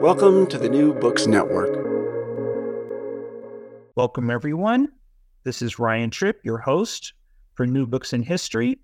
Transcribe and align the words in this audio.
Welcome 0.00 0.46
to 0.46 0.56
the 0.56 0.70
New 0.70 0.94
Books 0.94 1.26
Network. 1.26 1.76
Welcome, 3.96 4.30
everyone. 4.30 4.88
This 5.44 5.60
is 5.60 5.78
Ryan 5.78 6.08
Tripp, 6.08 6.40
your 6.42 6.56
host 6.56 7.12
for 7.52 7.66
New 7.66 7.86
Books 7.86 8.14
in 8.14 8.22
History, 8.22 8.80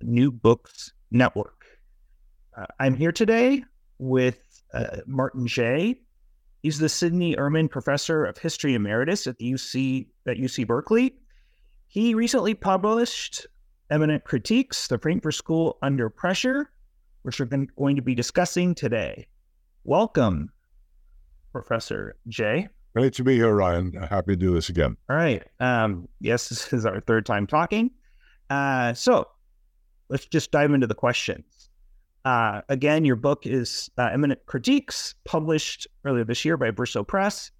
New 0.00 0.30
Books 0.30 0.92
Network. 1.10 1.64
Uh, 2.56 2.66
I'm 2.78 2.94
here 2.94 3.10
today 3.10 3.64
with 3.98 4.38
uh, 4.72 4.98
Martin 5.08 5.44
Jay. 5.48 6.02
He's 6.62 6.78
the 6.78 6.88
Sidney 6.88 7.34
Ehrman 7.34 7.68
Professor 7.68 8.24
of 8.24 8.38
History 8.38 8.74
Emeritus 8.74 9.26
at 9.26 9.38
the 9.38 9.54
UC 9.54 10.06
at 10.28 10.36
UC 10.36 10.68
Berkeley. 10.68 11.16
He 11.88 12.14
recently 12.14 12.54
published 12.54 13.44
Immanent 13.90 14.22
Critiques: 14.22 14.86
The 14.86 14.98
Frankfurt 14.98 15.34
School 15.34 15.78
Under 15.82 16.08
Pressure, 16.08 16.70
which 17.22 17.40
we're 17.40 17.46
going 17.46 17.96
to 17.96 18.02
be 18.02 18.14
discussing 18.14 18.76
today. 18.76 19.26
Welcome, 19.88 20.52
Professor 21.50 22.14
Jay. 22.28 22.68
Great 22.94 23.14
to 23.14 23.24
be 23.24 23.36
here, 23.36 23.54
Ryan. 23.54 23.94
Happy 23.94 24.32
to 24.32 24.36
do 24.36 24.52
this 24.52 24.68
again. 24.68 24.98
All 25.08 25.16
right. 25.16 25.42
Um, 25.60 26.06
yes, 26.20 26.50
this 26.50 26.70
is 26.74 26.84
our 26.84 27.00
third 27.00 27.24
time 27.24 27.46
talking. 27.46 27.92
Uh, 28.50 28.92
so 28.92 29.26
let's 30.10 30.26
just 30.26 30.50
dive 30.50 30.72
into 30.72 30.86
the 30.86 30.94
questions. 30.94 31.70
Uh, 32.26 32.60
again, 32.68 33.06
your 33.06 33.16
book 33.16 33.46
is 33.46 33.88
uh, 33.96 34.10
Immanent 34.12 34.44
Critiques, 34.44 35.14
published 35.24 35.86
earlier 36.04 36.24
this 36.24 36.44
year 36.44 36.58
by 36.58 36.70
Verso 36.70 37.02
Press. 37.02 37.50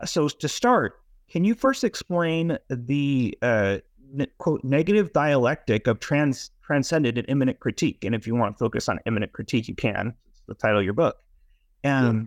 Uh, 0.00 0.06
so 0.06 0.26
to 0.26 0.48
start, 0.48 0.94
can 1.30 1.44
you 1.44 1.54
first 1.54 1.84
explain 1.84 2.58
the 2.68 3.38
uh, 3.40 3.78
ne- 4.12 4.26
quote 4.38 4.64
negative 4.64 5.12
dialectic 5.12 5.86
of 5.86 6.00
trans 6.00 6.50
transcendent 6.60 7.18
and 7.18 7.28
immanent 7.28 7.60
critique? 7.60 8.02
And 8.04 8.16
if 8.16 8.26
you 8.26 8.34
want 8.34 8.56
to 8.56 8.58
focus 8.58 8.88
on 8.88 8.98
immanent 9.06 9.32
critique, 9.32 9.68
you 9.68 9.76
can. 9.76 10.12
It's 10.28 10.42
the 10.48 10.54
title 10.54 10.80
of 10.80 10.84
your 10.84 10.94
book. 10.94 11.18
Um, 11.84 12.26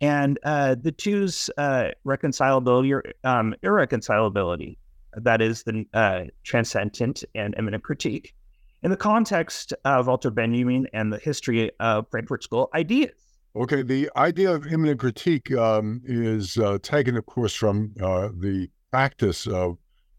and 0.00 0.38
uh, 0.44 0.76
the 0.80 0.92
two's 0.92 1.50
uh, 1.56 1.90
reconcilability 2.06 2.92
or 2.92 3.02
um, 3.24 3.54
irreconcilability, 3.62 4.76
that 5.14 5.40
is 5.40 5.62
the 5.62 5.86
uh, 5.94 6.24
transcendent 6.44 7.24
and 7.34 7.54
immanent 7.58 7.82
critique, 7.82 8.34
in 8.82 8.90
the 8.90 8.96
context 8.96 9.72
of 9.84 10.06
Walter 10.06 10.30
Benjamin 10.30 10.86
and 10.92 11.12
the 11.12 11.18
history 11.18 11.70
of 11.80 12.06
Frankfurt 12.10 12.42
School 12.42 12.68
ideas. 12.74 13.14
Okay, 13.56 13.82
the 13.82 14.10
idea 14.16 14.52
of 14.52 14.66
immanent 14.66 15.00
critique 15.00 15.50
um, 15.52 16.02
is 16.04 16.58
uh, 16.58 16.78
taken, 16.82 17.16
of 17.16 17.24
course, 17.24 17.54
from 17.54 17.94
uh, 18.02 18.28
the 18.38 18.68
practice 18.90 19.46
of 19.46 19.78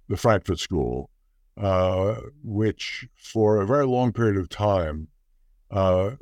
the 0.10 0.18
Frankfurt 0.18 0.60
School, 0.60 1.12
uh, 1.58 2.16
which 2.44 3.08
for 3.16 3.62
a 3.62 3.66
very 3.68 3.86
long 3.86 4.12
period 4.12 4.38
of 4.38 4.50
time 4.50 5.08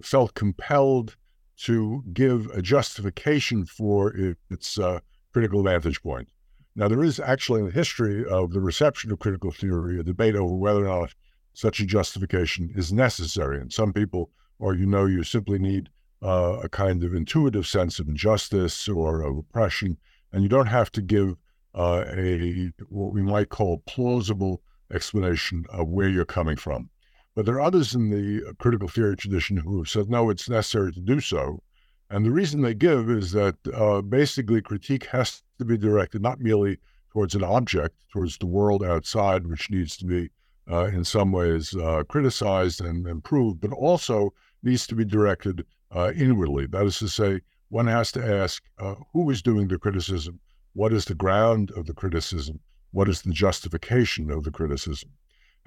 felt 0.01 0.33
compelled 0.33 1.15
to 1.57 2.03
give 2.13 2.47
a 2.47 2.61
justification 2.61 3.65
for 3.65 4.13
its 4.49 4.77
uh, 4.77 4.99
critical 5.33 5.63
vantage 5.63 6.01
point. 6.01 6.29
Now, 6.75 6.87
there 6.87 7.03
is 7.03 7.19
actually 7.19 7.61
in 7.61 7.67
the 7.67 7.71
history 7.71 8.25
of 8.25 8.51
the 8.51 8.59
reception 8.59 9.11
of 9.11 9.19
critical 9.19 9.51
theory 9.51 9.99
a 9.99 10.03
debate 10.03 10.35
over 10.35 10.53
whether 10.55 10.85
or 10.85 10.99
not 10.99 11.15
such 11.53 11.79
a 11.79 11.85
justification 11.85 12.71
is 12.75 12.91
necessary. 12.91 13.61
And 13.61 13.71
some 13.71 13.93
people 13.93 14.29
or 14.59 14.75
you 14.75 14.85
know, 14.85 15.05
you 15.05 15.23
simply 15.23 15.59
need 15.59 15.89
uh, 16.23 16.59
a 16.63 16.69
kind 16.69 17.03
of 17.03 17.13
intuitive 17.13 17.67
sense 17.67 17.99
of 17.99 18.07
injustice 18.07 18.87
or 18.87 19.21
of 19.21 19.37
oppression, 19.37 19.97
and 20.31 20.43
you 20.43 20.49
don't 20.49 20.67
have 20.67 20.91
to 20.93 21.01
give 21.01 21.35
uh, 21.73 22.05
a 22.15 22.71
what 22.87 23.13
we 23.13 23.21
might 23.21 23.49
call 23.49 23.83
plausible 23.85 24.61
explanation 24.93 25.65
of 25.69 25.89
where 25.89 26.07
you're 26.07 26.25
coming 26.25 26.55
from. 26.55 26.89
But 27.35 27.45
there 27.45 27.55
are 27.55 27.61
others 27.61 27.93
in 27.93 28.09
the 28.09 28.47
uh, 28.47 28.53
critical 28.53 28.87
theory 28.87 29.17
tradition 29.17 29.57
who 29.57 29.77
have 29.79 29.89
said, 29.89 30.09
no, 30.09 30.29
it's 30.29 30.49
necessary 30.49 30.93
to 30.93 31.01
do 31.01 31.19
so. 31.19 31.61
And 32.09 32.25
the 32.25 32.31
reason 32.31 32.61
they 32.61 32.73
give 32.73 33.09
is 33.09 33.33
that 33.33 33.55
uh, 33.73 34.01
basically 34.01 34.61
critique 34.61 35.07
has 35.07 35.43
to 35.59 35.65
be 35.65 35.77
directed 35.77 36.21
not 36.21 36.39
merely 36.39 36.77
towards 37.11 37.35
an 37.35 37.43
object, 37.43 37.95
towards 38.11 38.37
the 38.37 38.45
world 38.45 38.83
outside, 38.83 39.47
which 39.47 39.69
needs 39.69 39.97
to 39.97 40.05
be 40.05 40.29
uh, 40.71 40.85
in 40.85 41.03
some 41.03 41.33
ways 41.33 41.75
uh, 41.75 42.03
criticized 42.07 42.79
and 42.79 43.05
improved, 43.05 43.59
but 43.59 43.71
also 43.71 44.33
needs 44.63 44.87
to 44.87 44.95
be 44.95 45.03
directed 45.05 45.65
uh, 45.91 46.11
inwardly. 46.15 46.67
That 46.67 46.85
is 46.85 46.99
to 46.99 47.09
say, 47.09 47.41
one 47.69 47.87
has 47.87 48.11
to 48.13 48.25
ask 48.25 48.63
uh, 48.79 48.95
who 49.11 49.29
is 49.29 49.41
doing 49.41 49.67
the 49.67 49.77
criticism? 49.77 50.39
What 50.73 50.93
is 50.93 51.05
the 51.05 51.15
ground 51.15 51.71
of 51.71 51.85
the 51.85 51.93
criticism? 51.93 52.59
What 52.91 53.09
is 53.09 53.21
the 53.23 53.31
justification 53.31 54.31
of 54.31 54.43
the 54.43 54.51
criticism? 54.51 55.09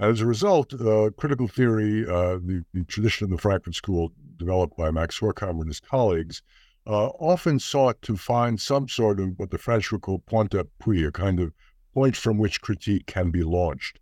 As 0.00 0.20
a 0.20 0.26
result, 0.26 0.72
uh, 0.80 1.10
critical 1.16 1.48
theory, 1.48 2.06
uh, 2.06 2.38
the, 2.38 2.64
the, 2.72 2.84
tradition 2.84 3.24
of 3.24 3.30
the 3.30 3.38
Frankfurt 3.38 3.74
School 3.74 4.12
developed 4.36 4.76
by 4.76 4.92
Max 4.92 5.18
Horkheimer 5.18 5.62
and 5.62 5.66
his 5.66 5.80
colleagues, 5.80 6.40
uh, 6.86 7.08
often 7.18 7.58
sought 7.58 8.00
to 8.02 8.16
find 8.16 8.60
some 8.60 8.88
sort 8.88 9.18
of 9.18 9.36
what 9.38 9.50
the 9.50 9.58
French 9.58 9.90
would 9.90 10.02
call 10.02 10.20
point 10.20 10.52
d'appui, 10.52 11.04
a 11.04 11.10
kind 11.10 11.40
of 11.40 11.52
point 11.94 12.14
from 12.14 12.38
which 12.38 12.60
critique 12.60 13.06
can 13.06 13.32
be 13.32 13.42
launched. 13.42 13.98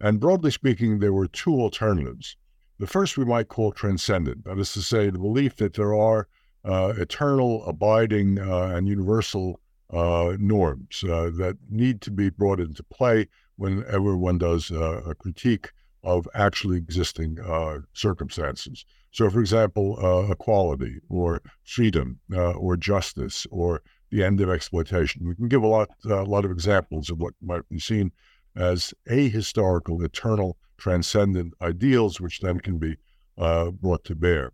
And 0.00 0.20
broadly 0.20 0.52
speaking, 0.52 1.00
there 1.00 1.12
were 1.12 1.26
two 1.26 1.54
alternatives. 1.54 2.36
The 2.78 2.86
first 2.86 3.18
we 3.18 3.24
might 3.24 3.48
call 3.48 3.72
transcendent, 3.72 4.44
that 4.44 4.56
is 4.56 4.72
to 4.74 4.82
say, 4.82 5.10
the 5.10 5.18
belief 5.18 5.56
that 5.56 5.74
there 5.74 5.94
are 5.94 6.28
uh, 6.64 6.94
eternal, 6.96 7.64
abiding, 7.66 8.38
uh, 8.38 8.72
and 8.76 8.86
universal 8.86 9.58
uh, 9.92 10.36
norms 10.38 11.00
that 11.00 11.58
need 11.68 12.00
to 12.02 12.12
be 12.12 12.30
brought 12.30 12.60
into 12.60 12.84
play 12.84 13.26
whenever 13.60 14.16
one 14.16 14.38
does 14.38 14.70
uh, 14.70 15.02
a 15.06 15.14
critique 15.14 15.70
of 16.02 16.26
actually 16.34 16.78
existing 16.78 17.38
uh, 17.40 17.78
circumstances. 17.92 18.86
So, 19.10 19.28
for 19.28 19.40
example, 19.40 19.98
uh, 20.02 20.32
equality 20.32 20.96
or 21.10 21.42
freedom 21.64 22.20
uh, 22.32 22.52
or 22.52 22.78
justice 22.78 23.46
or 23.50 23.82
the 24.10 24.24
end 24.24 24.40
of 24.40 24.48
exploitation. 24.48 25.28
We 25.28 25.34
can 25.34 25.48
give 25.48 25.62
a 25.62 25.66
lot, 25.66 25.90
a 26.06 26.22
lot 26.22 26.46
of 26.46 26.50
examples 26.50 27.10
of 27.10 27.18
what 27.18 27.34
might 27.42 27.68
be 27.68 27.78
seen 27.78 28.12
as 28.56 28.94
ahistorical, 29.10 30.02
eternal, 30.02 30.56
transcendent 30.78 31.52
ideals, 31.60 32.18
which 32.18 32.40
then 32.40 32.60
can 32.60 32.78
be 32.78 32.96
uh, 33.36 33.70
brought 33.70 34.04
to 34.04 34.14
bear. 34.14 34.52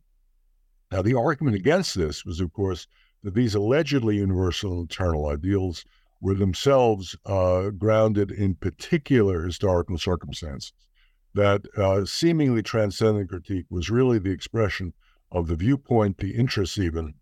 Now, 0.91 1.03
the 1.03 1.15
argument 1.15 1.55
against 1.55 1.95
this 1.95 2.25
was, 2.25 2.41
of 2.41 2.53
course, 2.53 2.89
that 3.23 3.35
these 3.35 3.55
allegedly 3.55 4.17
universal 4.17 4.83
eternal 4.83 5.29
ideals 5.29 5.85
were 6.21 6.35
themselves 6.35 7.17
uh, 7.27 7.71
grounded 7.71 8.31
in 8.31 8.55
particular 8.55 9.45
historical 9.45 9.99
circumstances. 9.99 10.73
That 11.35 11.67
uh, 11.77 12.07
seemingly 12.07 12.63
transcendent 12.63 13.29
critique 13.29 13.67
was 13.69 13.91
really 13.91 14.19
the 14.19 14.31
expression 14.31 14.95
of 15.31 15.49
the 15.49 15.57
viewpoint, 15.57 16.19
the 16.19 16.35
interests 16.35 16.79
even, 16.79 17.15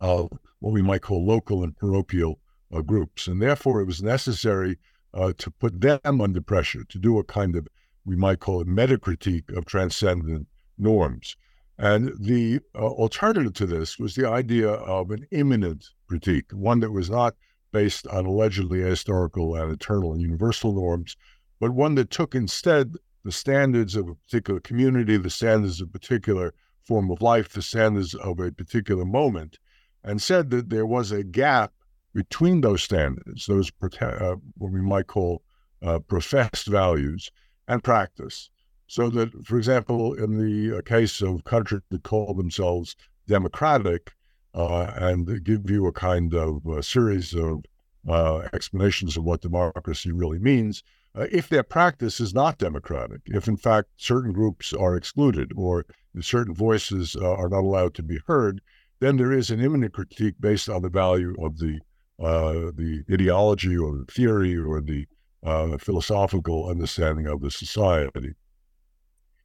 of 0.00 0.30
what 0.58 0.72
we 0.72 0.82
might 0.82 1.02
call 1.02 1.24
local 1.24 1.62
and 1.64 1.76
parochial 1.76 2.40
uh, 2.74 2.82
groups. 2.82 3.26
And 3.26 3.40
therefore, 3.40 3.80
it 3.80 3.86
was 3.86 4.02
necessary 4.02 4.76
uh, 5.14 5.32
to 5.38 5.50
put 5.50 5.80
them 5.80 6.20
under 6.20 6.40
pressure 6.40 6.84
to 6.84 6.98
do 6.98 7.18
a 7.18 7.24
kind 7.24 7.56
of, 7.56 7.66
we 8.04 8.16
might 8.16 8.40
call 8.40 8.60
it 8.60 8.68
metacritique 8.68 9.56
of 9.56 9.64
transcendent 9.64 10.46
norms. 10.78 11.36
And 11.78 12.12
the 12.20 12.60
uh, 12.74 12.80
alternative 12.80 13.54
to 13.54 13.66
this 13.66 13.98
was 13.98 14.14
the 14.14 14.28
idea 14.28 14.68
of 14.68 15.10
an 15.10 15.26
immanent 15.30 15.88
critique, 16.06 16.50
one 16.52 16.80
that 16.80 16.92
was 16.92 17.08
not 17.08 17.34
based 17.72 18.06
on 18.08 18.26
allegedly 18.26 18.80
historical 18.80 19.54
and 19.54 19.72
eternal 19.72 20.12
and 20.12 20.20
universal 20.20 20.72
norms, 20.72 21.16
but 21.60 21.72
one 21.72 21.94
that 21.94 22.10
took 22.10 22.34
instead 22.34 22.94
the 23.24 23.32
standards 23.32 23.96
of 23.96 24.08
a 24.08 24.14
particular 24.14 24.60
community, 24.60 25.16
the 25.16 25.30
standards 25.30 25.80
of 25.80 25.88
a 25.88 25.90
particular 25.92 26.54
form 26.82 27.10
of 27.10 27.20
life, 27.20 27.50
the 27.50 27.62
standards 27.62 28.14
of 28.14 28.40
a 28.40 28.50
particular 28.50 29.04
moment, 29.04 29.58
and 30.02 30.22
said 30.22 30.50
that 30.50 30.70
there 30.70 30.86
was 30.86 31.12
a 31.12 31.22
gap 31.22 31.72
between 32.14 32.60
those 32.60 32.82
standards, 32.82 33.46
those 33.46 33.70
uh, 34.00 34.34
what 34.56 34.72
we 34.72 34.80
might 34.80 35.06
call 35.06 35.42
uh, 35.82 35.98
professed 35.98 36.66
values 36.66 37.30
and 37.68 37.84
practice. 37.84 38.50
So 38.86 39.08
that, 39.10 39.46
for 39.46 39.56
example, 39.56 40.14
in 40.14 40.36
the 40.36 40.78
uh, 40.78 40.82
case 40.82 41.22
of 41.22 41.44
countries 41.44 41.82
that 41.90 42.02
call 42.02 42.34
themselves 42.34 42.96
democratic 43.28 44.12
uh, 44.54 44.92
and 44.96 45.44
give 45.44 45.70
you 45.70 45.86
a 45.86 45.92
kind 45.92 46.34
of 46.34 46.66
a 46.66 46.82
series 46.82 47.34
of 47.34 47.64
uh, 48.08 48.48
explanations 48.52 49.16
of 49.16 49.24
what 49.24 49.42
democracy 49.42 50.10
really 50.10 50.38
means, 50.38 50.82
uh, 51.14 51.26
if 51.30 51.48
their 51.48 51.62
practice 51.62 52.20
is 52.20 52.34
not 52.34 52.58
democratic, 52.58 53.20
if 53.26 53.48
in 53.48 53.56
fact 53.56 53.88
certain 53.96 54.32
groups 54.32 54.72
are 54.72 54.96
excluded 54.96 55.52
or 55.56 55.84
certain 56.20 56.54
voices 56.54 57.16
uh, 57.16 57.32
are 57.32 57.48
not 57.48 57.60
allowed 57.64 57.94
to 57.94 58.02
be 58.02 58.18
heard, 58.26 58.60
then 59.00 59.16
there 59.16 59.32
is 59.32 59.50
an 59.50 59.60
immanent 59.60 59.92
critique 59.92 60.34
based 60.40 60.68
on 60.68 60.82
the 60.82 60.88
value 60.88 61.34
of 61.42 61.58
the 61.58 61.80
uh, 62.20 62.70
the 62.76 63.02
ideology 63.10 63.76
or 63.76 63.96
the 63.96 64.04
theory 64.12 64.54
or 64.56 64.82
the 64.82 65.06
uh, 65.42 65.78
philosophical 65.78 66.68
understanding 66.68 67.26
of 67.26 67.40
the 67.40 67.50
society. 67.50 68.34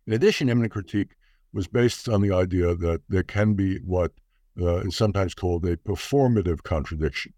In 0.05 0.13
addition, 0.13 0.49
immanent 0.49 0.73
critique 0.73 1.15
was 1.53 1.67
based 1.67 2.09
on 2.09 2.21
the 2.21 2.33
idea 2.33 2.75
that 2.75 3.01
there 3.07 3.23
can 3.23 3.53
be 3.53 3.77
what 3.77 4.11
uh, 4.61 4.77
is 4.77 4.95
sometimes 4.95 5.33
called 5.33 5.65
a 5.65 5.77
performative 5.77 6.63
contradiction, 6.63 7.33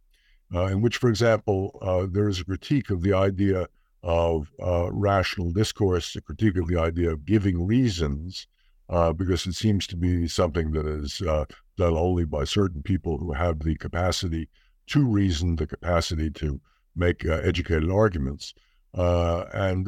uh, 0.53 0.65
in 0.65 0.81
which, 0.81 0.97
for 0.97 1.09
example, 1.09 1.77
uh, 1.81 2.07
there 2.09 2.27
is 2.27 2.39
a 2.39 2.45
critique 2.45 2.89
of 2.89 3.01
the 3.01 3.13
idea 3.13 3.67
of 4.03 4.51
uh, 4.63 4.89
rational 4.91 5.51
discourse, 5.51 6.15
a 6.15 6.21
critique 6.21 6.57
of 6.57 6.67
the 6.67 6.79
idea 6.79 7.11
of 7.11 7.25
giving 7.25 7.65
reasons, 7.65 8.47
uh, 8.89 9.11
because 9.11 9.45
it 9.45 9.53
seems 9.53 9.85
to 9.87 9.97
be 9.97 10.27
something 10.27 10.71
that 10.71 10.85
is 10.85 11.21
uh, 11.21 11.43
done 11.77 11.93
only 11.93 12.23
by 12.23 12.43
certain 12.43 12.81
people 12.81 13.17
who 13.17 13.33
have 13.33 13.59
the 13.59 13.75
capacity 13.75 14.47
to 14.85 15.05
reason, 15.05 15.55
the 15.55 15.67
capacity 15.67 16.29
to 16.29 16.61
make 16.95 17.25
educated 17.25 17.91
arguments. 17.91 18.53
and 18.93 19.87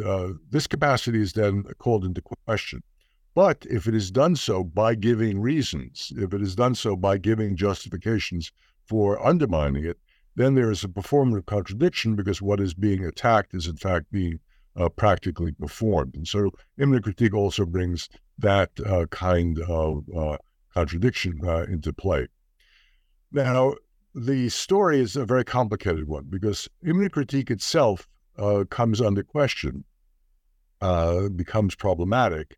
this 0.52 0.68
capacity 0.68 1.22
is 1.22 1.34
then 1.34 1.64
called 1.78 2.04
into 2.04 2.22
question. 2.46 2.84
But 3.46 3.66
if 3.70 3.88
it 3.88 3.96
is 3.96 4.12
done 4.12 4.36
so 4.36 4.66
by 4.66 4.96
giving 4.96 5.40
reasons, 5.40 6.12
if 6.18 6.34
it 6.34 6.42
is 6.42 6.58
done 6.58 6.76
so 6.76 6.98
by 6.98 7.18
giving 7.18 7.56
justifications 7.56 8.52
for 8.84 9.26
undermining 9.26 9.86
it, 9.86 9.98
then 10.36 10.56
there 10.56 10.70
is 10.70 10.84
a 10.84 10.90
performative 10.90 11.46
contradiction 11.46 12.18
because 12.18 12.42
what 12.42 12.60
is 12.60 12.74
being 12.74 13.06
attacked 13.06 13.54
is 13.54 13.66
in 13.66 13.78
fact 13.78 14.12
being 14.12 14.42
uh, 14.76 14.90
practically 14.90 15.54
performed. 15.54 16.16
And 16.16 16.28
so 16.28 16.52
immanent 16.78 17.06
critique 17.06 17.34
also 17.34 17.66
brings 17.66 18.10
that 18.38 18.72
uh, 18.86 19.06
kind 19.06 19.58
of 19.60 20.04
uh, 20.14 20.36
contradiction 20.74 21.40
uh, 21.42 21.64
into 21.64 21.94
play. 21.94 22.28
Now, 23.32 23.76
the 24.14 24.50
story 24.50 25.00
is 25.00 25.16
a 25.16 25.24
very 25.24 25.46
complicated 25.46 26.10
one 26.10 26.26
because 26.30 26.68
immanent 26.86 27.14
critique 27.14 27.52
itself 27.52 28.06
uh, 28.38 28.66
comes 28.70 29.00
under 29.00 29.24
question, 29.24 29.86
uh, 30.82 31.30
becomes 31.30 31.74
problematic 31.74 32.58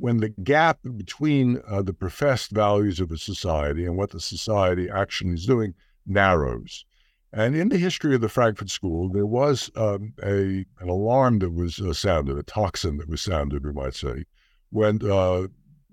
when 0.00 0.16
the 0.16 0.30
gap 0.30 0.78
between 0.96 1.60
uh, 1.68 1.82
the 1.82 1.92
professed 1.92 2.50
values 2.50 3.00
of 3.00 3.12
a 3.12 3.18
society 3.18 3.84
and 3.84 3.96
what 3.96 4.10
the 4.10 4.20
society 4.20 4.88
actually 4.88 5.34
is 5.34 5.44
doing 5.44 5.74
narrows. 6.06 6.86
And 7.32 7.54
in 7.54 7.68
the 7.68 7.76
history 7.76 8.14
of 8.14 8.22
the 8.22 8.28
Frankfurt 8.28 8.70
School, 8.70 9.10
there 9.10 9.26
was 9.26 9.70
um, 9.76 10.14
a 10.22 10.64
an 10.80 10.88
alarm 10.88 11.38
that 11.40 11.52
was 11.52 11.78
uh, 11.78 11.92
sounded, 11.92 12.36
a 12.38 12.42
tocsin 12.42 12.96
that 12.96 13.08
was 13.08 13.20
sounded, 13.20 13.64
we 13.64 13.72
might 13.72 13.94
say, 13.94 14.24
when 14.70 14.98
uh, 15.04 15.42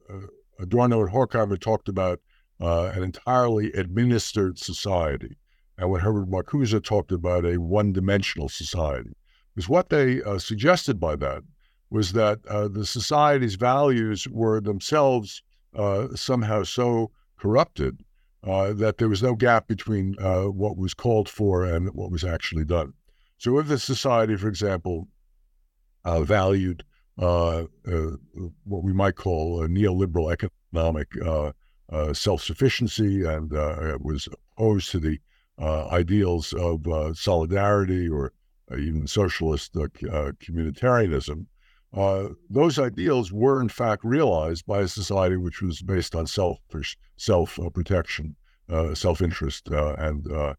uh 0.09 0.27
Adorno 0.59 1.01
and 1.01 1.11
Horkheimer 1.11 1.59
talked 1.59 1.87
about 1.87 2.19
uh, 2.59 2.85
an 2.95 3.03
entirely 3.03 3.71
administered 3.73 4.57
society, 4.57 5.37
and 5.77 5.91
when 5.91 6.01
Herbert 6.01 6.31
Marcuse 6.31 6.83
talked 6.83 7.11
about 7.11 7.45
a 7.45 7.57
one-dimensional 7.57 8.49
society. 8.49 9.15
Because 9.53 9.69
what 9.69 9.89
they 9.89 10.23
uh, 10.23 10.39
suggested 10.39 10.99
by 10.99 11.15
that 11.17 11.43
was 11.89 12.13
that 12.13 12.39
uh, 12.47 12.67
the 12.67 12.85
society's 12.85 13.55
values 13.55 14.27
were 14.27 14.59
themselves 14.59 15.41
uh, 15.75 16.07
somehow 16.15 16.63
so 16.63 17.11
corrupted 17.37 18.03
uh, 18.43 18.73
that 18.73 18.97
there 18.97 19.09
was 19.09 19.23
no 19.23 19.35
gap 19.35 19.67
between 19.67 20.15
uh, 20.19 20.43
what 20.43 20.77
was 20.77 20.93
called 20.93 21.29
for 21.29 21.65
and 21.65 21.89
what 21.93 22.11
was 22.11 22.23
actually 22.23 22.65
done. 22.65 22.93
So, 23.37 23.59
if 23.59 23.67
the 23.67 23.77
society, 23.77 24.35
for 24.35 24.47
example, 24.47 25.07
uh, 26.05 26.21
valued 26.21 26.83
uh, 27.17 27.63
what 28.63 28.83
we 28.83 28.93
might 28.93 29.15
call 29.15 29.63
a 29.63 29.67
neoliberal 29.67 30.31
economic 30.31 31.07
self 32.15 32.41
sufficiency 32.41 33.23
and 33.25 33.51
was 34.01 34.27
opposed 34.57 34.91
to 34.91 34.99
the 34.99 35.19
ideals 35.59 36.53
of 36.53 36.85
solidarity 37.17 38.07
or 38.07 38.33
even 38.77 39.07
socialist 39.07 39.73
communitarianism, 39.73 41.45
uh, 41.93 42.29
those 42.49 42.77
ideals 42.79 43.31
were 43.31 43.61
in 43.61 43.69
fact 43.69 44.03
realized 44.03 44.65
by 44.65 44.81
a 44.81 44.87
society 44.87 45.37
which 45.37 45.61
was 45.61 45.81
based 45.81 46.15
on 46.15 46.27
selfish 46.27 46.97
self 47.15 47.57
uh, 47.59 47.69
protection, 47.69 48.35
uh, 48.69 48.93
self 48.93 49.21
interest, 49.21 49.69
uh, 49.71 49.95
and 49.97 50.29
uh, 50.31 50.53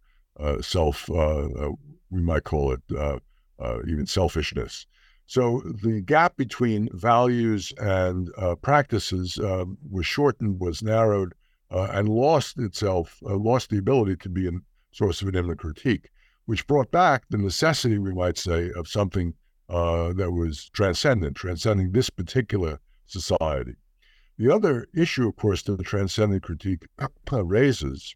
self 0.63 1.09
we 2.11 2.23
might 2.23 2.45
call 2.45 2.73
it 2.73 3.23
even 3.87 4.07
selfishness. 4.07 4.87
So 5.27 5.61
the 5.83 6.01
gap 6.01 6.39
between 6.39 6.89
values 6.95 7.73
and 7.79 8.31
practices 8.63 9.39
was 9.39 10.07
shortened, 10.07 10.59
was 10.59 10.83
narrowed, 10.83 11.35
and 11.71 12.09
lost 12.09 12.59
itself, 12.59 13.19
lost 13.21 13.69
the 13.69 13.79
ability 13.79 14.17
to 14.17 14.29
be 14.31 14.49
a 14.49 14.53
source 14.93 15.21
of 15.21 15.29
an 15.29 15.35
immanent 15.35 15.61
critique, 15.61 16.09
which 16.47 16.67
brought 16.67 16.91
back 16.91 17.25
the 17.29 17.37
necessity, 17.37 17.99
we 17.99 18.15
might 18.15 18.39
say, 18.39 18.71
of 18.75 18.89
something 18.89 19.35
uh, 19.69 20.13
that 20.15 20.33
was 20.33 20.71
transcendent, 20.71 21.37
transcending 21.37 21.93
this 21.93 22.11
particular 22.11 22.81
society. 23.07 23.75
The 24.39 24.55
other 24.55 24.87
issue, 24.95 25.29
of 25.29 25.37
course, 25.37 25.63
that 25.63 25.77
the 25.77 25.85
transcendent 25.85 26.43
critique 26.43 26.87
raises 27.33 28.15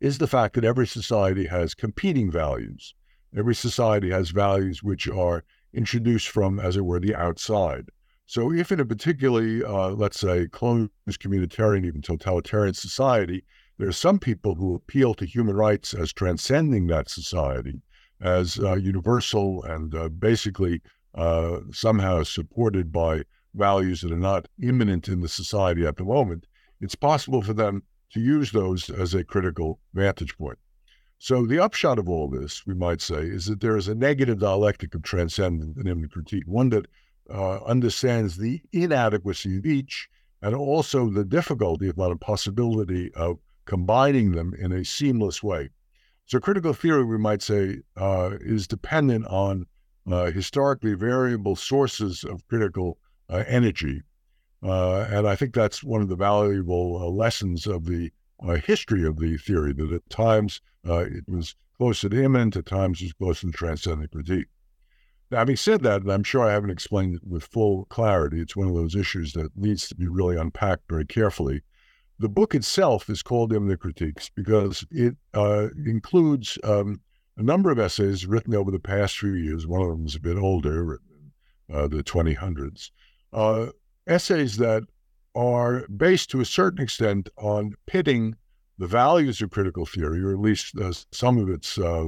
is 0.00 0.18
the 0.18 0.26
fact 0.26 0.54
that 0.54 0.64
every 0.64 0.86
society 0.86 1.46
has 1.46 1.74
competing 1.74 2.30
values. 2.30 2.94
Every 3.36 3.54
society 3.54 4.10
has 4.10 4.30
values 4.30 4.82
which 4.82 5.08
are 5.08 5.44
introduced 5.72 6.28
from, 6.28 6.60
as 6.60 6.76
it 6.76 6.84
were, 6.84 7.00
the 7.00 7.14
outside. 7.14 7.90
So, 8.26 8.52
if 8.52 8.72
in 8.72 8.80
a 8.80 8.84
particularly, 8.84 9.62
uh, 9.62 9.90
let's 9.90 10.18
say, 10.18 10.48
closed 10.48 10.90
communitarian, 11.08 11.84
even 11.84 12.02
totalitarian 12.02 12.74
society, 12.74 13.44
there 13.78 13.88
are 13.88 13.92
some 13.92 14.18
people 14.18 14.54
who 14.54 14.74
appeal 14.74 15.14
to 15.14 15.26
human 15.26 15.56
rights 15.56 15.94
as 15.94 16.12
transcending 16.12 16.86
that 16.88 17.10
society, 17.10 17.82
as 18.20 18.58
uh, 18.58 18.74
universal 18.74 19.62
and 19.64 19.94
uh, 19.94 20.08
basically 20.08 20.80
uh, 21.14 21.58
somehow 21.72 22.22
supported 22.22 22.90
by 22.92 23.22
values 23.54 24.00
that 24.00 24.12
are 24.12 24.16
not 24.16 24.48
immanent 24.62 25.08
in 25.08 25.20
the 25.20 25.28
society 25.28 25.86
at 25.86 25.96
the 25.96 26.04
moment, 26.04 26.46
it's 26.80 26.94
possible 26.94 27.42
for 27.42 27.52
them 27.52 27.82
to 28.10 28.20
use 28.20 28.52
those 28.52 28.90
as 28.90 29.14
a 29.14 29.24
critical 29.24 29.78
vantage 29.92 30.36
point. 30.36 30.58
So 31.18 31.46
the 31.46 31.58
upshot 31.58 31.98
of 31.98 32.08
all 32.08 32.28
this, 32.28 32.66
we 32.66 32.74
might 32.74 33.00
say, 33.00 33.22
is 33.22 33.46
that 33.46 33.60
there 33.60 33.76
is 33.76 33.88
a 33.88 33.94
negative 33.94 34.40
dialectic 34.40 34.94
of 34.94 35.02
transcendent 35.02 35.76
and 35.76 35.88
immanent 35.88 36.12
critique, 36.12 36.44
one 36.46 36.68
that 36.70 36.86
uh, 37.30 37.62
understands 37.64 38.36
the 38.36 38.60
inadequacy 38.72 39.58
of 39.58 39.66
each 39.66 40.08
and 40.42 40.54
also 40.54 41.08
the 41.08 41.24
difficulty, 41.24 41.88
if 41.88 41.96
not 41.96 42.10
impossibility, 42.10 43.10
of 43.14 43.38
combining 43.64 44.32
them 44.32 44.52
in 44.58 44.72
a 44.72 44.84
seamless 44.84 45.42
way. 45.42 45.70
So 46.26 46.40
critical 46.40 46.72
theory, 46.72 47.04
we 47.04 47.18
might 47.18 47.42
say, 47.42 47.80
uh, 47.96 48.36
is 48.40 48.66
dependent 48.66 49.26
on 49.26 49.66
uh, 50.10 50.30
historically 50.30 50.94
variable 50.94 51.54
sources 51.54 52.24
of 52.24 52.46
critical 52.48 52.98
uh, 53.28 53.44
energy. 53.46 54.02
Uh, 54.62 55.00
and 55.10 55.28
I 55.28 55.36
think 55.36 55.54
that's 55.54 55.84
one 55.84 56.00
of 56.00 56.08
the 56.08 56.16
valuable 56.16 56.98
uh, 56.98 57.06
lessons 57.08 57.66
of 57.66 57.84
the 57.84 58.10
uh, 58.42 58.54
history 58.54 59.06
of 59.06 59.18
the 59.18 59.36
theory, 59.36 59.74
that 59.74 59.92
at 59.92 60.08
times 60.08 60.62
it 60.84 61.24
was 61.28 61.54
close 61.76 62.00
to 62.00 62.24
immanent, 62.24 62.56
at 62.56 62.66
times 62.66 63.00
it 63.00 63.04
was 63.04 63.12
close 63.12 63.40
to 63.40 63.50
transcendent 63.50 64.10
critique. 64.10 64.46
Now, 65.30 65.38
having 65.38 65.56
said 65.56 65.82
that, 65.82 66.02
and 66.02 66.12
I'm 66.12 66.22
sure 66.22 66.44
I 66.44 66.52
haven't 66.52 66.70
explained 66.70 67.16
it 67.16 67.26
with 67.26 67.44
full 67.44 67.84
clarity, 67.86 68.40
it's 68.40 68.56
one 68.56 68.68
of 68.68 68.74
those 68.74 68.94
issues 68.94 69.32
that 69.34 69.56
needs 69.56 69.88
to 69.88 69.94
be 69.94 70.08
really 70.08 70.36
unpacked 70.36 70.84
very 70.88 71.04
carefully. 71.04 71.62
The 72.18 72.28
book 72.28 72.54
itself 72.54 73.10
is 73.10 73.22
called 73.22 73.52
Immanent 73.52 73.80
Critiques 73.80 74.30
because 74.30 74.86
it 74.90 75.16
uh, 75.34 75.68
includes 75.84 76.58
um, 76.62 77.00
a 77.36 77.42
number 77.42 77.72
of 77.72 77.78
essays 77.78 78.24
written 78.24 78.54
over 78.54 78.70
the 78.70 78.78
past 78.78 79.18
few 79.18 79.32
years. 79.32 79.66
One 79.66 79.82
of 79.82 79.88
them 79.88 80.06
is 80.06 80.14
a 80.14 80.20
bit 80.20 80.36
older, 80.36 80.84
written 80.84 81.32
in 81.68 81.74
uh, 81.74 81.88
the 81.88 82.04
2000s. 82.04 82.90
Uh, 83.32 83.66
essays 84.06 84.56
that 84.58 84.84
are 85.34 85.88
based 85.88 86.30
to 86.30 86.40
a 86.40 86.44
certain 86.44 86.84
extent 86.84 87.28
on 87.36 87.74
pitting 87.86 88.36
the 88.78 88.86
values 88.86 89.42
of 89.42 89.50
critical 89.50 89.84
theory, 89.84 90.22
or 90.22 90.32
at 90.32 90.38
least 90.38 90.78
uh, 90.78 90.92
some 91.10 91.36
of 91.38 91.48
its, 91.48 91.78
uh, 91.78 92.06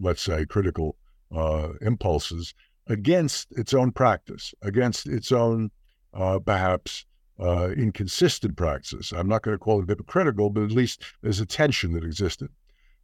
let's 0.00 0.22
say, 0.22 0.44
critical 0.46 0.96
uh, 1.34 1.70
impulses, 1.80 2.54
against 2.88 3.52
its 3.52 3.72
own 3.72 3.92
practice, 3.92 4.52
against 4.62 5.06
its 5.06 5.30
own, 5.30 5.70
perhaps, 6.12 7.06
uh, 7.38 7.70
inconsistent 7.76 8.56
practices. 8.56 9.12
I'm 9.12 9.28
not 9.28 9.42
going 9.42 9.54
to 9.54 9.58
call 9.58 9.82
it 9.82 9.88
hypocritical, 9.88 10.50
but 10.50 10.64
at 10.64 10.70
least 10.70 11.02
there's 11.22 11.40
a 11.40 11.46
tension 11.46 11.92
that 11.94 12.04
existed. 12.04 12.48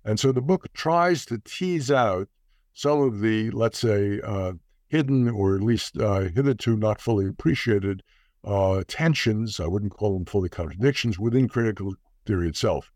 And 0.04 0.18
so 0.18 0.32
the 0.32 0.40
book 0.40 0.72
tries 0.72 1.24
to 1.26 1.38
tease 1.38 1.90
out 1.90 2.28
some 2.72 3.00
of 3.00 3.20
the, 3.20 3.50
let's 3.50 3.78
say, 3.78 4.20
uh, 4.20 4.52
hidden 4.88 5.28
or 5.28 5.56
at 5.56 5.62
least 5.62 5.98
uh, 5.98 6.20
hitherto 6.20 6.76
not 6.76 7.00
fully 7.00 7.26
appreciated 7.26 8.02
uh, 8.44 8.82
tensions. 8.88 9.60
I 9.60 9.66
wouldn't 9.66 9.92
call 9.92 10.14
them 10.14 10.24
fully 10.24 10.48
contradictions 10.48 11.18
within 11.18 11.48
critical 11.48 11.94
theory 12.24 12.48
itself. 12.48 12.90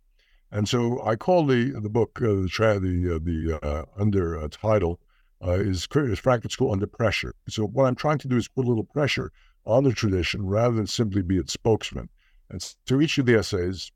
And 0.50 0.68
so 0.68 1.04
I 1.04 1.16
call 1.16 1.46
the 1.46 1.72
the 1.80 1.88
book 1.88 2.20
uh, 2.22 2.42
the 2.42 2.48
tra- 2.48 2.78
the 2.78 3.16
uh, 3.16 3.18
the 3.18 3.86
under 3.98 4.46
title 4.48 5.00
is, 5.42 5.88
is 5.92 6.18
Frankfurt 6.20 6.52
School 6.52 6.72
under 6.72 6.86
pressure. 6.86 7.34
So 7.48 7.66
what 7.66 7.86
I'm 7.86 7.96
trying 7.96 8.18
to 8.18 8.28
do 8.28 8.36
is 8.36 8.46
put 8.46 8.64
a 8.64 8.68
little 8.68 8.84
pressure 8.84 9.32
on 9.66 9.84
the 9.84 9.92
tradition 9.92 10.46
rather 10.46 10.74
than 10.74 10.86
simply 10.86 11.22
be 11.22 11.38
its 11.38 11.52
spokesman. 11.52 12.08
And 12.50 12.62
so 12.86 13.00
each 13.00 13.18
of 13.18 13.26
the 13.26 13.36
essays, 13.36 13.90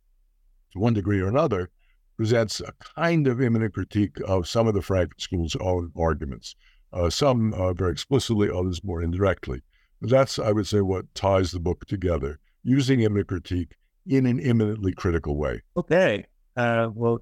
to 0.72 0.78
one 0.78 0.94
degree 0.94 1.20
or 1.20 1.28
another, 1.28 1.70
presents 2.16 2.60
a 2.60 2.72
kind 2.96 3.26
of 3.26 3.40
immanent 3.40 3.75
critique 3.75 4.18
of 4.26 4.48
some 4.48 4.66
of 4.66 4.75
the 4.75 4.82
Frankfurt 4.82 5.20
School's 5.20 5.56
own 5.60 5.92
arguments. 5.96 6.56
Uh, 6.92 7.10
some 7.10 7.52
uh, 7.54 7.72
very 7.75 7.92
explicitly, 7.92 8.50
others 8.50 8.82
more 8.82 9.02
indirectly. 9.02 9.62
But 10.00 10.10
that's, 10.10 10.38
I 10.38 10.52
would 10.52 10.66
say, 10.66 10.80
what 10.80 11.12
ties 11.14 11.52
the 11.52 11.60
book 11.60 11.84
together, 11.87 12.40
using 12.64 13.00
immanent 13.00 13.28
critique 13.28 13.76
in 14.06 14.26
an 14.26 14.40
immanently 14.40 14.92
critical 14.92 15.37
way. 15.37 15.62
Okay. 15.76 16.25
Uh, 16.56 16.88
well, 16.94 17.20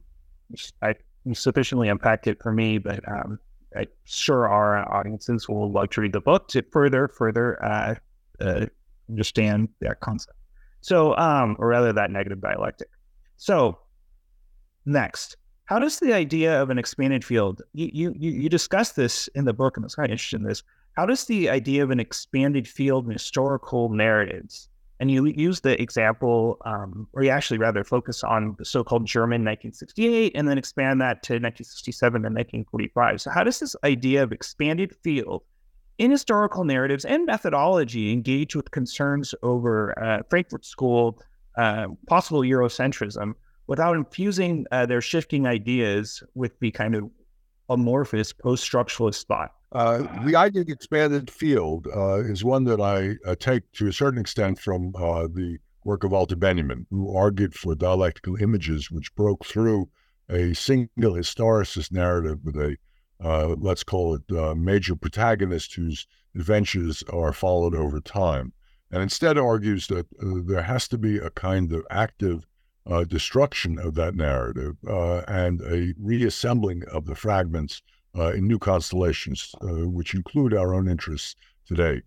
I 0.82 0.94
sufficiently 1.32 1.88
unpacked 1.88 2.26
it 2.26 2.40
for 2.40 2.52
me, 2.52 2.78
but 2.78 3.00
um, 3.08 3.38
I'm 3.76 3.86
sure 4.04 4.48
our 4.48 4.90
audiences 4.94 5.48
will 5.48 5.70
love 5.70 5.90
to 5.90 6.00
read 6.00 6.12
the 6.12 6.20
book 6.20 6.48
to 6.48 6.62
further, 6.70 7.08
further 7.08 7.62
uh, 8.40 8.66
understand 9.09 9.69
that 9.81 10.00
concept. 10.00 10.37
So, 10.81 11.16
um, 11.16 11.57
or 11.59 11.69
rather, 11.69 11.93
that 11.93 12.11
negative 12.11 12.40
dialectic. 12.40 12.88
So, 13.37 13.78
next, 14.85 15.37
how 15.66 15.78
does 15.78 15.99
the 15.99 16.12
idea 16.12 16.62
of 16.62 16.71
an 16.71 16.78
expanded 16.78 17.25
field? 17.25 17.62
You 17.75 17.90
you 17.93 18.14
you 18.16 18.49
discuss 18.49 18.93
this 18.93 19.28
in 19.35 19.45
the 19.45 19.52
book, 19.52 19.76
and 19.76 19.85
I 19.85 19.87
was 19.87 19.95
kind 19.95 20.07
of 20.07 20.12
interested 20.12 20.40
in 20.40 20.47
this. 20.47 20.62
How 20.97 21.05
does 21.05 21.25
the 21.25 21.50
idea 21.50 21.83
of 21.83 21.90
an 21.90 22.00
expanded 22.00 22.66
field 22.66 23.07
in 23.07 23.12
historical 23.12 23.90
narratives, 23.90 24.69
and 25.00 25.11
you 25.11 25.26
use 25.26 25.61
the 25.61 25.81
example, 25.83 26.59
um, 26.64 27.09
or 27.12 27.25
you 27.25 27.31
actually 27.31 27.59
rather 27.59 27.85
focus 27.85 28.23
on 28.23 28.55
the 28.59 28.64
so-called 28.64 29.05
German 29.07 29.43
1968, 29.43 30.33
and 30.35 30.49
then 30.49 30.57
expand 30.57 31.00
that 31.00 31.23
to 31.25 31.35
1967 31.35 32.14
and 32.25 32.35
1945. 32.35 33.21
So, 33.21 33.31
how 33.31 33.43
does 33.43 33.59
this 33.59 33.75
idea 33.85 34.23
of 34.23 34.33
expanded 34.33 34.95
field 35.02 35.43
in 35.98 36.10
historical 36.10 36.64
narratives 36.64 37.04
and 37.04 37.26
methodology 37.26 38.12
engage 38.12 38.54
with 38.54 38.70
concerns 38.70 39.34
over 39.42 39.98
uh, 40.02 40.22
Frankfurt 40.28 40.64
School, 40.64 41.20
uh, 41.56 41.86
possible 42.06 42.40
Eurocentrism? 42.40 43.34
without 43.66 43.96
infusing 43.96 44.66
uh, 44.70 44.86
their 44.86 45.00
shifting 45.00 45.46
ideas 45.46 46.22
with 46.34 46.58
the 46.60 46.70
kind 46.70 46.94
of 46.94 47.10
amorphous 47.68 48.32
post-structuralist 48.32 49.26
thought. 49.26 49.52
Uh, 49.72 50.06
the 50.24 50.36
idea 50.36 50.62
of 50.62 50.68
expanded 50.68 51.30
field 51.30 51.86
uh, 51.94 52.22
is 52.22 52.44
one 52.44 52.64
that 52.64 52.80
I 52.80 53.16
uh, 53.28 53.34
take 53.34 53.70
to 53.72 53.88
a 53.88 53.92
certain 53.92 54.20
extent 54.20 54.60
from 54.60 54.92
the 54.92 55.58
work 55.84 56.04
of 56.04 56.12
Walter 56.12 56.36
Benjamin, 56.36 56.86
who 56.90 57.14
argued 57.14 57.54
for 57.54 57.74
dialectical 57.74 58.36
images 58.36 58.90
which 58.90 59.14
broke 59.14 59.44
through 59.44 59.88
a 60.28 60.54
single 60.54 61.14
historicist 61.14 61.92
narrative 61.92 62.38
with 62.44 62.56
a, 62.56 62.76
uh, 63.23 63.54
let's 63.58 63.82
call 63.82 64.14
it, 64.14 64.23
a 64.30 64.54
major 64.54 64.94
protagonist 64.94 65.75
whose 65.75 66.06
adventures 66.35 67.02
are 67.12 67.32
followed 67.32 67.75
over 67.75 68.00
time. 68.00 68.52
And 68.90 69.02
instead 69.02 69.37
argues 69.37 69.88
that 69.88 70.06
there 70.20 70.62
has 70.62 70.87
to 70.88 70.99
be 70.99 71.18
a 71.18 71.30
kind 71.30 71.73
of 71.73 71.85
active 71.90 72.46
uh, 72.87 73.04
destruction 73.04 73.78
of 73.78 73.94
that 73.94 74.14
narrative 74.14 74.76
uh, 74.88 75.18
and 75.26 75.61
a 75.62 75.92
reassembling 75.99 76.85
of 76.92 77.06
the 77.06 77.14
fragments 77.14 77.82
uh, 78.16 78.32
in 78.32 78.46
new 78.46 78.58
constellations, 78.58 79.54
uh, 79.62 79.88
which 79.88 80.14
include 80.14 80.54
our 80.54 80.75
own 80.75 80.88
interests 80.88 81.35
today. 81.66 82.00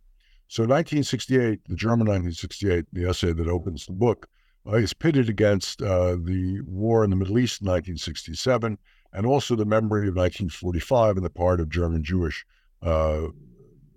So, 0.48 0.64
1968, 0.64 1.60
the 1.68 1.76
German 1.76 2.08
1968, 2.08 2.86
the 2.92 3.08
essay 3.08 3.34
that 3.34 3.48
opens 3.48 3.86
the 3.86 3.94
book, 3.94 4.28
uh, 4.66 4.78
is 4.78 4.94
pitted 4.94 5.30
against 5.30 5.82
uh, 5.82 6.16
the 6.16 6.62
war 6.66 7.04
in 7.04 7.10
the 7.10 7.16
Middle 7.16 7.38
East 7.38 7.62
in 7.62 7.68
1967 7.68 8.78
and 9.14 9.26
also 9.26 9.56
the 9.56 9.66
memory 9.66 10.08
of 10.08 10.16
1945 10.16 11.18
on 11.18 11.24
the 11.24 11.30
part 11.30 11.60
of 11.60 11.70
German 11.70 12.04
Jewish 12.04 12.46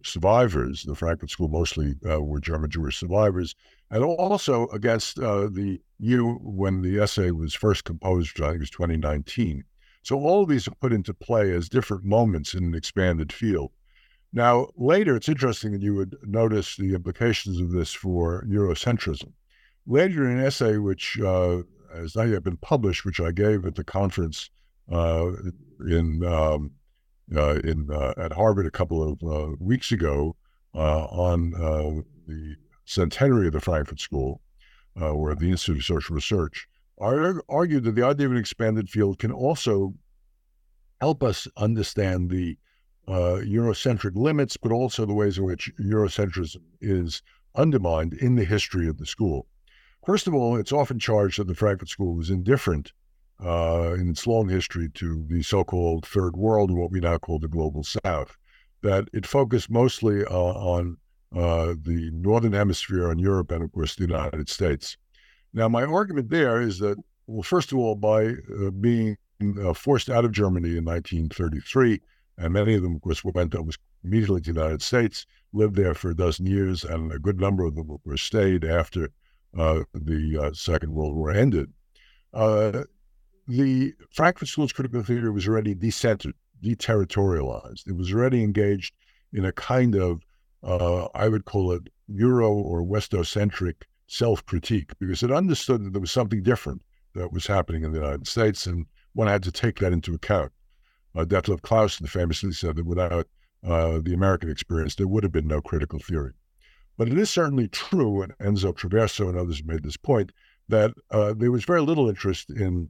survivors. 0.04 0.82
The 0.84 0.94
Frankfurt 0.94 1.30
School 1.30 1.48
mostly 1.48 1.94
were 2.02 2.40
German 2.40 2.70
Jewish 2.70 2.98
survivors 2.98 3.54
and 3.92 4.02
also 4.02 4.68
against 4.68 5.18
uh, 5.18 5.48
the 5.50 5.78
year 5.98 6.22
when 6.24 6.80
the 6.80 6.98
essay 6.98 7.30
was 7.30 7.54
first 7.54 7.84
composed, 7.84 8.40
I 8.40 8.46
think 8.46 8.56
it 8.56 8.60
was 8.60 8.70
2019. 8.70 9.64
So 10.02 10.18
all 10.18 10.42
of 10.42 10.48
these 10.48 10.66
are 10.66 10.74
put 10.74 10.94
into 10.94 11.12
play 11.12 11.52
as 11.52 11.68
different 11.68 12.02
moments 12.02 12.54
in 12.54 12.64
an 12.64 12.74
expanded 12.74 13.32
field. 13.32 13.70
Now, 14.32 14.68
later, 14.76 15.14
it's 15.14 15.28
interesting 15.28 15.72
that 15.72 15.82
you 15.82 15.94
would 15.94 16.16
notice 16.22 16.76
the 16.76 16.94
implications 16.94 17.60
of 17.60 17.70
this 17.70 17.92
for 17.92 18.46
Eurocentrism. 18.48 19.32
Later, 19.86 20.24
in 20.24 20.38
an 20.38 20.44
essay 20.44 20.78
which 20.78 21.20
uh, 21.20 21.62
has 21.94 22.16
not 22.16 22.28
yet 22.28 22.42
been 22.42 22.56
published, 22.56 23.04
which 23.04 23.20
I 23.20 23.30
gave 23.30 23.66
at 23.66 23.74
the 23.74 23.84
conference 23.84 24.48
uh, 24.48 24.61
in 24.88 26.24
um, 26.24 26.72
uh, 27.34 27.58
in 27.64 27.88
uh, 27.90 28.14
at 28.16 28.32
Harvard 28.32 28.66
a 28.66 28.70
couple 28.70 29.02
of 29.02 29.22
uh, 29.22 29.54
weeks 29.58 29.92
ago 29.92 30.36
uh, 30.74 31.04
on 31.06 31.50
the 32.26 32.56
centenary 32.84 33.46
of 33.46 33.52
the 33.52 33.60
Frankfurt 33.60 34.00
School, 34.00 34.40
uh, 35.00 35.10
or 35.10 35.34
the 35.34 35.50
Institute 35.50 35.78
of 35.78 35.84
Social 35.84 36.14
Research, 36.14 36.68
argued 37.00 37.84
that 37.84 37.94
the 37.94 38.04
idea 38.04 38.26
of 38.26 38.32
an 38.32 38.38
expanded 38.38 38.88
field 38.88 39.18
can 39.18 39.32
also 39.32 39.94
help 41.00 41.22
us 41.22 41.48
understand 41.56 42.30
the 42.30 42.56
uh, 43.08 43.40
Eurocentric 43.42 44.14
limits, 44.14 44.56
but 44.56 44.70
also 44.70 45.04
the 45.04 45.14
ways 45.14 45.38
in 45.38 45.44
which 45.44 45.72
Eurocentrism 45.80 46.62
is 46.80 47.22
undermined 47.56 48.14
in 48.14 48.36
the 48.36 48.44
history 48.44 48.88
of 48.88 48.98
the 48.98 49.06
school. 49.06 49.46
First 50.06 50.26
of 50.26 50.34
all, 50.34 50.56
it's 50.56 50.72
often 50.72 50.98
charged 50.98 51.38
that 51.38 51.48
the 51.48 51.54
Frankfurt 51.54 51.88
School 51.88 52.20
is 52.20 52.30
indifferent 52.30 52.92
uh, 53.44 53.94
in 53.94 54.08
its 54.08 54.26
long 54.26 54.48
history 54.48 54.88
to 54.94 55.24
the 55.28 55.42
so 55.42 55.64
called 55.64 56.06
Third 56.06 56.36
World, 56.36 56.70
what 56.70 56.90
we 56.90 57.00
now 57.00 57.18
call 57.18 57.38
the 57.38 57.48
Global 57.48 57.82
South, 57.82 58.36
that 58.82 59.08
it 59.12 59.26
focused 59.26 59.70
mostly 59.70 60.24
uh, 60.24 60.30
on 60.30 60.96
uh, 61.34 61.74
the 61.82 62.10
Northern 62.12 62.52
Hemisphere 62.52 63.10
and 63.10 63.20
Europe, 63.20 63.50
and 63.50 63.64
of 63.64 63.72
course 63.72 63.94
the 63.94 64.06
United 64.06 64.48
States. 64.48 64.96
Now, 65.54 65.68
my 65.68 65.82
argument 65.82 66.30
there 66.30 66.60
is 66.60 66.78
that, 66.78 66.98
well, 67.26 67.42
first 67.42 67.72
of 67.72 67.78
all, 67.78 67.94
by 67.94 68.26
uh, 68.26 68.70
being 68.70 69.16
uh, 69.60 69.72
forced 69.72 70.08
out 70.08 70.24
of 70.24 70.32
Germany 70.32 70.76
in 70.76 70.84
1933, 70.84 72.00
and 72.38 72.52
many 72.52 72.74
of 72.74 72.82
them, 72.82 72.96
of 72.96 73.02
course, 73.02 73.24
went 73.24 73.54
almost 73.54 73.78
immediately 74.04 74.40
to 74.42 74.52
the 74.52 74.60
United 74.60 74.82
States, 74.82 75.26
lived 75.52 75.76
there 75.76 75.94
for 75.94 76.10
a 76.10 76.16
dozen 76.16 76.46
years, 76.46 76.84
and 76.84 77.12
a 77.12 77.18
good 77.18 77.40
number 77.40 77.64
of 77.64 77.74
them 77.74 77.98
were 78.04 78.16
stayed 78.16 78.64
after 78.64 79.10
uh, 79.56 79.80
the 79.94 80.50
Second 80.54 80.92
World 80.92 81.14
War 81.14 81.30
ended. 81.30 81.70
Uh, 82.32 82.84
the 83.48 83.94
Frankfurt 84.10 84.48
School's 84.48 84.72
critical 84.72 85.02
theory 85.02 85.30
was 85.30 85.48
already 85.48 85.74
decentered, 85.74 86.34
deterritorialized. 86.62 87.88
It 87.88 87.96
was 87.96 88.12
already 88.12 88.42
engaged 88.42 88.94
in 89.32 89.44
a 89.44 89.52
kind 89.52 89.94
of 89.94 90.22
uh, 90.62 91.08
I 91.14 91.28
would 91.28 91.44
call 91.44 91.72
it 91.72 91.88
Euro 92.08 92.52
or 92.52 92.82
Westocentric 92.82 93.82
self 94.06 94.44
critique 94.46 94.92
because 94.98 95.22
it 95.22 95.32
understood 95.32 95.84
that 95.84 95.92
there 95.92 96.00
was 96.00 96.12
something 96.12 96.42
different 96.42 96.82
that 97.14 97.32
was 97.32 97.46
happening 97.46 97.84
in 97.84 97.92
the 97.92 97.98
United 97.98 98.26
States, 98.26 98.66
and 98.66 98.86
one 99.14 99.28
had 99.28 99.42
to 99.42 99.52
take 99.52 99.78
that 99.80 99.92
into 99.92 100.14
account. 100.14 100.52
Uh, 101.14 101.24
Detlev 101.24 101.60
Claussen 101.60 102.08
famously 102.08 102.52
said 102.52 102.76
that 102.76 102.86
without 102.86 103.26
uh, 103.66 104.00
the 104.02 104.14
American 104.14 104.50
experience, 104.50 104.94
there 104.94 105.08
would 105.08 105.22
have 105.22 105.32
been 105.32 105.46
no 105.46 105.60
critical 105.60 105.98
theory. 105.98 106.32
But 106.96 107.08
it 107.08 107.18
is 107.18 107.30
certainly 107.30 107.68
true, 107.68 108.22
and 108.22 108.36
Enzo 108.38 108.72
Traverso 108.74 109.28
and 109.28 109.38
others 109.38 109.62
made 109.64 109.82
this 109.82 109.96
point, 109.96 110.32
that 110.68 110.92
uh, 111.10 111.34
there 111.36 111.50
was 111.50 111.64
very 111.64 111.82
little 111.82 112.08
interest 112.08 112.50
in 112.50 112.88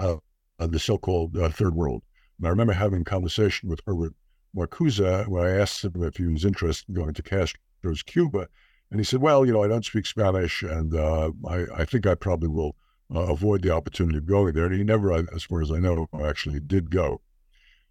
uh, 0.00 0.66
the 0.66 0.78
so 0.78 0.98
called 0.98 1.36
uh, 1.36 1.48
Third 1.48 1.74
World. 1.74 2.02
And 2.38 2.46
I 2.46 2.50
remember 2.50 2.72
having 2.72 3.02
a 3.02 3.04
conversation 3.04 3.68
with 3.68 3.80
Herbert 3.86 4.14
Marcuse, 4.56 5.28
when 5.28 5.44
I 5.44 5.50
asked 5.50 5.84
him 5.84 6.02
if 6.02 6.16
he 6.16 6.26
was 6.26 6.44
interested 6.44 6.88
in 6.88 6.94
going 6.94 7.14
to 7.14 7.22
Castro's 7.22 8.02
Cuba, 8.02 8.48
and 8.90 8.98
he 8.98 9.04
said, 9.04 9.20
"Well, 9.20 9.46
you 9.46 9.52
know, 9.52 9.62
I 9.62 9.68
don't 9.68 9.84
speak 9.84 10.06
Spanish, 10.06 10.62
and 10.62 10.94
uh, 10.94 11.30
I, 11.46 11.66
I, 11.76 11.84
think 11.84 12.06
I 12.06 12.14
probably 12.16 12.48
will 12.48 12.74
uh, 13.14 13.20
avoid 13.20 13.62
the 13.62 13.70
opportunity 13.70 14.18
of 14.18 14.26
going 14.26 14.54
there." 14.54 14.66
And 14.66 14.74
he 14.74 14.82
never, 14.82 15.12
as 15.12 15.44
far 15.44 15.62
as 15.62 15.70
I 15.70 15.78
know, 15.78 16.08
actually 16.24 16.58
did 16.60 16.90
go. 16.90 17.20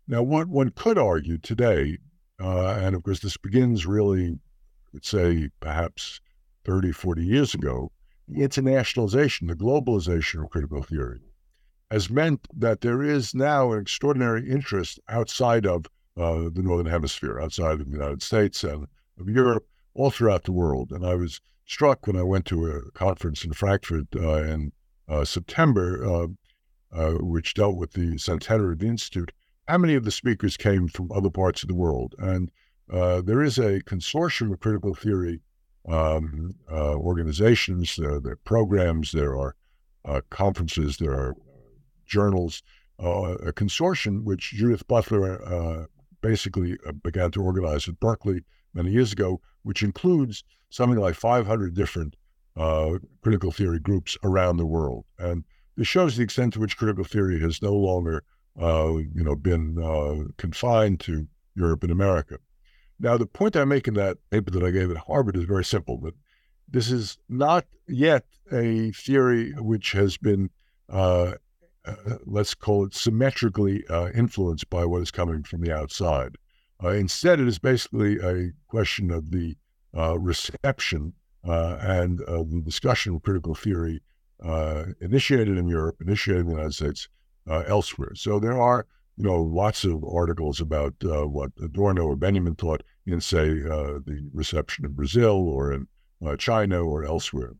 Now, 0.08 0.24
what 0.24 0.48
one 0.48 0.72
could 0.72 0.98
argue 0.98 1.38
today, 1.38 2.00
uh, 2.42 2.72
and 2.72 2.96
of 2.96 3.04
course, 3.04 3.22
this 3.22 3.38
begins 3.38 3.86
really, 3.86 4.40
let's 4.94 5.10
say, 5.10 5.50
perhaps 5.62 6.20
30, 6.66 6.92
40 6.92 7.24
years 7.24 7.54
ago, 7.54 7.92
internationalization, 8.30 9.48
the 9.48 9.56
globalization 9.56 10.44
of 10.44 10.50
critical 10.50 10.84
theory 10.84 11.22
has 11.92 12.10
meant 12.10 12.48
that 12.56 12.82
there 12.82 13.02
is 13.02 13.34
now 13.34 13.72
an 13.72 13.80
extraordinary 13.80 14.50
interest 14.50 15.00
outside 15.10 15.66
of 15.66 15.86
uh, 16.18 16.50
the 16.54 16.62
Northern 16.62 16.86
Hemisphere, 16.86 17.40
outside 17.40 17.80
of 17.80 17.86
the 17.86 17.92
United 17.92 18.22
States 18.22 18.64
and 18.64 18.88
of 19.20 19.30
Europe, 19.30 19.66
all 19.94 20.12
throughout 20.12 20.44
the 20.44 20.52
world. 20.52 20.92
And 20.92 21.06
I 21.06 21.16
was 21.16 21.42
struck 21.66 22.08
when 22.08 22.16
I 22.16 22.24
went 22.24 22.46
to 22.46 22.68
a 22.68 22.92
conference 22.92 23.44
in 23.44 23.54
Frankfurt 23.54 24.08
uh, 24.16 24.44
in 24.44 24.72
uh, 25.08 25.26
September, 25.26 26.06
uh, 26.06 26.28
uh, 26.92 27.14
which 27.20 27.54
dealt 27.54 27.78
with 27.78 27.94
the 27.94 28.18
centenary 28.18 28.74
of 28.74 28.80
the 28.80 28.88
Institute, 28.88 29.32
how 29.68 29.78
many 29.78 29.96
of 29.96 30.04
the 30.04 30.12
speakers 30.12 30.58
came 30.58 30.88
from 30.88 31.12
other 31.12 31.30
parts 31.30 31.64
of 31.64 31.70
the 31.70 31.76
world. 31.76 32.16
And 32.18 32.52
uh, 32.92 33.22
there 33.22 33.44
is 33.44 33.58
a 33.58 33.82
consortium 33.82 34.52
of 34.52 34.60
critical 34.60 34.94
theory 34.94 35.42
um, 35.88 36.56
organizations, 36.70 37.96
there, 37.96 38.20
there, 38.20 38.34
are 38.34 38.38
programs, 38.38 39.12
there 39.12 39.36
are 39.38 39.56
conferences, 40.30 40.98
there 40.98 41.14
are 41.14 41.36
journals, 42.10 42.64
a 43.00 43.54
consortium 43.54 44.24
which 44.24 44.52
Judith 44.52 44.88
Butler 44.88 45.88
basically 46.22 46.78
began 47.04 47.32
to 47.32 47.42
organize 47.42 47.88
at 47.88 48.00
Berkeley 48.00 48.44
many 48.74 48.92
years 48.92 49.14
ago, 49.14 49.42
which 49.64 49.84
includes 49.84 50.44
something 50.70 51.00
like 51.00 51.16
500 51.16 51.74
different 51.74 52.16
uh, 52.58 52.98
critical 53.22 53.52
theory 53.52 53.80
groups 53.80 54.18
around 54.24 54.58
the 54.58 54.66
world. 54.66 55.06
And 55.18 55.44
this 55.78 55.88
shows 55.88 56.18
the 56.18 56.24
extent 56.24 56.54
to 56.54 56.60
which 56.60 56.78
critical 56.78 57.04
theory 57.04 57.40
has 57.40 57.62
no 57.62 57.74
longer, 57.74 58.24
uh, 58.62 58.98
you 58.98 59.24
know, 59.24 59.36
been 59.36 59.82
uh, 59.82 60.30
confined 60.38 61.00
to 61.02 61.28
Europe 61.56 61.84
and 61.84 61.92
America. 61.92 62.38
Now, 63.00 63.18
the 63.18 63.26
point 63.26 63.56
I 63.56 63.64
make 63.64 63.88
in 63.88 63.94
that 63.94 64.18
paper 64.30 64.52
that 64.52 64.64
I 64.64 64.72
gave 64.72 64.92
at 64.92 64.98
Harvard 64.98 65.38
is 65.38 65.46
very 65.46 65.64
simple. 65.64 66.00
That 66.02 66.16
this 66.68 66.92
is 66.92 67.18
not 67.30 67.66
yet 67.88 68.26
a 68.52 68.92
theory 68.92 69.54
which 69.54 69.94
has 69.94 70.18
been, 70.18 70.50
uh, 70.90 71.34
uh, 72.06 72.18
let's 72.26 72.54
call 72.54 72.86
it, 72.86 72.94
symmetrically 72.94 73.84
uh, 73.90 74.10
influenced 74.16 74.70
by 74.70 74.86
what 74.86 75.02
is 75.02 75.12
coming 75.12 75.44
from 75.44 75.62
the 75.62 75.76
outside. 75.76 76.36
instead, 76.84 77.40
it 77.40 77.48
is 77.48 77.60
basically 77.60 78.18
a 78.20 78.52
question 78.68 79.12
of 79.12 79.32
the 79.32 79.56
reception 80.18 81.14
uh, 81.48 81.78
and 81.80 82.22
uh, 82.24 82.44
the 82.44 82.62
discussion 82.66 83.16
of 83.16 83.22
critical 83.22 83.56
theory 83.56 84.02
uh, 84.44 84.86
initiated 85.00 85.58
in 85.58 85.68
Europe, 85.68 85.96
initiated 86.02 86.42
in 86.42 86.48
the 86.48 86.54
United 86.54 86.74
States, 86.74 87.08
elsewhere. 87.68 88.12
So 88.14 88.40
there 88.40 88.62
are, 88.62 88.86
you 89.18 89.24
know, 89.24 89.42
lots 89.42 89.84
of 89.84 90.04
articles 90.04 90.62
about 90.62 90.94
what 91.02 91.52
Adorno 91.64 92.04
or 92.04 92.16
Benjamin 92.16 92.54
thought 92.54 92.84
in, 93.08 93.20
say, 93.22 93.48
the 93.48 94.30
reception 94.34 94.86
in 94.86 94.92
Brazil 94.92 95.48
or 95.50 95.74
in 95.74 95.88
China 96.38 96.82
or 96.82 97.04
elsewhere. 97.06 97.54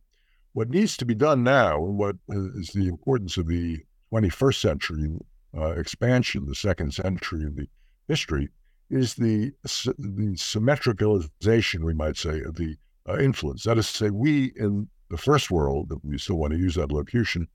What 0.52 0.70
needs 0.70 0.96
to 0.98 1.04
be 1.04 1.14
done 1.14 1.42
now, 1.42 1.84
and 1.84 1.98
what 1.98 2.16
is 2.28 2.68
the 2.68 2.86
importance 2.86 3.36
of 3.36 3.48
the 3.48 3.80
21st 4.12 4.60
century 4.60 5.18
uh, 5.56 5.70
expansion, 5.70 6.46
the 6.46 6.54
second 6.54 6.92
century 6.94 7.44
of 7.44 7.56
the 7.56 7.68
history, 8.08 8.48
is 8.90 9.14
the 9.14 9.52
the 9.98 10.34
symmetricalization, 10.34 11.84
we 11.84 11.94
might 11.94 12.16
say, 12.16 12.40
of 12.42 12.56
the 12.56 12.76
uh, 13.08 13.18
influence. 13.18 13.64
That 13.64 13.78
is 13.78 13.90
to 13.92 13.96
say, 13.96 14.10
we 14.10 14.52
in 14.56 14.88
the 15.10 15.18
first 15.18 15.50
world, 15.50 15.92
if 15.92 15.98
we 16.02 16.18
still 16.18 16.36
want 16.36 16.52
to 16.52 16.58
use 16.58 16.74
that 16.74 16.92
locution, 16.92 17.48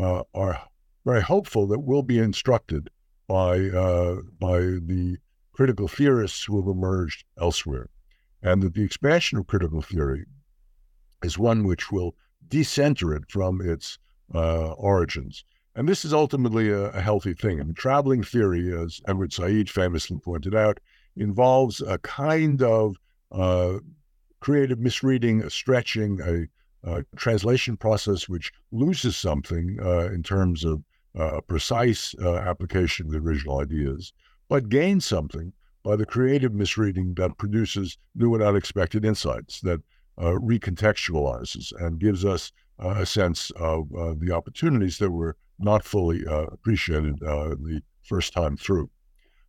uh, 0.00 0.22
are 0.34 0.60
very 1.04 1.22
hopeful 1.22 1.66
that 1.68 1.80
we'll 1.80 2.02
be 2.02 2.18
instructed 2.18 2.90
by 3.26 3.68
uh, 3.68 4.16
by 4.40 4.58
the 4.60 5.16
critical 5.52 5.88
theorists 5.88 6.44
who 6.44 6.60
have 6.60 6.68
emerged 6.68 7.24
elsewhere, 7.38 7.88
and 8.42 8.62
that 8.62 8.74
the 8.74 8.84
expansion 8.84 9.38
of 9.38 9.46
critical 9.46 9.82
theory 9.82 10.24
is 11.22 11.38
one 11.38 11.64
which 11.64 11.90
will 11.90 12.14
decenter 12.48 13.14
it 13.14 13.24
from 13.28 13.60
its 13.60 13.98
uh, 14.34 14.72
origins. 14.72 15.44
And 15.78 15.88
this 15.88 16.04
is 16.04 16.12
ultimately 16.12 16.70
a, 16.70 16.86
a 16.86 17.00
healthy 17.00 17.34
thing. 17.34 17.60
And 17.60 17.76
traveling 17.76 18.24
theory, 18.24 18.76
as 18.76 19.00
Edward 19.06 19.32
Said 19.32 19.70
famously 19.70 20.18
pointed 20.18 20.52
out, 20.52 20.80
involves 21.14 21.80
a 21.80 21.98
kind 21.98 22.60
of 22.64 22.96
uh, 23.30 23.78
creative 24.40 24.80
misreading, 24.80 25.40
a 25.44 25.50
stretching, 25.50 26.18
a, 26.20 26.90
a, 26.90 27.04
translation 27.14 27.76
process 27.76 28.28
which 28.28 28.50
loses 28.72 29.16
something 29.16 29.78
uh, 29.80 30.06
in 30.06 30.24
terms 30.24 30.64
of 30.64 30.82
uh, 31.16 31.40
precise 31.42 32.12
uh, 32.24 32.38
application 32.38 33.06
of 33.06 33.12
the 33.12 33.18
original 33.18 33.60
ideas, 33.60 34.12
but 34.48 34.68
gains 34.68 35.06
something 35.06 35.52
by 35.84 35.94
the 35.94 36.06
creative 36.06 36.52
misreading 36.52 37.14
that 37.14 37.38
produces 37.38 37.98
new 38.16 38.34
and 38.34 38.42
unexpected 38.42 39.04
insights, 39.04 39.60
that 39.60 39.80
uh, 40.18 40.32
recontextualizes 40.42 41.72
and 41.80 42.00
gives 42.00 42.24
us 42.24 42.50
a 42.78 43.06
sense 43.06 43.50
of 43.56 43.92
uh, 43.94 44.14
the 44.16 44.32
opportunities 44.32 44.98
that 44.98 45.10
were 45.10 45.36
not 45.58 45.84
fully 45.84 46.24
appreciated 46.28 47.18
the 47.18 47.82
first 48.02 48.32
time 48.32 48.56
through. 48.56 48.88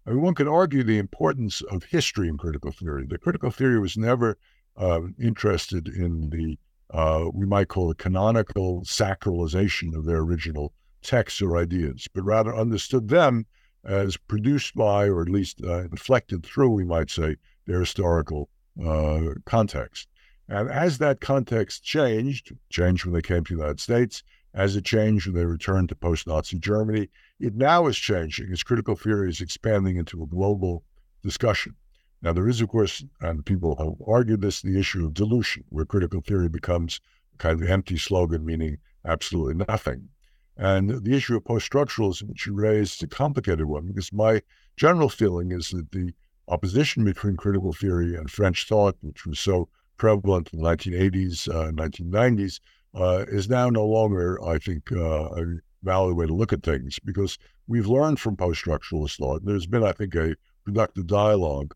I 0.05 0.11
mean, 0.11 0.21
one 0.21 0.33
could 0.33 0.47
argue 0.47 0.83
the 0.83 0.97
importance 0.97 1.61
of 1.61 1.83
history 1.83 2.27
in 2.27 2.37
critical 2.37 2.71
theory. 2.71 3.05
The 3.07 3.17
critical 3.19 3.51
theory 3.51 3.79
was 3.79 3.95
never 3.95 4.37
uh, 4.75 5.01
interested 5.21 5.87
in 5.87 6.29
the, 6.31 6.57
uh, 6.91 7.25
we 7.33 7.45
might 7.45 7.67
call 7.67 7.91
it 7.91 7.99
canonical 7.99 8.81
sacralization 8.81 9.95
of 9.95 10.05
their 10.05 10.19
original 10.19 10.73
texts 11.01 11.41
or 11.41 11.57
ideas, 11.57 12.07
but 12.13 12.23
rather 12.23 12.55
understood 12.55 13.07
them 13.07 13.45
as 13.85 14.17
produced 14.17 14.75
by, 14.75 15.07
or 15.07 15.21
at 15.21 15.29
least 15.29 15.61
uh, 15.63 15.81
inflected 15.81 16.45
through, 16.45 16.69
we 16.69 16.83
might 16.83 17.09
say, 17.09 17.35
their 17.65 17.79
historical 17.79 18.49
uh, 18.85 19.21
context. 19.45 20.07
And 20.49 20.67
as 20.69 20.97
that 20.97 21.21
context 21.21 21.83
changed, 21.83 22.55
changed 22.71 23.05
when 23.05 23.13
they 23.13 23.21
came 23.21 23.43
to 23.43 23.53
the 23.53 23.59
United 23.59 23.79
States, 23.79 24.23
as 24.55 24.75
it 24.75 24.83
changed 24.83 25.27
when 25.27 25.35
they 25.35 25.45
returned 25.45 25.89
to 25.89 25.95
post 25.95 26.25
Nazi 26.25 26.57
Germany, 26.57 27.09
it 27.39 27.55
now 27.55 27.85
is 27.85 27.97
changing 27.97 28.51
as 28.51 28.63
critical 28.63 28.95
theory 28.95 29.29
is 29.29 29.41
expanding 29.41 29.97
into 29.97 30.23
a 30.23 30.27
global 30.27 30.83
discussion. 31.21 31.75
Now, 32.23 32.33
there 32.33 32.49
is, 32.49 32.61
of 32.61 32.69
course, 32.69 33.05
and 33.21 33.45
people 33.45 33.75
have 33.75 34.07
argued 34.07 34.41
this, 34.41 34.61
the 34.61 34.79
issue 34.79 35.05
of 35.05 35.13
dilution, 35.13 35.65
where 35.69 35.85
critical 35.85 36.19
theory 36.19 36.49
becomes 36.49 36.99
kind 37.37 37.61
of 37.61 37.69
empty 37.69 37.97
slogan, 37.97 38.43
meaning 38.43 38.79
absolutely 39.05 39.63
nothing. 39.69 40.09
And 40.57 40.89
the 40.89 41.15
issue 41.15 41.37
of 41.37 41.45
post 41.45 41.71
structuralism, 41.71 42.23
which 42.23 42.47
you 42.47 42.53
raised, 42.53 42.95
is 42.95 43.03
a 43.03 43.07
complicated 43.07 43.65
one 43.65 43.85
because 43.85 44.11
my 44.11 44.41
general 44.75 45.09
feeling 45.09 45.51
is 45.51 45.69
that 45.69 45.91
the 45.91 46.11
opposition 46.47 47.05
between 47.05 47.37
critical 47.37 47.71
theory 47.71 48.15
and 48.15 48.31
French 48.31 48.67
thought, 48.67 48.97
which 49.01 49.25
was 49.25 49.39
so 49.39 49.69
prevalent 49.99 50.49
in 50.51 50.59
the 50.59 50.65
1980s, 50.65 51.47
uh, 51.53 51.71
1990s, 51.71 52.59
uh, 52.95 53.25
is 53.27 53.47
now 53.49 53.69
no 53.69 53.85
longer, 53.85 54.43
I 54.43 54.57
think, 54.57 54.91
uh, 54.91 55.25
a 55.35 55.45
valid 55.83 56.15
way 56.15 56.25
to 56.25 56.33
look 56.33 56.51
at 56.51 56.63
things 56.63 56.97
because 57.05 57.37
we've 57.67 57.87
learned 57.87 58.19
from 58.19 58.35
post 58.35 58.65
structuralist 58.65 59.17
thought. 59.17 59.45
There's 59.45 59.67
been, 59.67 59.83
I 59.83 59.91
think, 59.91 60.15
a 60.15 60.35
productive 60.65 61.05
dialogue 61.05 61.75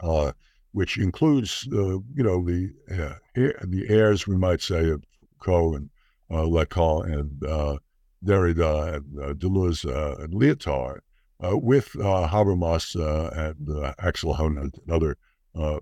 uh, 0.00 0.32
which 0.72 0.98
includes, 0.98 1.66
uh, 1.72 1.98
you 2.14 2.22
know, 2.22 2.44
the 2.44 2.72
uh, 2.90 3.14
the 3.34 3.86
heirs, 3.88 4.26
we 4.26 4.36
might 4.36 4.60
say, 4.60 4.90
of 4.90 5.02
Foucault 5.38 5.74
and 5.74 5.90
uh, 6.30 6.42
Lacan 6.42 7.12
and 7.12 7.44
uh, 7.44 7.78
Derrida 8.24 8.96
and 8.96 9.20
uh, 9.20 9.34
Deleuze 9.34 9.84
and 10.22 10.34
Lyotard, 10.34 11.00
with 11.40 11.92
Habermas 11.94 12.94
and 13.34 13.94
Axel 13.98 14.34
Honneth 14.34 14.78
and 14.78 14.90
other 14.90 15.16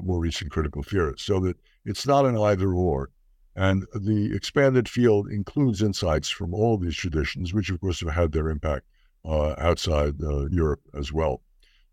more 0.01 0.21
recent 0.21 0.51
critical 0.51 0.83
theorists, 0.83 1.27
so 1.27 1.41
that 1.41 1.57
it's 1.85 2.07
not 2.07 2.27
an 2.27 2.39
either 2.39 2.73
or. 2.73 3.11
And 3.55 3.87
the 3.95 4.35
expanded 4.35 4.89
field 4.89 5.31
includes 5.31 5.83
insights 5.83 6.29
from 6.29 6.53
all 6.53 6.75
of 6.75 6.83
these 6.83 6.97
traditions, 6.97 7.55
which 7.55 7.71
of 7.71 7.81
course 7.81 8.01
have 8.01 8.11
had 8.11 8.33
their 8.33 8.49
impact 8.49 8.87
outside 9.27 10.15
Europe 10.51 10.83
as 10.95 11.12
well. 11.12 11.43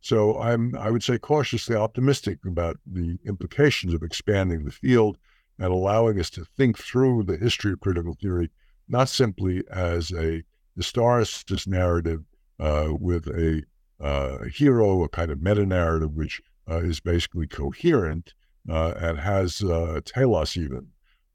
So 0.04 0.38
I'm, 0.38 0.76
I 0.76 0.92
would 0.92 1.02
say, 1.02 1.18
cautiously 1.18 1.78
optimistic 1.78 2.40
about 2.46 2.78
the 2.86 3.18
implications 3.26 3.94
of 3.94 4.04
expanding 4.04 4.66
the 4.66 4.72
field 4.72 5.18
and 5.58 5.72
allowing 5.72 6.20
us 6.20 6.30
to 6.32 6.44
think 6.44 6.78
through 6.78 7.24
the 7.24 7.38
history 7.38 7.72
of 7.72 7.80
critical 7.80 8.14
theory, 8.22 8.52
not 8.90 9.08
simply 9.08 9.64
as 9.72 10.12
a 10.12 10.44
historicist 10.78 11.68
narrative 11.68 12.22
uh, 12.60 12.90
with 13.00 13.28
a 13.28 13.64
uh, 14.02 14.44
hero, 14.54 15.04
a 15.04 15.10
kind 15.10 15.32
of 15.32 15.42
meta 15.42 15.66
narrative, 15.66 16.12
which 16.12 16.42
uh, 16.42 16.53
is 16.68 17.00
basically 17.00 17.48
coherent 17.48 18.34
uh, 18.70 18.94
and 18.98 19.20
has 19.20 19.62
uh, 19.64 19.96
a 19.96 20.02
telos 20.02 20.58
even, 20.58 20.88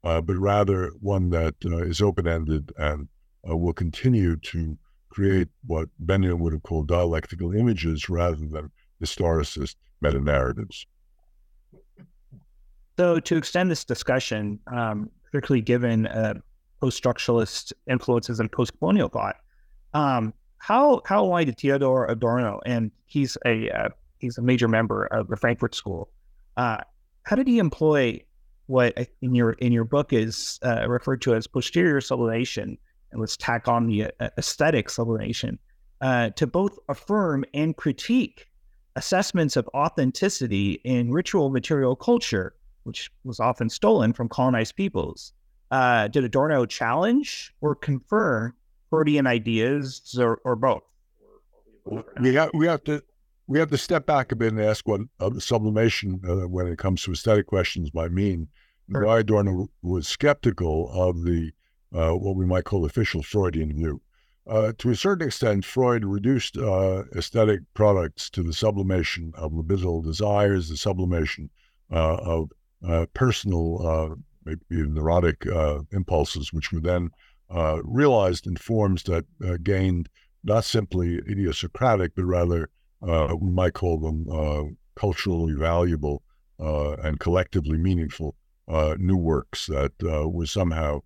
uh, 0.03 0.21
but 0.21 0.35
rather 0.35 0.91
one 0.99 1.29
that 1.29 1.55
is 1.61 2.01
open 2.01 2.27
ended 2.27 2.71
and 2.77 3.07
will 3.43 3.73
continue 3.73 4.35
to 4.37 4.77
create 5.09 5.47
what 5.65 5.89
Benjamin 5.99 6.39
would 6.39 6.53
have 6.53 6.63
called 6.63 6.87
dialectical 6.87 7.53
images 7.55 8.09
rather 8.09 8.35
than 8.35 8.71
historicist 9.01 9.75
meta 10.01 10.19
narratives. 10.19 10.85
So, 12.97 13.19
to 13.19 13.37
extend 13.37 13.71
this 13.71 13.85
discussion, 13.85 14.59
um, 14.67 15.09
particularly 15.31 15.61
given 15.61 16.07
uh, 16.07 16.35
post 16.81 17.01
structuralist 17.01 17.71
influences 17.89 18.39
and 18.39 18.51
post 18.51 18.77
colonial 18.77 19.07
thought, 19.07 19.37
um, 19.93 20.33
how 20.57 21.01
how 21.05 21.23
why 21.25 21.45
did 21.45 21.57
Theodor 21.57 22.05
Adorno, 22.05 22.59
and 22.65 22.91
he's 23.05 23.37
a 23.45 23.69
uh, 23.71 23.89
he's 24.19 24.37
a 24.37 24.41
major 24.41 24.67
member 24.67 25.05
of 25.05 25.27
the 25.27 25.37
Frankfurt 25.37 25.75
School, 25.75 26.09
uh, 26.57 26.77
how 27.23 27.35
did 27.35 27.47
he 27.47 27.59
employ 27.59 28.21
what 28.67 28.95
in 29.21 29.33
your 29.33 29.53
in 29.53 29.71
your 29.71 29.83
book 29.83 30.13
is 30.13 30.59
uh, 30.63 30.87
referred 30.87 31.21
to 31.23 31.33
as 31.33 31.47
posterior 31.47 31.99
sublimation 31.99 32.77
and 33.11 33.19
let's 33.19 33.35
tack 33.35 33.67
on 33.67 33.87
the 33.87 34.05
uh, 34.19 34.29
aesthetic 34.37 34.89
sublimation 34.89 35.57
uh, 36.01 36.29
to 36.31 36.45
both 36.45 36.77
affirm 36.87 37.43
and 37.55 37.75
critique 37.77 38.47
assessments 38.95 39.55
of 39.55 39.67
authenticity 39.73 40.73
in 40.83 41.11
ritual 41.11 41.49
material 41.49 41.95
culture 41.95 42.53
which 42.83 43.11
was 43.23 43.39
often 43.39 43.69
stolen 43.69 44.13
from 44.13 44.27
colonized 44.27 44.75
peoples. 44.75 45.33
Uh, 45.71 46.07
did 46.07 46.23
Adorno 46.23 46.65
challenge 46.65 47.53
or 47.61 47.75
confirm 47.75 48.53
Freudian 48.89 49.27
ideas 49.27 50.17
or, 50.19 50.41
or 50.43 50.55
both? 50.55 50.81
We 52.19 52.33
have, 52.33 52.49
we 52.53 52.65
have 52.67 52.83
to 52.85 53.03
we 53.49 53.57
have 53.57 53.71
to 53.71 53.77
step 53.77 54.05
back 54.05 54.31
a 54.31 54.35
bit 54.35 54.53
and 54.53 54.61
ask 54.61 54.87
what 54.87 55.01
uh, 55.19 55.31
sublimation, 55.39 56.21
uh, 56.23 56.47
when 56.47 56.67
it 56.67 56.77
comes 56.77 57.01
to 57.01 57.11
aesthetic 57.11 57.47
questions, 57.47 57.91
might 57.95 58.11
mean. 58.11 58.47
Sure. 58.91 59.05
Adorno 59.17 59.67
was 59.81 60.07
skeptical 60.07 60.89
of 60.93 61.23
the 61.23 61.51
uh, 61.91 62.11
what 62.11 62.35
we 62.35 62.45
might 62.45 62.65
call 62.65 62.85
official 62.85 63.23
Freudian 63.23 63.73
view. 63.73 63.99
Uh, 64.47 64.71
to 64.77 64.91
a 64.91 64.95
certain 64.95 65.27
extent, 65.27 65.65
Freud 65.65 66.05
reduced 66.05 66.57
uh, 66.57 67.03
aesthetic 67.15 67.61
products 67.73 68.29
to 68.29 68.43
the 68.43 68.53
sublimation 68.53 69.31
of 69.35 69.51
libidinal 69.51 70.03
desires, 70.03 70.69
the 70.69 70.77
sublimation 70.77 71.49
uh, 71.91 72.17
of 72.17 72.51
uh, 72.87 73.07
personal, 73.15 73.87
uh, 73.87 74.15
maybe 74.45 74.87
neurotic 74.87 75.45
impulses, 75.91 76.53
which 76.53 76.71
were 76.71 76.79
then 76.79 77.09
realized 77.83 78.45
in 78.45 78.55
forms 78.55 79.03
that 79.03 79.25
gained 79.63 80.07
not 80.43 80.63
simply 80.63 81.17
idiosyncratic, 81.27 82.13
but 82.15 82.25
rather 82.25 82.69
we 83.01 83.49
might 83.49 83.73
call 83.73 83.99
them 83.99 84.77
culturally 84.95 85.53
valuable 85.53 86.23
and 86.57 87.19
collectively 87.19 87.77
meaningful 87.77 88.35
new 88.97 89.17
works 89.17 89.67
that 89.67 89.91
were 90.01 90.45
somehow 90.45 91.01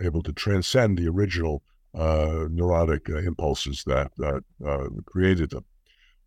able 0.00 0.22
to 0.22 0.32
transcend 0.32 0.98
the 0.98 1.08
original 1.08 1.62
uh, 1.94 2.46
neurotic 2.50 3.08
uh, 3.10 3.18
impulses 3.18 3.84
that, 3.84 4.10
that 4.16 4.42
uh, 4.66 4.88
created 5.04 5.50
them. 5.50 5.64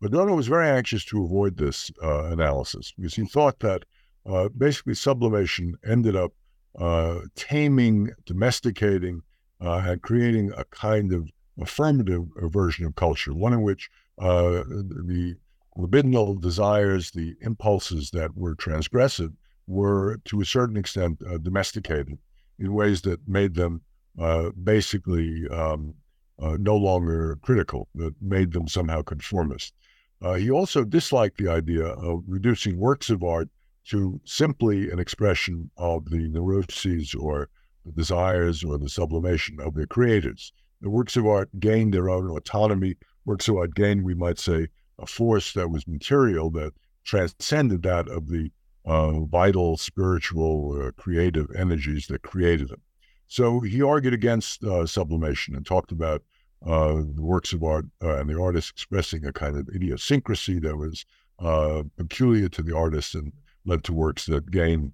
But 0.00 0.12
Adorno 0.12 0.34
was 0.36 0.46
very 0.46 0.68
anxious 0.68 1.04
to 1.06 1.24
avoid 1.24 1.56
this 1.56 1.90
uh, 2.02 2.26
analysis 2.26 2.92
because 2.96 3.14
he 3.14 3.24
thought 3.24 3.58
that 3.60 3.84
uh, 4.26 4.48
basically 4.56 4.94
sublimation 4.94 5.76
ended 5.84 6.14
up 6.14 6.32
uh, 6.78 7.20
taming, 7.34 8.10
domesticating, 8.26 9.22
and 9.58 10.02
creating 10.02 10.52
a 10.56 10.64
kind 10.66 11.12
of 11.12 11.30
affirmative 11.60 12.26
version 12.36 12.84
of 12.84 12.94
culture, 12.94 13.32
one 13.34 13.54
in 13.54 13.62
which 13.62 13.90
the 14.18 15.36
libidinal 15.76 16.40
desires, 16.40 17.10
the 17.10 17.34
impulses 17.40 18.10
that 18.10 18.36
were 18.36 18.54
transgressive, 18.54 19.32
were 19.66 20.18
to 20.24 20.40
a 20.40 20.44
certain 20.44 20.76
extent 20.76 21.20
domesticated 21.42 22.18
in 22.58 22.72
ways 22.72 23.02
that 23.02 23.26
made 23.28 23.54
them 23.54 23.82
uh, 24.18 24.50
basically 24.62 25.46
um, 25.48 25.94
uh, 26.38 26.56
no 26.58 26.76
longer 26.76 27.38
critical, 27.42 27.88
that 27.94 28.14
made 28.20 28.52
them 28.52 28.68
somehow 28.68 29.02
conformist. 29.02 29.74
Uh, 30.22 30.34
he 30.34 30.50
also 30.50 30.84
disliked 30.84 31.36
the 31.38 31.48
idea 31.48 31.84
of 31.84 32.22
reducing 32.26 32.78
works 32.78 33.10
of 33.10 33.22
art 33.22 33.48
to 33.84 34.18
simply 34.24 34.90
an 34.90 34.98
expression 34.98 35.70
of 35.76 36.08
the 36.10 36.28
neuroses 36.28 37.14
or 37.14 37.48
the 37.84 37.92
desires 37.92 38.64
or 38.64 38.78
the 38.78 38.88
sublimation 38.88 39.60
of 39.60 39.74
their 39.74 39.86
creators. 39.86 40.52
The 40.80 40.90
works 40.90 41.16
of 41.16 41.26
art 41.26 41.50
gained 41.60 41.94
their 41.94 42.08
own 42.08 42.30
autonomy. 42.30 42.96
Works 43.26 43.48
of 43.48 43.56
art 43.56 43.74
gained, 43.74 44.04
we 44.04 44.14
might 44.14 44.38
say, 44.38 44.68
a 44.98 45.06
force 45.06 45.52
that 45.52 45.68
was 45.68 45.86
material 45.86 46.50
that 46.52 46.72
transcended 47.04 47.82
that 47.82 48.08
of 48.08 48.28
the 48.28 48.50
uh, 48.86 49.20
vital, 49.20 49.76
spiritual, 49.76 50.80
uh, 50.80 50.90
creative 50.92 51.48
energies 51.54 52.06
that 52.06 52.22
created 52.22 52.68
them. 52.68 52.80
So 53.26 53.60
he 53.60 53.82
argued 53.82 54.14
against 54.14 54.62
uh, 54.64 54.86
sublimation 54.86 55.56
and 55.56 55.66
talked 55.66 55.92
about 55.92 56.22
uh, 56.64 57.02
the 57.14 57.22
works 57.22 57.52
of 57.52 57.62
art 57.62 57.86
uh, 58.02 58.16
and 58.18 58.30
the 58.30 58.40
artist 58.40 58.70
expressing 58.70 59.26
a 59.26 59.32
kind 59.32 59.56
of 59.56 59.68
idiosyncrasy 59.74 60.60
that 60.60 60.76
was 60.76 61.04
uh, 61.40 61.82
peculiar 61.96 62.48
to 62.48 62.62
the 62.62 62.74
artist 62.74 63.14
and 63.14 63.32
led 63.66 63.84
to 63.84 63.92
works 63.92 64.26
that 64.26 64.50
gained 64.50 64.92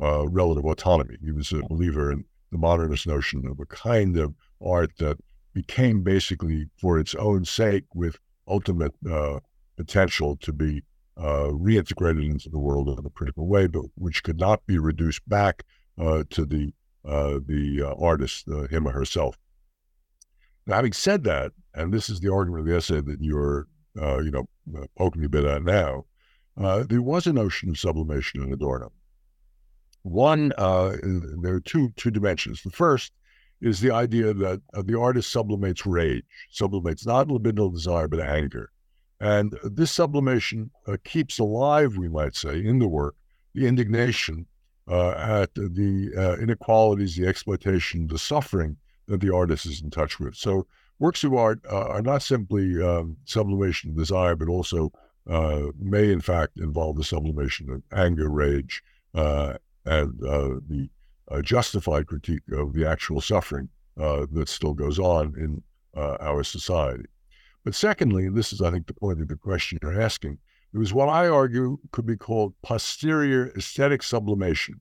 uh, 0.00 0.28
relative 0.28 0.64
autonomy. 0.64 1.16
He 1.22 1.32
was 1.32 1.52
a 1.52 1.62
believer 1.68 2.12
in 2.12 2.24
the 2.52 2.58
modernist 2.58 3.06
notion 3.06 3.46
of 3.46 3.58
a 3.58 3.66
kind 3.66 4.16
of 4.18 4.34
art 4.64 4.92
that 4.98 5.18
became 5.52 6.02
basically 6.02 6.66
for 6.80 6.98
its 6.98 7.14
own 7.14 7.44
sake 7.44 7.84
with 7.94 8.18
ultimate 8.46 8.94
uh, 9.10 9.40
potential 9.76 10.36
to 10.36 10.52
be 10.52 10.82
reintegrated 11.16 12.24
into 12.24 12.48
the 12.48 12.58
world 12.58 12.88
in 12.88 13.04
a 13.04 13.10
critical 13.10 13.46
way, 13.46 13.66
but 13.66 13.84
which 13.94 14.22
could 14.22 14.38
not 14.38 14.64
be 14.66 14.78
reduced 14.78 15.28
back 15.28 15.64
to 15.98 16.44
the 16.46 16.72
uh, 17.02 17.38
the 17.46 17.82
uh, 17.82 17.94
artist, 17.98 18.46
uh, 18.48 18.66
him 18.66 18.86
or 18.86 18.92
herself. 18.92 19.34
Now, 20.66 20.76
having 20.76 20.92
said 20.92 21.24
that, 21.24 21.52
and 21.74 21.94
this 21.94 22.10
is 22.10 22.20
the 22.20 22.30
argument 22.30 22.60
of 22.60 22.66
the 22.66 22.76
essay 22.76 23.00
that 23.00 23.16
you're, 23.20 23.68
uh, 23.98 24.18
you 24.18 24.30
know, 24.30 24.44
uh, 24.76 24.86
poking 24.98 25.24
a 25.24 25.28
bit 25.28 25.46
at 25.46 25.62
now, 25.62 26.04
there 26.88 27.00
was 27.00 27.26
a 27.26 27.32
notion 27.32 27.70
of 27.70 27.78
sublimation 27.78 28.42
in 28.42 28.52
Adorno. 28.52 28.92
One, 30.02 30.50
there 30.58 31.54
are 31.54 31.60
two 31.60 31.92
two 31.96 32.10
dimensions. 32.10 32.62
The 32.62 32.70
first 32.70 33.12
is 33.60 33.80
the 33.80 33.90
idea 33.90 34.32
that 34.32 34.60
the 34.84 34.98
artist 34.98 35.30
sublimates 35.30 35.86
rage, 35.86 36.24
sublimates 36.50 37.06
not 37.06 37.28
libidinal 37.28 37.72
desire 37.72 38.08
but 38.08 38.20
anger, 38.20 38.70
and 39.20 39.58
this 39.62 39.92
sublimation 39.92 40.70
keeps 41.04 41.38
alive, 41.38 41.96
we 41.96 42.08
might 42.08 42.34
say, 42.34 42.64
in 42.64 42.78
the 42.78 42.88
work, 42.88 43.14
the 43.54 43.66
indignation 43.66 44.46
uh, 44.88 45.10
at 45.10 45.54
the 45.54 46.10
uh, 46.16 46.42
inequalities, 46.42 47.16
the 47.16 47.26
exploitation, 47.26 48.06
the 48.06 48.18
suffering 48.18 48.76
that 49.06 49.20
the 49.20 49.32
artist 49.32 49.66
is 49.66 49.82
in 49.82 49.90
touch 49.90 50.18
with. 50.18 50.34
So 50.34 50.66
works 50.98 51.22
of 51.22 51.34
art 51.34 51.60
uh, 51.70 51.88
are 51.88 52.02
not 52.02 52.22
simply 52.22 52.82
um, 52.82 53.16
sublimation 53.24 53.90
of 53.90 53.96
desire, 53.96 54.36
but 54.36 54.48
also 54.48 54.92
uh, 55.28 55.66
may 55.78 56.10
in 56.10 56.20
fact 56.20 56.58
involve 56.58 56.96
the 56.96 57.04
sublimation 57.04 57.70
of 57.70 57.82
anger, 57.96 58.28
rage, 58.28 58.82
uh, 59.14 59.54
and 59.84 60.24
uh, 60.24 60.56
the 61.30 61.42
justified 61.42 62.06
critique 62.06 62.42
of 62.52 62.72
the 62.72 62.86
actual 62.86 63.20
suffering 63.20 63.68
that 63.96 64.48
still 64.48 64.74
goes 64.74 64.98
on 64.98 65.34
in 65.38 65.62
our 65.96 66.42
society. 66.42 67.04
But 67.64 67.74
secondly, 67.74 68.26
and 68.26 68.36
this 68.36 68.52
is, 68.52 68.62
I 68.62 68.70
think, 68.70 68.86
the 68.86 68.94
point 68.94 69.20
of 69.20 69.28
the 69.28 69.36
question 69.36 69.78
you're 69.82 70.00
asking, 70.00 70.38
it 70.72 70.78
was 70.78 70.94
what 70.94 71.08
I 71.08 71.28
argue 71.28 71.78
could 71.92 72.06
be 72.06 72.16
called 72.16 72.54
posterior 72.62 73.52
aesthetic 73.56 74.02
sublimation, 74.02 74.80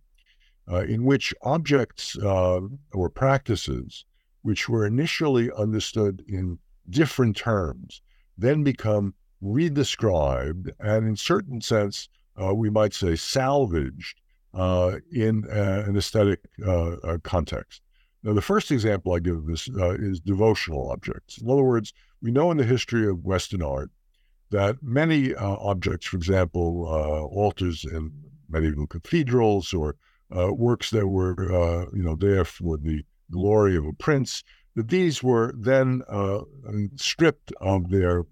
uh, 0.71 0.83
in 0.83 1.03
which 1.03 1.33
objects 1.41 2.17
uh, 2.17 2.61
or 2.93 3.09
practices 3.09 4.05
which 4.43 4.69
were 4.69 4.85
initially 4.85 5.51
understood 5.57 6.23
in 6.27 6.57
different 6.89 7.35
terms 7.35 8.01
then 8.37 8.63
become 8.63 9.13
redescribed 9.43 10.71
and, 10.79 11.07
in 11.07 11.15
certain 11.15 11.59
sense, 11.59 12.07
uh, 12.41 12.53
we 12.53 12.69
might 12.69 12.93
say 12.93 13.15
salvaged 13.15 14.21
uh, 14.53 14.97
in 15.11 15.45
uh, 15.49 15.83
an 15.87 15.97
aesthetic 15.97 16.39
uh, 16.65 17.17
context. 17.23 17.81
Now, 18.23 18.33
the 18.33 18.41
first 18.41 18.71
example 18.71 19.13
I 19.13 19.19
give 19.19 19.37
of 19.37 19.47
this 19.47 19.67
is 19.67 20.19
devotional 20.19 20.91
objects. 20.91 21.37
In 21.37 21.49
other 21.49 21.63
words, 21.63 21.93
we 22.21 22.31
know 22.31 22.51
in 22.51 22.57
the 22.57 22.65
history 22.65 23.07
of 23.07 23.23
Western 23.23 23.61
art 23.61 23.91
that 24.51 24.81
many 24.81 25.33
uh, 25.35 25.55
objects, 25.59 26.07
for 26.07 26.17
example, 26.17 26.85
uh, 26.87 27.23
altars 27.33 27.85
in 27.85 28.11
medieval 28.49 28.87
cathedrals 28.87 29.73
or 29.73 29.95
uh, 30.35 30.51
works 30.53 30.89
that 30.89 31.07
were, 31.07 31.35
uh, 31.53 31.85
you 31.93 32.03
know, 32.03 32.15
there 32.15 32.45
for 32.45 32.77
the 32.77 33.03
glory 33.31 33.75
of 33.75 33.85
a 33.85 33.93
prince, 33.93 34.43
that 34.75 34.89
these 34.89 35.21
were 35.23 35.53
then 35.57 36.01
uh, 36.09 36.39
stripped 36.95 37.51
of 37.61 37.89
their 37.89 38.25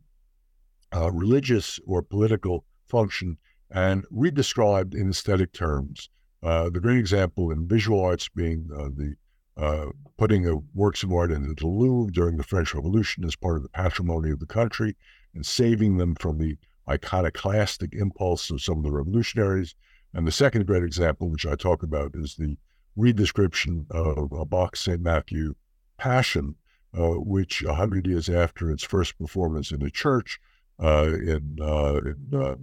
uh, 0.96 1.12
religious 1.12 1.80
or 1.86 2.02
political 2.02 2.66
function 2.88 3.38
and 3.72 4.06
redescribed 4.10 4.94
in 4.96 5.10
aesthetic 5.10 5.54
terms. 5.54 6.10
the 6.42 6.80
great 6.82 6.98
example 6.98 7.52
in 7.52 7.68
visual 7.68 8.04
arts 8.04 8.30
being 8.30 8.68
the 8.68 9.16
uh, 9.58 9.88
putting 10.18 10.46
of 10.46 10.64
works 10.76 11.04
of 11.04 11.12
art 11.12 11.32
into 11.32 11.56
the 11.56 11.68
Louvre 11.68 12.12
during 12.12 12.38
the 12.38 12.44
French 12.44 12.76
Revolution 12.76 13.24
as 13.24 13.36
part 13.36 13.58
of 13.58 13.64
the 13.64 13.70
patrimony 13.70 14.30
of 14.30 14.40
the 14.40 14.46
country, 14.46 14.96
and 15.34 15.46
saving 15.46 15.98
them 15.98 16.16
from 16.16 16.38
the 16.38 16.58
iconoclastic 16.90 17.94
impulse 17.94 18.50
of 18.50 18.62
some 18.62 18.78
of 18.78 18.84
the 18.84 18.92
revolutionaries. 18.92 19.76
And 20.14 20.26
the 20.26 20.32
second 20.32 20.68
great 20.68 20.84
example, 20.84 21.30
which 21.30 21.46
I 21.46 21.56
talk 21.56 21.84
about, 21.84 22.12
is 22.14 22.36
the 22.36 22.58
redescription 22.98 23.90
of 23.92 24.32
a 24.32 24.46
Bach 24.46 24.76
St. 24.76 25.02
Matthew 25.02 25.56
Passion, 25.98 26.56
uh, 26.98 27.16
which 27.16 27.64
a 27.64 27.74
hundred 27.74 28.08
years 28.08 28.30
after 28.30 28.72
its 28.72 28.84
first 28.84 29.18
performance 29.18 29.72
in 29.72 29.82
a 29.84 29.90
church 29.90 30.40
uh, 30.82 31.14
in, 31.14 31.58
uh, 31.62 32.00
in 32.06 32.28
uh, 32.34 32.56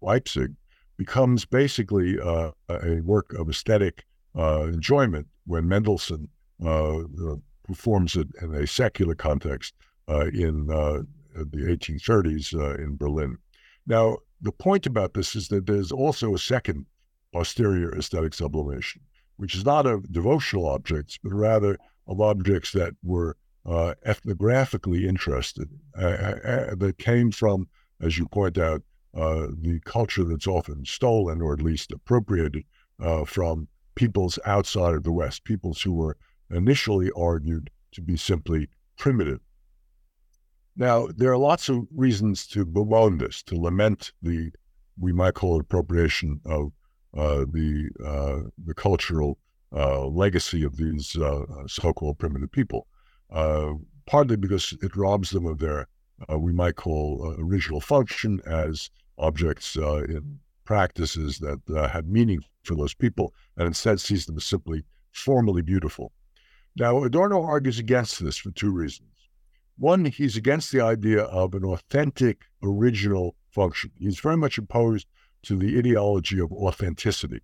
Leipzig 0.00 0.54
becomes 0.96 1.44
basically 1.44 2.18
uh, 2.20 2.50
a 2.70 3.00
work 3.02 3.32
of 3.34 3.48
aesthetic 3.48 4.04
uh, 4.36 4.64
enjoyment 4.64 5.26
when 5.46 5.68
Mendelssohn 5.68 6.28
performs 7.66 8.16
it 8.16 8.28
in 8.40 8.54
a 8.54 8.66
secular 8.66 9.14
context 9.14 9.74
uh, 10.08 10.26
in 10.26 10.70
uh, 10.70 11.02
the 11.34 11.58
1830s 11.58 12.54
uh, 12.54 12.82
in 12.82 12.96
Berlin. 12.96 13.36
Now, 13.86 14.18
the 14.40 14.52
point 14.52 14.86
about 14.86 15.14
this 15.14 15.34
is 15.34 15.48
that 15.48 15.66
there's 15.66 15.92
also 15.92 16.34
a 16.34 16.38
second 16.38 16.86
posterior 17.32 17.96
aesthetic 17.96 18.34
sublimation, 18.34 19.02
which 19.36 19.54
is 19.54 19.64
not 19.64 19.86
of 19.86 20.10
devotional 20.12 20.68
objects, 20.68 21.18
but 21.22 21.32
rather 21.32 21.76
of 22.06 22.20
objects 22.20 22.72
that 22.72 22.94
were 23.02 23.36
uh, 23.64 23.94
ethnographically 24.06 25.06
interested, 25.06 25.68
uh, 25.98 26.04
uh, 26.04 26.74
that 26.76 26.98
came 26.98 27.32
from, 27.32 27.66
as 28.00 28.16
you 28.16 28.26
point 28.26 28.58
out, 28.58 28.82
uh, 29.16 29.48
the 29.60 29.80
culture 29.84 30.24
that's 30.24 30.46
often 30.46 30.84
stolen 30.84 31.40
or 31.40 31.54
at 31.54 31.62
least 31.62 31.92
appropriated 31.92 32.62
uh, 33.00 33.24
from 33.24 33.68
peoples 33.94 34.38
outside 34.44 34.94
of 34.94 35.02
the 35.02 35.12
West, 35.12 35.44
peoples 35.44 35.80
who 35.82 35.92
were 35.92 36.16
initially 36.50 37.10
argued 37.16 37.70
to 37.92 38.02
be 38.02 38.16
simply 38.16 38.68
primitive. 38.96 39.40
Now, 40.76 41.08
there 41.16 41.32
are 41.32 41.38
lots 41.38 41.70
of 41.70 41.86
reasons 41.94 42.46
to 42.48 42.66
bemoan 42.66 43.18
this, 43.18 43.42
to 43.44 43.56
lament 43.56 44.12
the, 44.20 44.52
we 44.98 45.12
might 45.12 45.34
call 45.34 45.56
it 45.56 45.62
appropriation 45.62 46.40
of 46.44 46.72
uh, 47.16 47.46
the 47.50 47.88
uh, 48.04 48.40
the 48.66 48.74
cultural 48.74 49.38
uh, 49.72 50.04
legacy 50.06 50.62
of 50.64 50.76
these 50.76 51.16
uh, 51.16 51.44
so-called 51.66 52.18
primitive 52.18 52.52
people, 52.52 52.86
partly 54.06 54.36
because 54.36 54.76
it 54.82 54.94
robs 54.94 55.30
them 55.30 55.46
of 55.46 55.58
their, 55.58 55.88
we 56.36 56.52
might 56.52 56.76
call 56.76 57.34
original 57.38 57.80
function 57.80 58.40
as 58.46 58.90
objects 59.18 59.76
in 59.76 60.38
practices 60.64 61.38
that 61.38 61.60
had 61.92 62.08
meaning 62.08 62.40
for 62.64 62.74
those 62.74 62.94
people, 62.94 63.32
and 63.56 63.66
instead 63.66 64.00
sees 64.00 64.26
them 64.26 64.36
as 64.36 64.44
simply 64.44 64.84
formally 65.12 65.62
beautiful. 65.62 66.12
Now, 66.76 67.04
Adorno 67.04 67.42
argues 67.42 67.78
against 67.78 68.22
this 68.22 68.36
for 68.36 68.50
two 68.50 68.70
reasons. 68.70 69.08
One, 69.78 70.04
he's 70.04 70.36
against 70.36 70.72
the 70.72 70.80
idea 70.80 71.22
of 71.22 71.54
an 71.54 71.64
authentic 71.64 72.44
original 72.62 73.36
function. 73.50 73.90
He's 73.98 74.20
very 74.20 74.36
much 74.36 74.58
opposed 74.58 75.06
to 75.44 75.56
the 75.56 75.78
ideology 75.78 76.40
of 76.40 76.52
authenticity. 76.52 77.40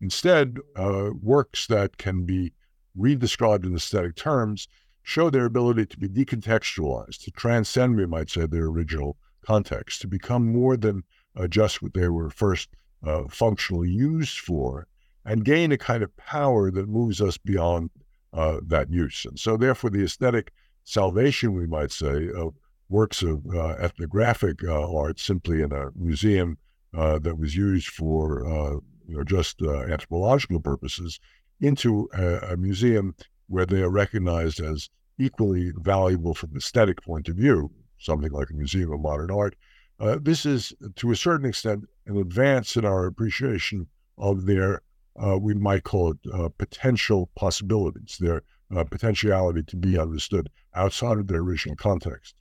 Instead, 0.00 0.58
uh, 0.74 1.10
works 1.22 1.66
that 1.68 1.96
can 1.96 2.24
be 2.24 2.52
redescribed 2.98 3.64
in 3.64 3.74
aesthetic 3.74 4.16
terms 4.16 4.68
show 5.02 5.30
their 5.30 5.44
ability 5.44 5.86
to 5.86 5.98
be 5.98 6.08
decontextualized, 6.08 7.22
to 7.24 7.30
transcend, 7.30 7.96
we 7.96 8.06
might 8.06 8.28
say, 8.28 8.44
their 8.46 8.64
original 8.64 9.16
context, 9.46 10.00
to 10.00 10.08
become 10.08 10.52
more 10.52 10.76
than 10.76 11.04
uh, 11.36 11.46
just 11.46 11.82
what 11.82 11.94
they 11.94 12.08
were 12.08 12.30
first 12.30 12.68
uh, 13.06 13.24
functionally 13.28 13.90
used 13.90 14.38
for, 14.38 14.86
and 15.24 15.44
gain 15.44 15.72
a 15.72 15.78
kind 15.78 16.02
of 16.02 16.16
power 16.16 16.70
that 16.70 16.88
moves 16.88 17.20
us 17.20 17.38
beyond 17.38 17.90
uh, 18.32 18.58
that 18.66 18.90
use. 18.90 19.24
And 19.24 19.38
so, 19.38 19.56
therefore, 19.56 19.90
the 19.90 20.04
aesthetic 20.04 20.52
salvation, 20.84 21.54
we 21.54 21.66
might 21.66 21.92
say, 21.92 22.28
of 22.34 22.54
works 22.88 23.22
of 23.22 23.44
uh, 23.54 23.74
ethnographic 23.78 24.62
uh, 24.64 24.94
art 24.94 25.18
simply 25.18 25.62
in 25.62 25.72
a 25.72 25.90
museum 25.96 26.56
uh, 26.96 27.18
that 27.18 27.36
was 27.38 27.56
used 27.56 27.88
for 27.88 28.80
you 29.08 29.16
know 29.16 29.24
just 29.24 29.60
anthropological 29.62 30.60
purposes 30.60 31.20
into 31.60 32.08
a, 32.14 32.52
a, 32.52 32.56
museum 32.56 33.14
where 33.48 33.66
they 33.66 33.82
are 33.82 33.90
recognized 33.90 34.60
as 34.60 34.88
equally 35.18 35.72
valuable 35.76 36.34
from 36.34 36.50
an 36.50 36.58
aesthetic 36.58 37.02
point 37.02 37.28
of 37.28 37.36
view, 37.36 37.70
something 37.98 38.32
like 38.32 38.50
a 38.50 38.54
museum 38.54 38.92
of 38.92 39.00
modern 39.00 39.30
art. 39.30 39.56
Uh, 39.98 40.18
this 40.20 40.44
is, 40.44 40.72
to 40.96 41.10
a 41.10 41.16
certain 41.16 41.46
extent, 41.46 41.84
an 42.06 42.18
advance 42.18 42.76
in 42.76 42.84
our 42.84 43.06
appreciation 43.06 43.86
of 44.18 44.46
their, 44.46 44.82
uh, 45.22 45.38
we 45.38 45.54
might 45.54 45.84
call 45.84 46.12
it 46.12 46.58
potential 46.58 47.30
possibilities, 47.34 48.18
their 48.20 48.42
potentiality 48.90 49.62
to 49.62 49.76
be 49.76 49.98
understood 49.98 50.50
outside 50.74 51.18
of 51.18 51.28
their 51.28 51.40
original 51.40 51.76
context. 51.76 52.34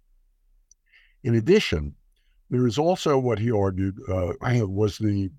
In 1.23 1.35
addition, 1.35 1.95
there 2.49 2.67
is 2.67 2.77
also 2.77 3.17
what 3.17 3.39
he 3.39 3.51
argued 3.51 3.97
uh, 4.09 4.33
was 4.67 4.97
the, 4.97 5.31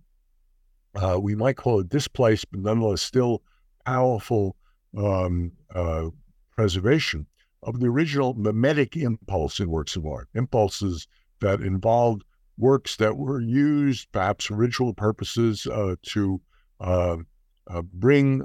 uh, 0.94 1.18
we 1.20 1.34
might 1.34 1.56
call 1.56 1.80
it 1.80 1.88
displaced, 1.88 2.50
but 2.50 2.60
nonetheless 2.60 3.02
still 3.02 3.42
powerful 3.84 4.56
um, 4.98 5.52
uh, 5.74 6.08
preservation 6.50 7.26
of 7.66 7.80
the 7.80 7.86
original 7.86 8.32
mimetic 8.34 8.96
impulse 8.96 9.60
in 9.60 9.68
works 9.68 9.96
of 9.96 10.06
art, 10.06 10.28
impulses 10.34 11.06
that 11.40 11.60
involved 11.60 12.22
works 12.56 12.96
that 12.96 13.16
were 13.16 13.40
used, 13.40 14.10
perhaps 14.12 14.46
for 14.46 14.54
ritual 14.54 14.94
purposes, 14.94 15.66
uh, 15.66 15.94
to 16.02 16.40
uh, 16.80 17.18
uh, 17.68 17.82
bring 17.92 18.42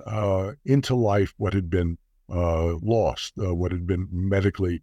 into 0.65 0.95
life 0.95 1.34
what 1.38 1.53
had 1.53 1.69
been 1.69 1.97
lost, 2.27 3.34
what 3.36 3.71
had 3.71 3.88
been 3.88 4.07
medically 4.12 4.81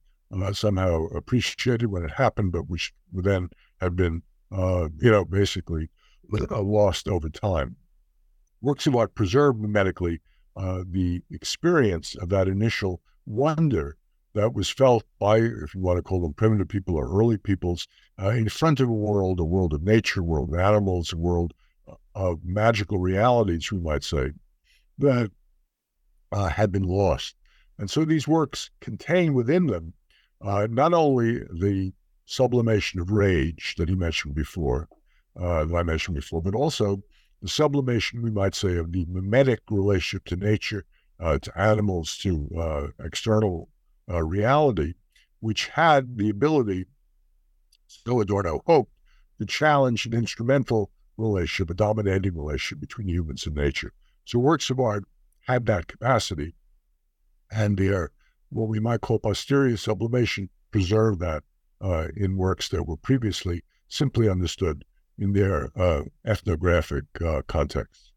somehow 0.53 1.05
appreciated 1.07 1.87
when 1.87 2.05
it 2.05 2.11
happened, 2.11 2.53
but 2.53 2.69
which 2.69 2.93
then 3.13 3.51
had 3.81 3.97
been, 3.97 4.23
uh, 4.53 4.89
you 4.99 5.11
know, 5.11 5.25
basically 5.25 5.91
uh, 6.51 6.63
lost 6.63 7.09
over 7.09 7.29
time. 7.29 7.77
Works 8.61 8.87
of 8.87 8.97
art 8.97 9.15
preserve 9.15 9.57
mimetically 9.57 10.21
uh, 10.57 10.83
the 10.89 11.23
experience 11.31 12.17
of 12.17 12.29
that 12.31 12.49
initial 12.49 13.01
wonder 13.27 13.97
that 14.35 14.55
was 14.55 14.69
felt 14.69 15.05
by, 15.19 15.39
if 15.39 15.75
you 15.75 15.81
want 15.81 15.99
to 15.99 16.03
call 16.03 16.21
them 16.21 16.35
primitive 16.35 16.69
people 16.69 16.97
or 16.97 17.09
early 17.09 17.39
peoples, 17.39 17.89
uh, 18.23 18.29
in 18.31 18.49
front 18.49 18.81
of 18.81 18.89
a 18.89 18.93
world, 18.93 19.41
a 19.41 19.45
world 19.45 19.73
of 19.73 19.83
nature, 19.83 20.21
a 20.21 20.25
world 20.25 20.53
of 20.53 20.61
animals, 20.61 21.13
a 21.13 21.17
world 21.17 21.55
uh, 21.89 21.95
of 22.15 22.45
magical 22.45 22.99
realities, 22.99 23.73
we 23.73 23.79
might 23.79 24.05
say, 24.05 24.31
that 24.99 25.31
uh, 26.33 26.49
had 26.49 26.71
been 26.71 26.83
lost. 26.83 27.37
And 27.79 27.91
so 27.91 28.05
these 28.05 28.29
works 28.29 28.71
contain 28.81 29.35
within 29.35 29.67
them 29.67 29.95
uh, 30.43 30.67
not 30.71 30.93
only 30.93 31.39
the 31.39 31.93
sublimation 32.27 33.01
of 33.01 33.11
rage 33.11 33.75
that 33.79 33.89
he 33.89 33.95
mentioned 33.95 34.35
before, 34.35 34.89
uh, 35.41 35.65
that 35.65 35.75
I 35.75 35.83
mentioned 35.83 36.17
before, 36.17 36.43
but 36.43 36.55
also 36.55 37.03
the 37.41 37.49
sublimation, 37.49 38.23
we 38.23 38.31
might 38.31 38.55
say, 38.55 38.77
of 38.77 38.93
the 38.93 39.07
mimetic 39.07 39.61
relationship 39.71 40.25
to 40.27 40.37
nature, 40.37 40.85
uh, 41.21 41.39
to 41.39 41.59
animals, 41.59 42.19
to 42.19 42.93
external 43.03 43.69
uh, 44.11 44.23
reality, 44.23 44.95
which 45.41 45.69
had 45.69 46.17
the 46.17 46.31
ability, 46.31 46.87
so 47.87 48.21
Adorno 48.21 48.63
hoped, 48.67 48.93
to 49.39 49.47
challenge 49.47 50.07
an 50.07 50.15
instrumental 50.15 50.91
relationship, 51.17 51.71
a 51.71 51.75
dominating 51.75 52.37
relationship 52.37 52.81
between 52.81 53.09
humans 53.09 53.47
and 53.47 53.55
nature. 53.55 53.93
So 54.25 54.39
works 54.39 54.71
of 54.71 54.81
art 54.81 55.05
had 55.47 55.67
that 55.67 55.87
capacity, 55.87 56.55
and 57.51 57.77
their 57.77 58.11
what 58.51 58.69
we 58.69 58.81
might 58.81 59.01
call 59.01 59.19
posterior 59.19 59.77
sublimation 59.77 60.49
preserved 60.71 61.21
that 61.21 61.43
uh, 61.81 62.09
in 62.17 62.37
works 62.37 62.69
that 62.71 62.85
were 62.85 62.97
previously 62.97 63.63
simply 63.89 64.29
understood 64.29 64.85
in 65.19 65.33
their 65.33 65.71
uh, 65.77 66.03
ethnographic 66.25 67.05
uh, 67.25 67.43
context. 67.47 68.13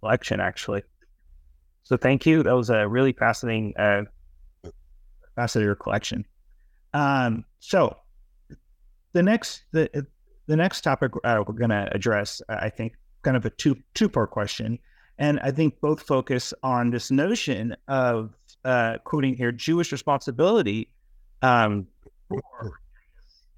Collection, 0.00 0.40
actually. 0.40 0.82
So 1.86 1.96
thank 1.96 2.26
you. 2.26 2.42
That 2.42 2.56
was 2.56 2.68
a 2.68 2.88
really 2.88 3.12
fascinating, 3.12 3.72
uh, 3.78 4.02
fascinating 5.36 5.66
your 5.66 5.76
collection. 5.76 6.24
Um, 6.94 7.44
so 7.60 7.96
the 9.12 9.22
next, 9.22 9.62
the 9.70 10.04
the 10.48 10.56
next 10.56 10.80
topic 10.80 11.12
uh, 11.22 11.44
we're 11.46 11.54
going 11.54 11.70
to 11.70 11.88
address, 11.92 12.42
I 12.48 12.70
think, 12.70 12.94
kind 13.22 13.36
of 13.36 13.46
a 13.46 13.50
two 13.50 13.76
two 13.94 14.08
part 14.08 14.32
question, 14.32 14.80
and 15.18 15.38
I 15.44 15.52
think 15.52 15.80
both 15.80 16.02
focus 16.02 16.52
on 16.64 16.90
this 16.90 17.12
notion 17.12 17.76
of 17.86 18.34
uh, 18.64 18.98
quoting 19.04 19.36
here 19.36 19.52
Jewish 19.52 19.92
responsibility 19.92 20.90
um, 21.42 21.86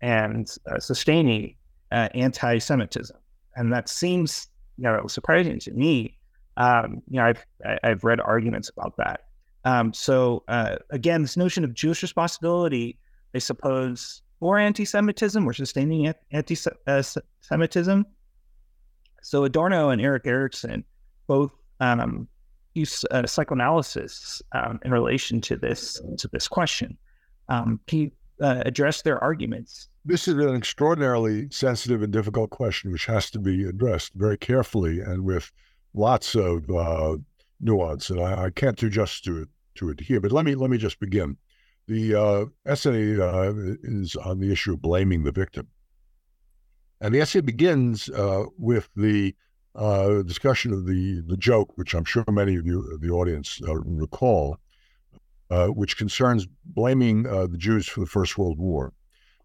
and 0.03 0.55
uh, 0.71 0.79
sustaining 0.81 1.55
uh, 1.93 2.11
anti-Semitism, 2.13 3.17
and 3.57 3.73
that 3.73 3.89
seems 3.89 4.49
you 4.77 4.85
know 4.85 5.07
surprising 5.07 5.59
to 5.61 5.73
me. 5.73 6.18
Um, 6.59 7.03
you 7.09 7.19
know, 7.19 7.25
I've 7.25 7.47
I've 7.83 8.05
read 8.05 8.21
arguments 8.21 8.69
about 8.69 8.97
that. 8.99 9.21
Um, 9.65 9.95
so 9.95 10.45
uh, 10.49 10.77
again, 10.91 11.23
this 11.23 11.37
notion 11.37 11.65
of 11.65 11.73
Jewish 11.73 12.03
responsibility, 12.03 12.99
I 13.35 13.39
suppose, 13.39 14.23
for 14.41 14.59
anti-Semitism 14.59 15.47
or 15.47 15.53
sustaining 15.53 16.13
anti-Semitism. 16.33 18.07
So 19.23 19.45
Adorno 19.45 19.91
and 19.91 20.01
Erik 20.01 20.27
Erikson 20.27 20.85
both 21.27 21.53
um, 21.81 22.29
use 22.75 23.05
uh, 23.11 23.27
psychoanalysis 23.27 24.43
um, 24.53 24.81
in 24.85 24.93
relation 24.93 25.41
to 25.43 25.57
this 25.57 26.01
to 26.19 26.29
this 26.29 26.49
question. 26.49 26.97
Um, 27.49 27.81
can 27.87 27.99
you 27.99 28.11
uh, 28.41 28.63
address 28.67 29.03
their 29.03 29.23
arguments? 29.23 29.89
This 30.05 30.29
is 30.29 30.35
an 30.35 30.55
extraordinarily 30.55 31.49
sensitive 31.51 32.03
and 32.03 32.13
difficult 32.13 32.51
question, 32.51 32.91
which 32.93 33.07
has 33.07 33.31
to 33.31 33.39
be 33.39 33.65
addressed 33.65 34.15
very 34.15 34.39
carefully 34.39 35.01
and 35.01 35.25
with 35.25 35.53
lots 35.95 36.35
of 36.35 36.69
uh, 36.71 37.17
nuance. 37.61 38.11
And 38.11 38.21
I, 38.21 38.45
I, 38.45 38.51
can't 38.51 38.77
do 38.77 38.89
justice 38.89 39.21
to 39.23 39.43
it, 39.43 39.49
to 39.77 39.91
it 39.91 40.01
here. 40.01 40.21
But 40.21 40.33
let 40.33 40.45
me 40.45 40.55
let 40.55 40.71
me 40.71 40.79
just 40.79 41.01
begin. 41.01 41.37
The 41.87 42.15
uh, 42.15 42.45
essay 42.67 43.19
uh, 43.19 43.53
is 43.83 44.15
on 44.17 44.41
the 44.41 44.53
issue 44.53 44.75
of 44.75 44.83
blaming 44.83 45.25
the 45.25 45.33
victim, 45.33 45.69
and 47.01 47.15
the 47.15 47.21
essay 47.21 47.41
begins 47.41 48.11
uh, 48.11 48.45
with 48.59 48.91
the 48.95 49.35
uh, 49.75 50.23
discussion 50.23 50.73
of 50.73 50.87
the 50.87 51.23
the 51.27 51.37
joke, 51.37 51.73
which 51.77 51.95
I'm 51.95 52.05
sure 52.05 52.25
many 52.31 52.57
of 52.57 52.67
you, 52.67 52.99
the 53.01 53.11
audience, 53.11 53.61
recall, 53.65 54.59
which 55.51 55.97
concerns 55.97 56.47
blaming 56.65 57.23
the 57.23 57.57
Jews 57.57 57.89
for 57.89 58.01
the 58.01 58.07
First 58.07 58.37
World 58.37 58.59
War. 58.59 58.93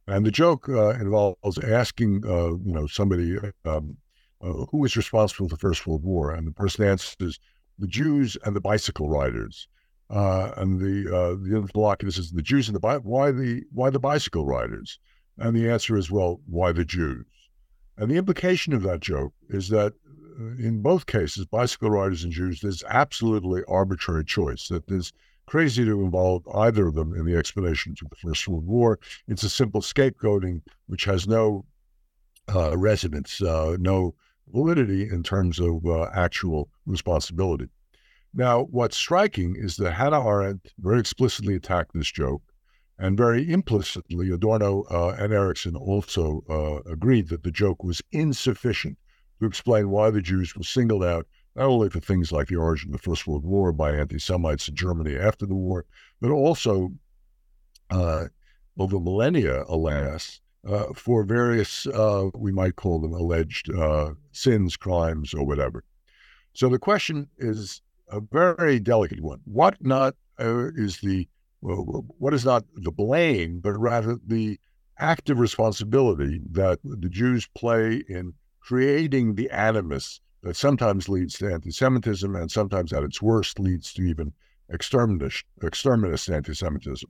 And 0.08 0.26
the 0.26 0.32
joke 0.32 0.68
uh, 0.68 0.90
involves 0.92 1.58
asking, 1.64 2.24
uh, 2.26 2.56
you 2.56 2.74
know, 2.74 2.88
somebody 2.88 3.38
um, 3.66 3.98
uh, 4.44 4.66
who 4.70 4.78
was 4.80 4.98
responsible 4.98 5.48
for 5.48 5.56
the 5.56 5.60
First 5.60 5.88
World 5.88 6.04
War, 6.04 6.34
and 6.34 6.46
the 6.46 6.52
person 6.52 6.86
answers 6.86 7.40
the 7.80 7.88
Jews 7.88 8.38
and 8.44 8.56
the 8.56 8.62
bicycle 8.62 9.10
riders. 9.10 9.68
and 10.10 10.80
the 10.80 11.38
the 11.42 11.56
interlocutor 11.56 12.12
says 12.12 12.32
the 12.32 12.42
Jews 12.42 12.68
and 12.68 12.80
the 12.80 13.00
why 13.00 13.32
the 13.32 13.64
why 13.72 13.90
the 13.90 14.00
bicycle 14.00 14.46
riders? 14.46 15.00
And 15.38 15.56
the 15.56 15.70
answer 15.70 15.98
is, 15.98 16.12
well, 16.12 16.42
why 16.46 16.72
the 16.72 16.86
Jews? 16.86 17.26
And 17.98 18.10
the 18.10 18.18
implication 18.18 18.74
of 18.74 18.84
that 18.84 19.00
joke 19.00 19.34
is 19.50 19.70
that 19.70 19.94
uh, 20.40 20.44
in 20.60 20.82
both 20.82 21.06
cases, 21.06 21.46
bicycle 21.46 21.90
riders 21.90 22.24
and 22.24 22.32
Jews, 22.32 22.62
there's 22.62 22.84
absolutely 22.90 23.64
arbitrary 23.68 24.26
choice, 24.26 24.68
that 24.70 24.88
there's 24.88 25.14
crazy 25.46 25.86
to 25.86 26.02
involve 26.02 26.48
either 26.56 26.88
of 26.88 26.96
them 26.96 27.14
in 27.14 27.26
the 27.26 27.36
explanation 27.36 27.94
to 27.96 28.06
the 28.10 28.16
First 28.16 28.48
World 28.48 28.66
War. 28.66 29.00
It's 29.28 29.44
a 29.44 29.50
simple 29.50 29.82
scapegoating 29.82 30.62
which 30.88 31.06
has 31.06 31.28
no 31.28 31.66
uh, 32.54 32.78
resonance, 32.78 33.42
uh, 33.42 33.78
no 33.80 34.16
validity 34.54 35.10
in 35.10 35.24
terms 35.24 35.60
of 35.60 35.86
uh, 35.86 36.10
actual 36.14 36.70
responsibility. 36.86 37.68
Now, 38.34 38.64
what's 38.64 38.98
striking 38.98 39.56
is 39.56 39.76
that 39.78 39.92
Hannah 39.92 40.26
Arendt 40.26 40.74
very 40.80 41.00
explicitly 41.00 41.56
attacked 41.56 41.92
this 41.94 42.12
joke, 42.12 42.42
and 42.98 43.18
very 43.18 43.52
implicitly, 43.52 44.32
Adorno 44.32 44.84
uh, 44.90 45.16
and 45.20 45.34
Erikson 45.34 45.76
also 45.76 46.44
uh, 46.50 46.90
agreed 46.92 47.30
that 47.30 47.44
the 47.44 47.52
joke 47.52 47.84
was 47.84 48.02
insufficient 48.12 48.98
to 49.40 49.46
explain 49.46 49.90
why 49.90 50.10
the 50.10 50.22
Jews 50.22 50.56
were 50.56 50.64
singled 50.64 51.04
out 51.04 51.28
not 51.56 51.68
only 51.68 51.90
for 51.90 52.00
things 52.00 52.32
like 52.32 52.48
the 52.48 52.56
origin 52.56 52.90
of 52.90 52.94
the 52.94 53.10
First 53.10 53.28
World 53.28 53.46
War 53.46 53.72
by 53.72 53.92
anti 53.96 54.20
Semites 54.20 54.68
in 54.68 54.76
Germany 54.76 55.16
after 55.16 55.46
the 55.46 55.56
war, 55.56 55.86
but 56.20 56.32
also 56.32 56.92
uh, 57.92 58.26
over 58.78 59.00
millennia, 59.00 59.64
alas, 59.68 60.42
uh, 60.68 60.94
for 60.94 61.24
various, 61.24 61.88
uh, 61.88 62.30
we 62.36 62.52
might 62.52 62.76
call 62.76 63.00
them 63.00 63.14
alleged 63.14 63.70
uh, 63.74 64.12
sins, 64.32 64.78
crimes, 64.78 65.34
or 65.34 65.46
whatever. 65.46 65.84
So 66.54 66.70
the 66.70 66.80
question 66.80 67.28
is 67.38 67.82
a 68.10 68.22
very 68.22 68.80
delicate 68.80 69.22
one. 69.22 69.40
What 69.46 69.76
not 69.82 70.16
uh, 70.40 70.68
is 70.76 71.00
the 71.00 71.28
what 71.62 72.34
is 72.34 72.44
not 72.44 72.66
the 72.76 72.92
blame, 72.92 73.60
but 73.60 73.80
rather 73.80 74.18
the 74.28 74.60
active 75.00 75.40
responsibility 75.40 76.42
that 76.52 76.80
the 76.84 77.10
Jews 77.10 77.48
play 77.56 78.04
in 78.10 78.34
creating 78.60 79.36
the 79.36 79.50
animus 79.50 80.20
that 80.44 80.56
sometimes 80.58 81.08
leads 81.08 81.38
to 81.38 81.52
anti-Semitism 81.52 82.36
and 82.36 82.52
sometimes 82.52 82.92
at 82.92 83.04
its 83.04 83.22
worst 83.22 83.60
leads 83.60 83.94
to 83.94 84.02
even 84.02 84.34
exterminist, 84.70 85.46
exterminist 85.62 86.30
anti-Semitism. 86.30 87.10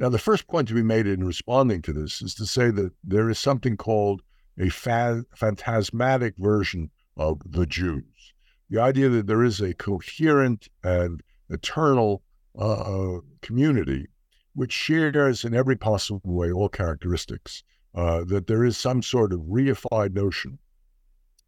Now, 0.00 0.08
the 0.08 0.18
first 0.18 0.48
point 0.48 0.66
to 0.68 0.74
be 0.74 0.82
made 0.82 1.06
in 1.06 1.24
responding 1.24 1.82
to 1.82 1.92
this 1.92 2.22
is 2.22 2.34
to 2.36 2.46
say 2.46 2.70
that 2.70 2.92
there 3.04 3.28
is 3.28 3.38
something 3.38 3.76
called 3.76 4.22
a 4.58 4.70
fa- 4.70 5.26
phantasmatic 5.36 6.36
version 6.38 6.90
of 7.18 7.42
the 7.44 7.66
Jews. 7.66 8.32
The 8.70 8.80
idea 8.80 9.10
that 9.10 9.26
there 9.26 9.44
is 9.44 9.60
a 9.60 9.74
coherent 9.74 10.68
and 10.82 11.22
eternal 11.50 12.22
uh, 12.58 13.18
community 13.42 14.06
which 14.54 14.72
shares 14.72 15.44
in 15.44 15.54
every 15.54 15.76
possible 15.76 16.20
way 16.24 16.50
all 16.50 16.70
characteristics, 16.70 17.62
uh, 17.94 18.24
that 18.24 18.46
there 18.46 18.64
is 18.64 18.78
some 18.78 19.02
sort 19.02 19.34
of 19.34 19.40
reified 19.40 20.14
notion 20.14 20.58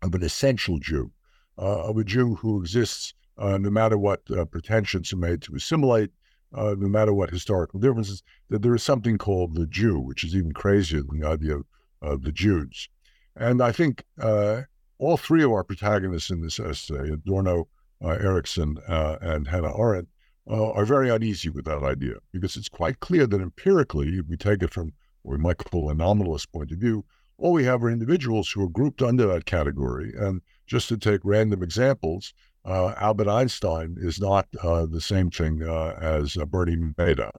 of 0.03 0.15
an 0.15 0.23
essential 0.23 0.79
Jew, 0.79 1.11
uh, 1.57 1.85
of 1.85 1.97
a 1.97 2.05
Jew 2.05 2.35
who 2.35 2.61
exists 2.61 3.15
uh, 3.39 3.57
no 3.57 3.71
matter 3.71 3.97
what 3.97 4.21
uh, 4.31 4.45
pretensions 4.45 5.11
are 5.15 5.17
made 5.17 5.41
to 5.43 5.55
assimilate, 5.55 6.11
uh, 6.55 6.75
no 6.79 6.89
matter 6.89 7.13
what 7.13 7.31
historical 7.31 7.81
differences, 7.81 8.23
that 8.49 8.63
there 8.63 8.75
is 8.75 8.83
something 8.83 9.19
called 9.19 9.55
the 9.55 9.67
Jew, 9.67 9.99
which 9.99 10.25
is 10.25 10.35
even 10.35 10.53
crazier 10.53 11.03
than 11.03 11.21
the 11.21 11.27
idea 11.27 11.57
of, 11.57 11.65
of 12.01 12.23
the 12.23 12.33
Jews. 12.33 12.89
And 13.37 13.63
I 13.63 13.73
think 13.73 14.05
uh, 14.21 14.63
all 14.99 15.17
three 15.17 15.43
of 15.43 15.51
our 15.51 15.65
protagonists 15.65 16.31
in 16.31 16.43
this 16.43 16.61
essay, 16.61 17.11
Adorno, 17.11 17.69
Erikson, 18.03 18.77
and 18.87 19.47
Hannah 19.47 19.77
Arendt, 19.77 20.09
are 20.47 20.85
very 20.85 21.09
uneasy 21.09 21.49
with 21.49 21.65
that 21.65 21.83
idea 21.83 22.15
because 22.33 22.57
it's 22.57 22.69
quite 22.69 23.01
clear 23.01 23.27
that 23.27 23.41
empirically, 23.41 24.09
if 24.19 24.27
we 24.29 24.37
take 24.37 24.63
it 24.63 24.73
from 24.73 24.93
what 25.23 25.39
we 25.39 25.43
might 25.43 25.59
call 25.59 25.89
a 25.89 25.95
nominalist 25.95 26.51
point 26.53 26.73
of 26.73 26.79
view, 26.79 27.05
all 27.39 27.53
we 27.53 27.65
have 27.65 27.83
are 27.83 27.91
individuals 27.91 28.51
who 28.51 28.63
are 28.63 28.69
grouped 28.69 29.03
under 29.03 29.27
that 29.27 29.47
category. 29.47 30.13
And 30.17 30.43
just 30.67 30.89
to 30.89 30.97
take 30.97 31.21
random 31.25 31.63
examples, 31.63 32.35
uh, 32.65 32.95
Albert 32.99 33.29
Einstein 33.29 33.97
is 33.99 34.21
not 34.21 34.47
uh, 34.63 34.87
the 34.87 35.01
same 35.01 35.31
thing 35.31 35.63
uh, 35.63 35.97
as 36.01 36.37
uh, 36.37 36.45
Bernie 36.45 36.77
Madoff. 36.77 37.33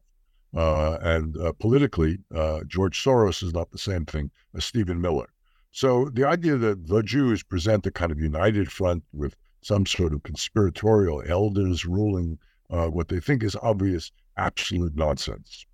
Uh, 0.55 0.97
and 1.01 1.35
uh, 1.37 1.51
politically, 1.53 2.19
George 2.67 3.03
Soros 3.03 3.41
is 3.41 3.53
not 3.53 3.71
the 3.71 3.77
same 3.77 4.05
thing 4.05 4.29
as 4.55 4.65
Stephen 4.65 5.01
Miller. 5.01 5.27
So 5.71 6.09
the 6.13 6.27
idea 6.27 6.57
that 6.57 6.87
the 6.87 7.01
Jews 7.01 7.41
present 7.41 7.87
a 7.87 7.91
kind 7.91 8.11
of 8.11 8.19
united 8.19 8.71
front 8.71 9.03
with 9.13 9.35
some 9.61 9.85
sort 9.87 10.13
of 10.13 10.21
conspiratorial 10.21 11.23
elders 11.25 11.85
ruling 11.85 12.37
what 12.67 13.07
they 13.07 13.19
think 13.19 13.43
is 13.43 13.55
obvious, 13.63 14.11
absolute 14.37 14.95
nonsense. 14.95 15.65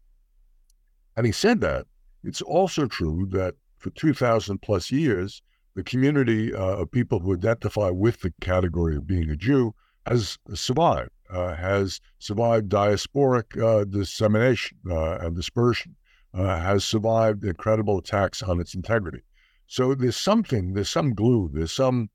Having 1.17 1.33
said 1.33 1.61
that, 1.61 1.85
it's 2.23 2.41
also 2.41 2.85
true 2.85 3.27
that 3.31 3.55
for 3.79 3.89
2,000 3.91 4.61
plus 4.61 4.91
years, 4.91 5.41
the 5.79 5.83
community 5.83 6.53
uh, 6.53 6.81
of 6.81 6.91
people 6.91 7.19
who 7.19 7.33
identify 7.33 7.89
with 7.89 8.19
the 8.19 8.33
category 8.41 8.97
of 8.97 9.07
being 9.07 9.29
a 9.29 9.35
Jew 9.37 9.73
has 10.05 10.37
survived, 10.53 11.11
uh, 11.29 11.55
has 11.55 12.01
survived 12.17 12.67
diasporic 12.67 13.57
uh, 13.57 13.85
dissemination 13.85 14.77
uh, 14.91 15.19
and 15.19 15.37
dispersion, 15.37 15.95
uh, 16.33 16.59
has 16.59 16.83
survived 16.83 17.45
incredible 17.45 17.97
attacks 17.97 18.43
on 18.43 18.59
its 18.59 18.75
integrity. 18.75 19.21
So 19.67 19.95
there's 19.95 20.17
something, 20.17 20.73
there's 20.73 20.89
some 20.89 21.13
glue, 21.13 21.49
there's 21.53 21.71
some, 21.71 22.09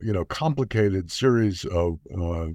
you 0.00 0.12
know, 0.12 0.24
complicated 0.24 1.10
series 1.10 1.64
of, 1.64 1.98
uh, 2.16 2.50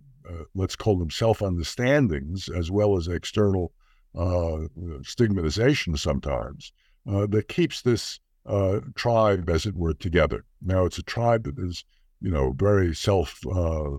let's 0.53 0.77
call 0.77 0.97
them 0.97 1.11
self-understandings 1.11 2.47
as 2.47 2.71
well 2.71 2.95
as 2.95 3.09
external 3.09 3.73
stigmatization 5.03 5.97
sometimes 5.97 6.71
that 7.05 7.49
keeps 7.49 7.81
this 7.81 8.21
uh, 8.45 8.79
tribe, 8.95 9.49
as 9.49 9.65
it 9.65 9.75
were, 9.75 9.93
together. 9.93 10.45
Now, 10.61 10.85
it's 10.85 10.97
a 10.97 11.03
tribe 11.03 11.43
that 11.43 11.57
is, 11.57 11.83
you 12.21 12.31
know, 12.31 12.53
very 12.55 12.93
self, 12.93 13.39
uh, 13.47 13.97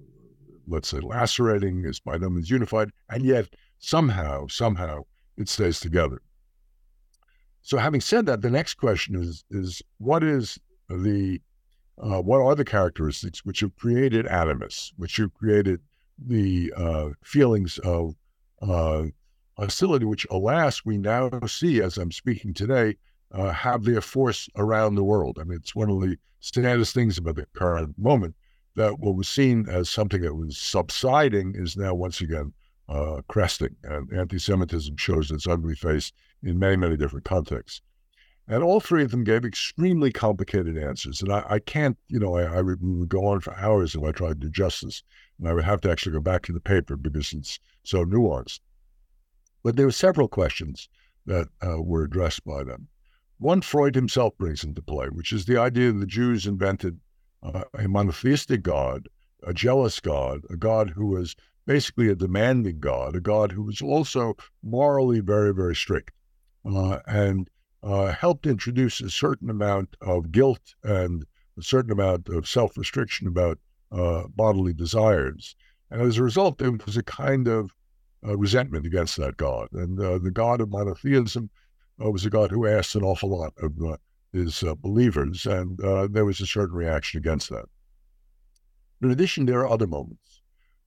let's 0.66 0.88
say, 0.88 1.00
lacerating, 1.00 1.84
is 1.84 2.00
by 2.00 2.18
no 2.18 2.30
means 2.30 2.50
unified, 2.50 2.90
and 3.10 3.24
yet 3.24 3.48
somehow, 3.78 4.46
somehow, 4.48 5.02
it 5.36 5.48
stays 5.48 5.80
together. 5.80 6.22
So, 7.62 7.78
having 7.78 8.00
said 8.00 8.26
that, 8.26 8.42
the 8.42 8.50
next 8.50 8.74
question 8.74 9.16
is: 9.16 9.44
is 9.50 9.82
what 9.98 10.22
is 10.22 10.58
the 10.88 11.40
uh, 11.98 12.20
what 12.20 12.40
are 12.40 12.54
the 12.54 12.64
characteristics 12.64 13.44
which 13.44 13.60
have 13.60 13.74
created 13.76 14.26
animus, 14.26 14.92
which 14.96 15.16
have 15.16 15.34
created 15.34 15.80
the 16.18 16.72
uh, 16.76 17.10
feelings 17.24 17.78
of 17.78 18.14
uh, 18.62 19.04
hostility, 19.58 20.04
which, 20.04 20.26
alas, 20.30 20.84
we 20.84 20.98
now 20.98 21.30
see 21.46 21.82
as 21.82 21.96
I'm 21.96 22.12
speaking 22.12 22.54
today, 22.54 22.96
uh, 23.32 23.50
have 23.50 23.84
their 23.84 24.00
force 24.00 24.48
around 24.56 24.94
the 24.94 25.04
world. 25.04 25.38
I 25.40 25.44
mean, 25.44 25.58
it's 25.58 25.74
one 25.74 25.90
of 25.90 26.00
the 26.00 26.16
saddest 26.40 26.94
things 26.94 27.18
about 27.18 27.36
the 27.36 27.46
current 27.54 27.98
moment 27.98 28.34
that 28.76 28.98
what 28.98 29.16
was 29.16 29.28
seen 29.28 29.66
as 29.68 29.88
something 29.88 30.20
that 30.20 30.34
was 30.34 30.58
subsiding 30.58 31.54
is 31.56 31.76
now 31.76 31.94
once 31.94 32.20
again 32.20 32.52
uh, 32.88 33.20
cresting, 33.28 33.74
and 33.82 34.12
anti-Semitism 34.12 34.96
shows 34.96 35.30
its 35.30 35.46
ugly 35.46 35.74
face 35.74 36.12
in 36.42 36.58
many, 36.58 36.76
many 36.76 36.96
different 36.96 37.24
contexts. 37.24 37.80
And 38.48 38.62
all 38.62 38.78
three 38.78 39.02
of 39.02 39.10
them 39.10 39.24
gave 39.24 39.44
extremely 39.44 40.12
complicated 40.12 40.78
answers. 40.78 41.20
And 41.20 41.32
I, 41.32 41.44
I 41.48 41.58
can't, 41.58 41.98
you 42.06 42.20
know, 42.20 42.36
I, 42.36 42.58
I 42.58 42.62
would, 42.62 42.78
would, 42.80 43.08
go 43.08 43.26
on 43.26 43.40
for 43.40 43.56
hours 43.56 43.96
if 43.96 44.04
I 44.04 44.12
tried 44.12 44.40
to 44.40 44.46
do 44.46 44.50
justice. 44.50 45.02
And 45.38 45.48
I 45.48 45.52
would 45.52 45.64
have 45.64 45.80
to 45.80 45.90
actually 45.90 46.12
go 46.12 46.20
back 46.20 46.42
to 46.42 46.52
the 46.52 46.60
paper 46.60 46.96
because 46.96 47.32
it's 47.32 47.58
so 47.82 48.04
nuanced. 48.04 48.60
But 49.64 49.74
there 49.74 49.86
were 49.86 49.92
several 49.92 50.28
questions 50.28 50.88
that 51.26 51.48
uh, 51.60 51.82
were 51.82 52.04
addressed 52.04 52.44
by 52.44 52.62
them. 52.62 52.86
One 53.38 53.60
Freud 53.60 53.94
himself 53.94 54.36
brings 54.38 54.64
into 54.64 54.80
play, 54.80 55.08
which 55.08 55.32
is 55.32 55.44
the 55.44 55.58
idea 55.58 55.92
that 55.92 55.98
the 55.98 56.06
Jews 56.06 56.46
invented 56.46 57.00
uh, 57.42 57.64
a 57.74 57.86
monotheistic 57.86 58.62
God, 58.62 59.08
a 59.42 59.52
jealous 59.52 60.00
God, 60.00 60.40
a 60.48 60.56
God 60.56 60.90
who 60.90 61.06
was 61.06 61.36
basically 61.66 62.08
a 62.08 62.14
demanding 62.14 62.80
God, 62.80 63.14
a 63.14 63.20
God 63.20 63.52
who 63.52 63.62
was 63.62 63.82
also 63.82 64.36
morally 64.62 65.20
very, 65.20 65.52
very 65.52 65.76
strict, 65.76 66.12
uh, 66.64 67.00
and 67.06 67.50
uh, 67.82 68.06
helped 68.12 68.46
introduce 68.46 69.00
a 69.00 69.10
certain 69.10 69.50
amount 69.50 69.96
of 70.00 70.32
guilt 70.32 70.74
and 70.82 71.26
a 71.58 71.62
certain 71.62 71.92
amount 71.92 72.28
of 72.28 72.48
self 72.48 72.76
restriction 72.78 73.26
about 73.26 73.58
uh, 73.92 74.24
bodily 74.28 74.72
desires. 74.72 75.54
And 75.90 76.00
as 76.00 76.16
a 76.16 76.22
result, 76.22 76.58
there 76.58 76.72
was 76.72 76.96
a 76.96 77.02
kind 77.02 77.48
of 77.48 77.74
uh, 78.26 78.36
resentment 78.36 78.86
against 78.86 79.16
that 79.18 79.36
God. 79.36 79.68
And 79.72 80.00
uh, 80.00 80.18
the 80.18 80.30
God 80.30 80.60
of 80.60 80.70
monotheism 80.70 81.50
uh, 82.02 82.10
was 82.10 82.26
a 82.26 82.30
God 82.30 82.50
who 82.50 82.66
asked 82.66 82.94
an 82.94 83.02
awful 83.02 83.30
lot 83.30 83.52
of 83.58 83.72
uh, 83.82 83.96
his 84.32 84.62
uh, 84.62 84.74
believers, 84.74 85.46
and 85.46 85.82
uh, 85.82 86.06
there 86.10 86.24
was 86.24 86.40
a 86.40 86.46
certain 86.46 86.76
reaction 86.76 87.18
against 87.18 87.50
that. 87.50 87.66
In 89.02 89.10
addition, 89.10 89.46
there 89.46 89.60
are 89.60 89.68
other 89.68 89.86
moments. 89.86 90.42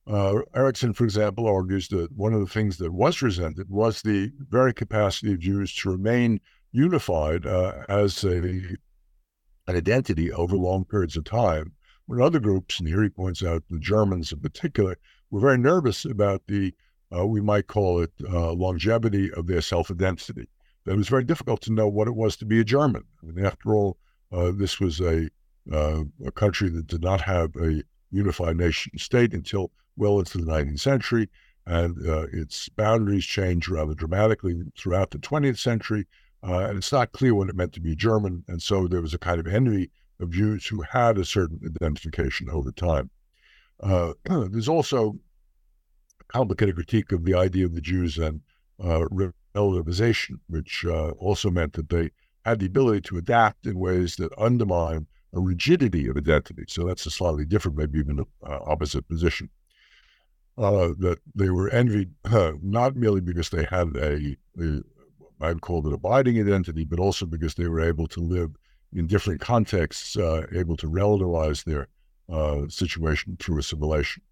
Uh, 0.06 0.40
Erikson, 0.54 0.92
for 0.92 1.04
example, 1.04 1.46
argues 1.46 1.88
that 1.88 2.12
one 2.12 2.32
of 2.32 2.40
the 2.40 2.46
things 2.46 2.78
that 2.78 2.92
was 2.92 3.22
resented 3.22 3.68
was 3.68 4.02
the 4.02 4.32
very 4.48 4.72
capacity 4.72 5.32
of 5.32 5.40
Jews 5.40 5.74
to 5.76 5.90
remain 5.90 6.40
unified 6.72 7.46
uh, 7.46 7.84
as 7.88 8.24
a, 8.24 8.38
an 8.38 9.76
identity 9.76 10.32
over 10.32 10.56
long 10.56 10.84
periods 10.84 11.16
of 11.16 11.24
time, 11.24 11.72
when 12.06 12.20
other 12.20 12.40
groups, 12.40 12.80
and 12.80 12.88
here 12.88 13.02
he 13.02 13.08
points 13.08 13.42
out 13.42 13.62
the 13.68 13.78
Germans 13.78 14.32
in 14.32 14.40
particular, 14.40 14.96
were 15.30 15.40
very 15.40 15.58
nervous 15.58 16.04
about 16.04 16.42
the, 16.48 16.74
we 17.24 17.40
might 17.40 17.68
call 17.68 18.00
it, 18.00 18.12
longevity 18.20 19.32
of 19.32 19.46
their 19.46 19.60
self 19.60 19.90
identity 19.90 20.48
that 20.84 20.92
it 20.92 20.96
was 20.96 21.08
very 21.08 21.24
difficult 21.24 21.60
to 21.62 21.72
know 21.72 21.88
what 21.88 22.08
it 22.08 22.14
was 22.14 22.36
to 22.36 22.44
be 22.44 22.60
a 22.60 22.64
German. 22.64 23.04
I 23.22 23.32
mean, 23.32 23.44
after 23.44 23.74
all, 23.74 23.98
uh, 24.32 24.52
this 24.54 24.80
was 24.80 25.00
a, 25.00 25.28
uh, 25.72 26.02
a 26.24 26.32
country 26.32 26.68
that 26.70 26.86
did 26.86 27.02
not 27.02 27.20
have 27.20 27.54
a 27.56 27.82
unified 28.10 28.56
nation 28.56 28.96
state 28.98 29.34
until 29.34 29.70
well 29.96 30.18
into 30.18 30.38
the 30.38 30.44
19th 30.44 30.80
century, 30.80 31.28
and 31.66 31.96
uh, 32.08 32.26
its 32.32 32.68
boundaries 32.70 33.24
changed 33.24 33.68
rather 33.68 33.94
dramatically 33.94 34.62
throughout 34.76 35.10
the 35.10 35.18
20th 35.18 35.58
century. 35.58 36.06
Uh, 36.42 36.60
and 36.60 36.78
it's 36.78 36.92
not 36.92 37.12
clear 37.12 37.34
what 37.34 37.50
it 37.50 37.56
meant 37.56 37.72
to 37.74 37.80
be 37.80 37.94
German, 37.94 38.42
and 38.48 38.62
so 38.62 38.88
there 38.88 39.02
was 39.02 39.12
a 39.12 39.18
kind 39.18 39.38
of 39.38 39.46
envy 39.46 39.90
of 40.20 40.30
Jews 40.30 40.66
who 40.66 40.80
had 40.82 41.18
a 41.18 41.24
certain 41.24 41.60
identification 41.64 42.48
over 42.48 42.72
time. 42.72 43.10
Uh, 43.80 44.14
there's 44.24 44.68
also 44.68 45.16
a 46.20 46.24
complicated 46.24 46.76
critique 46.76 47.12
of 47.12 47.24
the 47.24 47.34
idea 47.34 47.66
of 47.66 47.74
the 47.74 47.80
Jews 47.80 48.16
and 48.16 48.40
uh, 48.82 49.04
relativization, 49.54 50.38
which 50.48 50.84
uh, 50.86 51.10
also 51.12 51.50
meant 51.50 51.72
that 51.74 51.88
they 51.88 52.10
had 52.44 52.60
the 52.60 52.66
ability 52.66 53.02
to 53.02 53.18
adapt 53.18 53.66
in 53.66 53.78
ways 53.78 54.16
that 54.16 54.32
undermine 54.38 55.06
a 55.32 55.40
rigidity 55.40 56.08
of 56.08 56.16
identity. 56.16 56.64
So 56.68 56.86
that's 56.86 57.06
a 57.06 57.10
slightly 57.10 57.44
different, 57.44 57.76
maybe 57.76 57.98
even 57.98 58.20
uh, 58.20 58.24
opposite 58.66 59.08
position. 59.08 59.50
Uh, 60.58 60.88
that 60.98 61.18
they 61.34 61.48
were 61.48 61.70
envied 61.70 62.10
not 62.62 62.96
merely 62.96 63.20
because 63.20 63.48
they 63.48 63.64
had 63.64 63.96
a, 63.96 64.36
a, 64.60 64.82
I'd 65.40 65.62
call 65.62 65.86
it 65.86 65.94
abiding 65.94 66.38
identity, 66.38 66.84
but 66.84 66.98
also 66.98 67.24
because 67.24 67.54
they 67.54 67.68
were 67.68 67.80
able 67.80 68.06
to 68.08 68.20
live 68.20 68.50
in 68.92 69.06
different 69.06 69.40
contexts, 69.40 70.16
uh, 70.16 70.46
able 70.52 70.76
to 70.76 70.88
relativize 70.88 71.64
their 71.64 71.88
uh, 72.30 72.68
situation 72.68 73.36
through 73.38 73.58
assimilation. 73.58 74.22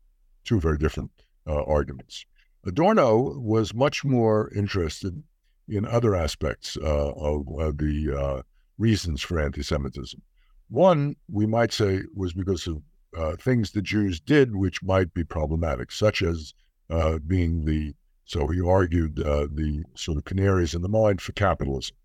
Two 0.44 0.60
very 0.60 0.78
different 0.78 1.10
uh, 1.46 1.62
arguments. 1.64 2.26
Adorno 2.66 3.38
was 3.38 3.72
much 3.72 4.04
more 4.04 4.50
interested 4.54 5.22
in 5.68 5.84
other 5.84 6.14
aspects 6.14 6.76
uh, 6.82 7.12
of 7.12 7.46
the 7.78 8.14
uh, 8.18 8.42
reasons 8.78 9.22
for 9.22 9.38
anti 9.38 9.62
Semitism. 9.62 10.20
One, 10.68 11.16
we 11.30 11.46
might 11.46 11.72
say, 11.72 12.02
was 12.14 12.32
because 12.32 12.66
of 12.66 12.82
uh, 13.16 13.36
things 13.36 13.70
the 13.70 13.82
Jews 13.82 14.20
did 14.20 14.54
which 14.54 14.82
might 14.82 15.14
be 15.14 15.24
problematic, 15.24 15.92
such 15.92 16.22
as 16.22 16.52
uh, 16.90 17.18
being 17.26 17.64
the, 17.64 17.94
so 18.24 18.46
he 18.48 18.60
argued, 18.60 19.20
uh, 19.20 19.46
the 19.52 19.82
sort 19.94 20.18
of 20.18 20.24
canaries 20.24 20.74
in 20.74 20.82
the 20.82 20.88
mine 20.88 21.18
for 21.18 21.32
capitalism. 21.32 21.96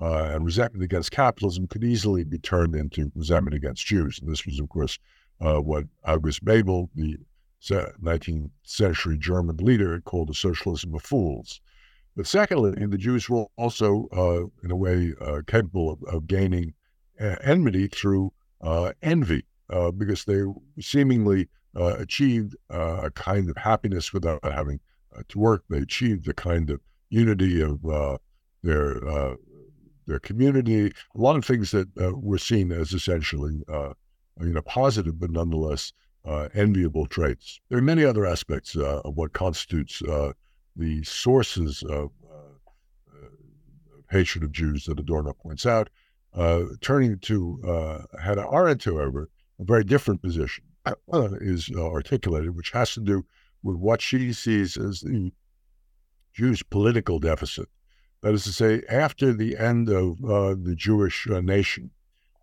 Uh, 0.00 0.30
and 0.32 0.44
resentment 0.44 0.84
against 0.84 1.10
capitalism 1.10 1.66
could 1.66 1.82
easily 1.82 2.22
be 2.22 2.38
turned 2.38 2.76
into 2.76 3.10
resentment 3.16 3.54
against 3.54 3.84
Jews. 3.84 4.20
And 4.20 4.30
this 4.30 4.46
was, 4.46 4.60
of 4.60 4.68
course, 4.68 4.96
what 5.38 5.84
August 6.04 6.44
Bebel, 6.44 6.88
the 6.94 7.18
19th 7.62 8.50
century 8.62 9.18
German 9.18 9.56
leader 9.56 10.00
called 10.00 10.28
the 10.28 10.34
socialism 10.34 10.94
of 10.94 11.02
fools. 11.02 11.60
But 12.16 12.26
secondly, 12.26 12.84
the 12.84 12.98
Jews 12.98 13.28
were 13.28 13.46
also, 13.56 14.08
uh, 14.12 14.64
in 14.64 14.70
a 14.72 14.76
way, 14.76 15.14
uh, 15.20 15.42
capable 15.46 15.92
of, 15.92 16.02
of 16.12 16.26
gaining 16.26 16.74
uh, 17.20 17.36
enmity 17.42 17.86
through 17.86 18.32
uh, 18.60 18.92
envy, 19.02 19.44
uh, 19.70 19.92
because 19.92 20.24
they 20.24 20.42
seemingly 20.80 21.48
uh, 21.76 21.94
achieved 21.98 22.56
a 22.70 23.10
kind 23.14 23.48
of 23.48 23.56
happiness 23.56 24.12
without 24.12 24.44
having 24.44 24.80
to 25.28 25.38
work. 25.38 25.62
They 25.68 25.78
achieved 25.78 26.24
the 26.24 26.34
kind 26.34 26.70
of 26.70 26.80
unity 27.10 27.60
of 27.60 27.82
their 28.62 29.36
their 30.06 30.18
community. 30.18 30.86
A 30.86 31.20
lot 31.20 31.36
of 31.36 31.44
things 31.44 31.70
that 31.70 31.88
were 32.20 32.38
seen 32.38 32.72
as 32.72 32.92
essentially, 32.92 33.62
you 33.68 34.52
know, 34.52 34.62
positive, 34.62 35.20
but 35.20 35.30
nonetheless 35.30 35.92
uh, 36.28 36.48
enviable 36.54 37.06
traits. 37.06 37.60
There 37.68 37.78
are 37.78 37.82
many 37.82 38.04
other 38.04 38.26
aspects 38.26 38.76
uh, 38.76 39.00
of 39.04 39.16
what 39.16 39.32
constitutes 39.32 40.02
uh, 40.02 40.32
the 40.76 41.02
sources 41.02 41.82
of, 41.84 42.10
uh, 42.30 43.28
of, 43.96 44.04
hatred 44.10 44.44
of 44.44 44.52
Jews 44.52 44.84
that 44.84 45.00
Adorno 45.00 45.32
points 45.32 45.64
out. 45.64 45.88
Uh, 46.34 46.64
turning 46.82 47.18
to 47.20 47.60
uh, 47.66 48.18
Hannah 48.20 48.46
Arendt, 48.52 48.84
however, 48.84 49.30
a 49.58 49.64
very 49.64 49.84
different 49.84 50.20
position 50.22 50.64
is 51.40 51.70
articulated, 51.76 52.54
which 52.54 52.70
has 52.70 52.92
to 52.94 53.00
do 53.00 53.24
with 53.62 53.76
what 53.76 54.00
she 54.00 54.32
sees 54.32 54.76
as 54.76 55.00
the 55.00 55.32
Jews' 56.32 56.62
political 56.62 57.18
deficit. 57.18 57.68
That 58.22 58.34
is 58.34 58.44
to 58.44 58.52
say, 58.52 58.82
after 58.88 59.32
the 59.32 59.56
end 59.56 59.88
of 59.88 60.20
the 60.20 60.74
Jewish 60.76 61.26
nation 61.26 61.90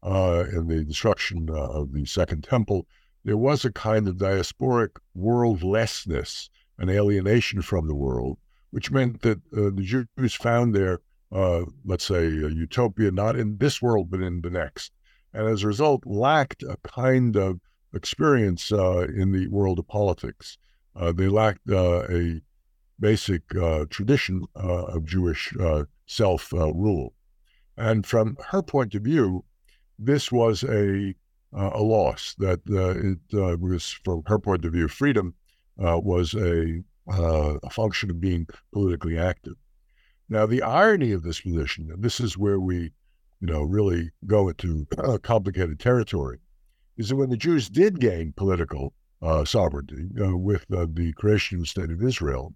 and 0.03 0.69
the 0.69 0.83
destruction 0.83 1.49
of 1.49 1.93
the 1.93 2.05
Second 2.05 2.43
Temple, 2.43 2.88
there 3.26 3.38
was 3.38 3.65
a 3.65 3.71
kind 3.71 4.07
of 4.07 4.17
diasporic 4.17 4.91
worldlessness, 5.17 6.47
an 6.78 6.89
alienation 6.89 7.63
from 7.63 7.88
the 7.88 7.95
world, 7.95 8.38
which 8.69 8.91
meant 8.91 9.23
that 9.23 9.39
uh, 9.51 9.71
the 9.73 10.05
Jews 10.17 10.36
found 10.36 10.76
their, 10.76 10.99
uh, 11.32 11.63
let's 11.84 12.05
say, 12.05 12.28
utopia 12.28 13.09
not 13.09 13.36
in 13.36 13.57
this 13.57 13.82
world, 13.82 14.11
but 14.11 14.21
in 14.21 14.41
the 14.41 14.51
next. 14.51 14.91
And 15.34 15.47
as 15.47 15.63
a 15.63 15.67
result, 15.67 16.05
lacked 16.05 16.61
a 16.61 16.78
kind 16.84 17.36
of 17.36 17.59
experience 17.95 18.71
uh, 18.71 19.07
in 19.07 19.32
the 19.32 19.47
world 19.47 19.80
of 19.80 19.88
politics. 19.88 20.59
Uh, 20.95 21.11
they 21.11 21.28
lacked 21.28 21.67
uh, 21.69 22.03
a 22.07 22.41
basic 22.99 23.41
uh, 23.55 23.86
tradition 23.89 24.45
of 24.55 25.03
Jewish 25.03 25.51
self 26.05 26.53
rule. 26.53 27.13
And 27.76 28.05
from 28.05 28.38
her 28.49 28.61
point 28.61 28.93
of 28.93 29.01
view, 29.01 29.43
this 29.97 30.32
was 30.32 30.63
a 30.63 31.15
uh, 31.55 31.71
a 31.73 31.81
loss. 31.81 32.35
That 32.37 32.59
uh, 32.69 32.99
it 32.99 33.19
uh, 33.33 33.57
was, 33.57 33.89
from 34.03 34.23
her 34.27 34.39
point 34.39 34.65
of 34.65 34.73
view, 34.73 34.87
freedom 34.87 35.33
was 35.77 36.33
a, 36.33 36.83
a 37.07 37.69
function 37.69 38.09
of 38.09 38.19
being 38.19 38.47
politically 38.73 39.17
active. 39.17 39.55
Now, 40.27 40.45
the 40.45 40.63
irony 40.63 41.11
of 41.11 41.23
this 41.23 41.41
position, 41.41 41.89
and 41.91 42.03
this 42.03 42.19
is 42.19 42.37
where 42.37 42.59
we, 42.59 42.91
you 43.39 43.47
know, 43.47 43.61
really 43.61 44.11
go 44.25 44.49
into 44.49 44.87
complicated 45.21 45.79
territory, 45.79 46.39
is 46.97 47.09
that 47.09 47.15
when 47.15 47.29
the 47.29 47.37
Jews 47.37 47.69
did 47.69 47.99
gain 47.99 48.33
political 48.35 48.93
uh, 49.21 49.45
sovereignty 49.45 50.07
uh, 50.21 50.35
with 50.35 50.65
uh, 50.71 50.87
the 50.91 51.13
creation 51.13 51.57
of 51.57 51.63
the 51.63 51.67
state 51.67 51.91
of 51.91 52.03
Israel, 52.03 52.53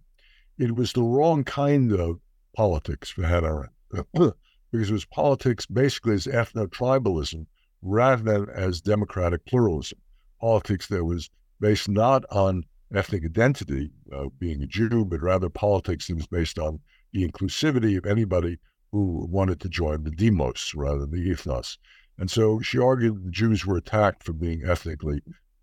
it 0.58 0.76
was 0.76 0.94
the 0.94 1.04
wrong 1.04 1.44
kind 1.44 1.92
of 1.94 2.20
politics 2.56 3.10
for 3.10 3.24
Hannah 3.24 3.70
because 4.14 4.90
it 4.90 4.92
was 4.92 5.06
politics 5.06 5.66
basically 5.66 6.16
as 6.16 6.26
ethno-tribalism 6.26 7.46
rather 7.82 8.24
than 8.24 8.50
as 8.54 8.82
democratic 8.82 9.46
pluralism, 9.46 10.00
politics 10.40 10.88
that 10.88 11.06
was 11.06 11.30
based 11.60 11.90
not 11.90 12.26
on 12.32 12.64
ethnic 12.94 13.24
identity, 13.24 13.92
uh, 14.14 14.26
being 14.40 14.62
a 14.62 14.68
Jew, 14.68 15.06
but 15.06 15.22
rather 15.22 15.50
politics 15.50 16.08
that 16.08 16.16
was 16.16 16.28
based 16.28 16.58
on 16.58 16.80
the 17.14 17.28
inclusivity 17.28 17.98
of 17.98 18.06
anybody 18.06 18.58
who 18.92 19.28
wanted 19.30 19.60
to 19.62 19.70
join 19.70 20.04
the 20.04 20.12
demos 20.12 20.74
rather 20.76 21.00
than 21.00 21.12
the 21.12 21.30
ethnos. 21.30 21.78
And 22.18 22.30
so 22.30 22.60
she 22.60 22.80
argued 22.80 23.24
the 23.24 23.32
Jews 23.32 23.66
were 23.66 23.78
attacked 23.78 24.24
for 24.24 24.34
being 24.34 24.64
ethnically 24.66 25.22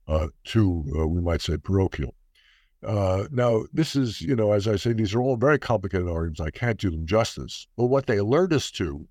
uh, 0.09 0.29
too, 0.45 0.85
uh, 0.97 1.07
we 1.07 1.21
might 1.21 1.43
say, 1.43 1.57
parochial. 1.57 2.14
Uh, 2.87 3.27
now, 3.33 3.64
this 3.73 3.97
is, 3.97 4.21
you 4.21 4.37
know, 4.37 4.53
as 4.53 4.69
I 4.69 4.77
say, 4.77 4.93
these 4.93 5.14
are 5.14 5.21
all 5.21 5.37
very 5.37 5.59
complicated 5.59 6.09
arguments. 6.09 6.41
I 6.41 6.51
can't 6.51 6.79
do 6.79 6.91
them 6.91 7.07
justice. 7.07 7.67
But 7.77 7.87
what 7.87 8.07
they 8.07 8.19
alert 8.19 8.53
us 8.53 8.71
to 8.73 9.09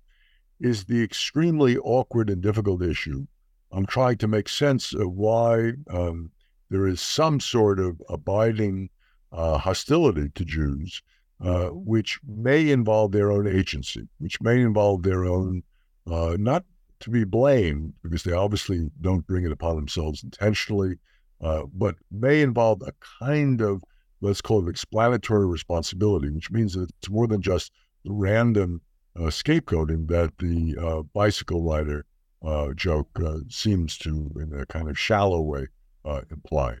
is 0.60 0.84
the 0.84 1.02
extremely 1.02 1.76
awkward 1.78 2.30
and 2.30 2.42
difficult 2.42 2.82
issue. 2.82 3.26
I'm 3.72 3.86
trying 3.86 4.18
to 4.18 4.28
make 4.28 4.48
sense 4.48 4.94
of 4.94 5.12
why 5.12 5.72
um, 5.90 6.30
there 6.70 6.86
is 6.86 7.00
some 7.00 7.40
sort 7.40 7.78
of 7.78 8.00
abiding 8.08 8.90
uh, 9.32 9.58
hostility 9.58 10.30
to 10.34 10.44
Jews, 10.44 11.02
uh, 11.44 11.66
which 11.68 12.18
may 12.26 12.70
involve 12.70 13.12
their 13.12 13.30
own 13.30 13.46
agency, 13.46 14.08
which 14.18 14.40
may 14.40 14.60
involve 14.60 15.02
their 15.02 15.24
own, 15.24 15.62
uh, 16.10 16.36
not 16.38 16.64
to 17.00 17.10
be 17.10 17.24
blamed, 17.24 17.92
because 18.02 18.22
they 18.22 18.32
obviously 18.32 18.90
don't 19.00 19.26
bring 19.26 19.44
it 19.44 19.52
upon 19.52 19.76
themselves 19.76 20.22
intentionally, 20.22 20.94
uh, 21.42 21.62
but 21.74 21.96
may 22.10 22.40
involve 22.40 22.80
a 22.82 22.92
kind 23.20 23.60
of, 23.60 23.82
let's 24.22 24.40
call 24.40 24.66
it 24.66 24.70
explanatory 24.70 25.46
responsibility, 25.46 26.30
which 26.30 26.50
means 26.50 26.72
that 26.72 26.88
it's 26.98 27.10
more 27.10 27.26
than 27.26 27.42
just 27.42 27.72
random 28.06 28.80
scapegoating 29.24 30.08
that 30.08 30.36
the 30.38 30.76
uh, 30.80 31.02
bicycle 31.14 31.62
rider 31.62 32.04
uh, 32.44 32.72
joke 32.74 33.08
uh, 33.24 33.38
seems 33.48 33.96
to, 33.98 34.30
in 34.36 34.52
a 34.58 34.66
kind 34.66 34.88
of 34.88 34.98
shallow 34.98 35.40
way, 35.40 35.66
uh, 36.04 36.22
imply. 36.30 36.76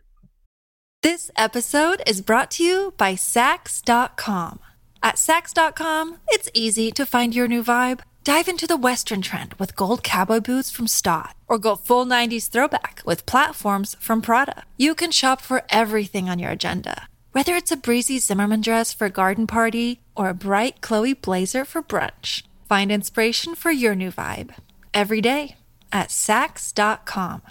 This 1.02 1.30
episode 1.36 2.02
is 2.06 2.20
brought 2.20 2.50
to 2.52 2.64
you 2.64 2.94
by 2.96 3.14
Saks.com. 3.14 4.60
At 5.02 5.16
Saks.com, 5.16 6.18
it's 6.28 6.50
easy 6.52 6.90
to 6.92 7.06
find 7.06 7.34
your 7.34 7.48
new 7.48 7.62
vibe. 7.62 8.00
Dive 8.24 8.48
into 8.48 8.66
the 8.66 8.76
Western 8.76 9.22
trend 9.22 9.54
with 9.54 9.76
gold 9.76 10.02
cowboy 10.02 10.40
boots 10.40 10.70
from 10.70 10.88
Staud, 10.88 11.34
or 11.46 11.58
go 11.58 11.76
full 11.76 12.04
90s 12.04 12.48
throwback 12.48 13.02
with 13.06 13.24
platforms 13.24 13.94
from 14.00 14.20
Prada. 14.20 14.64
You 14.76 14.96
can 14.96 15.12
shop 15.12 15.40
for 15.40 15.62
everything 15.70 16.28
on 16.28 16.40
your 16.40 16.50
agenda 16.50 17.06
whether 17.36 17.54
it's 17.54 17.70
a 17.70 17.76
breezy 17.76 18.18
Zimmermann 18.18 18.62
dress 18.62 18.94
for 18.94 19.04
a 19.04 19.10
garden 19.10 19.46
party 19.46 20.00
or 20.16 20.30
a 20.30 20.34
bright 20.34 20.80
Chloe 20.80 21.12
blazer 21.12 21.66
for 21.66 21.82
brunch, 21.82 22.44
find 22.66 22.90
inspiration 22.90 23.54
for 23.54 23.70
your 23.70 23.94
new 23.94 24.10
vibe 24.10 24.52
every 24.94 25.20
day 25.20 25.56
at 25.92 26.08
Saks.com. 26.08 27.42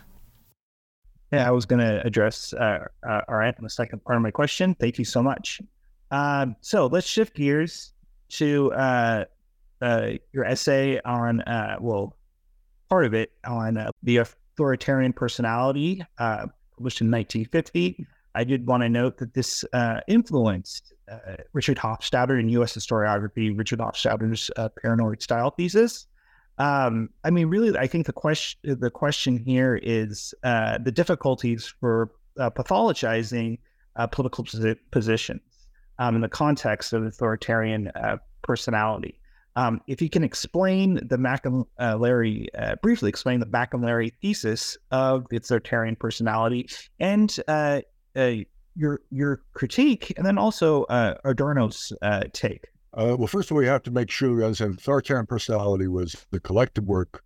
Yeah, 1.32 1.48
I 1.48 1.52
was 1.52 1.68
going 1.68 1.82
to 1.82 2.04
address 2.04 2.52
uh, 2.54 2.88
uh, 3.08 3.22
Arendt 3.30 3.60
in 3.60 3.64
the 3.64 3.70
second 3.70 4.04
part 4.04 4.16
of 4.16 4.24
my 4.24 4.32
question. 4.32 4.74
Thank 4.74 4.98
you 4.98 5.06
so 5.06 5.22
much. 5.22 5.62
Um, 6.10 6.56
so 6.62 6.88
let's 6.88 7.06
shift 7.06 7.36
gears 7.36 7.94
to 8.30 8.74
uh, 8.74 9.26
uh, 9.84 10.14
your 10.34 10.46
essay 10.46 11.00
on 11.06 11.42
uh, 11.42 11.78
well, 11.80 12.18
part 12.90 13.06
of 13.06 13.14
it 13.14 13.34
on 13.46 13.78
uh, 13.78 13.92
the 14.02 14.18
authoritarian 14.18 15.14
personality, 15.14 16.04
published 16.18 17.02
in 17.02 17.12
1950. 17.12 18.08
I 18.36 18.44
did 18.44 18.68
want 18.68 18.84
to 18.84 18.90
note 18.90 19.18
that 19.18 19.34
this 19.34 19.64
uh, 19.74 20.02
influenced 20.08 20.94
uh, 21.12 21.38
Richard 21.54 21.78
Hofstadter 21.78 22.40
in 22.40 22.50
U.S. 22.50 22.78
historiography, 22.78 23.58
Richard 23.58 23.80
Hofstadter's 23.80 24.52
paranoid 24.82 25.22
style 25.22 25.52
thesis. 25.52 26.08
Um, 26.58 27.10
I 27.24 27.32
mean, 27.32 27.48
really, 27.48 27.78
I 27.78 27.88
think 27.88 28.06
the 28.06 28.14
question 28.14 28.80
the 28.80 28.90
question 28.90 29.38
here 29.38 29.80
is 29.82 30.34
the 30.44 30.92
difficulties 30.94 31.74
for 31.80 32.12
pathologizing 32.38 33.60
political 34.12 34.44
posi- 34.44 34.78
positions 34.92 35.42
um, 36.00 36.16
in 36.16 36.22
the 36.22 36.30
context 36.30 36.94
of 36.94 37.04
authoritarian 37.04 37.92
personality. 38.42 39.20
Um, 39.58 39.82
if 39.88 40.02
you 40.02 40.10
can 40.10 40.24
explain 40.24 40.96
the 40.96 41.18
Maclary, 41.18 42.48
uh, 42.58 42.76
briefly 42.82 43.10
explain 43.10 43.40
the 43.40 43.46
Maclary 43.46 44.12
thesis 44.22 44.78
of 44.92 45.28
the 45.30 45.38
authoritarian 45.38 45.96
personality 45.96 46.68
and 47.00 47.36
uh, 47.48 47.52
uh, 47.52 47.82
your 48.76 49.02
your 49.10 49.42
critique, 49.54 50.14
and 50.18 50.26
then 50.26 50.38
also 50.38 50.84
uh, 50.84 51.16
Adorno's 51.24 51.94
uh, 52.02 52.24
take. 52.34 52.68
Uh, 52.94 53.16
well, 53.18 53.28
first 53.28 53.52
of 53.52 53.56
all, 53.56 53.60
we 53.60 53.68
have 53.68 53.84
to 53.84 53.92
make 53.92 54.10
sure 54.10 54.34
we 54.34 54.44
understand 54.44 54.74
authoritarian 54.76 55.26
personality 55.26 55.88
was 55.88 56.26
the 56.32 56.40
collective 56.40 56.86
work 56.86 57.24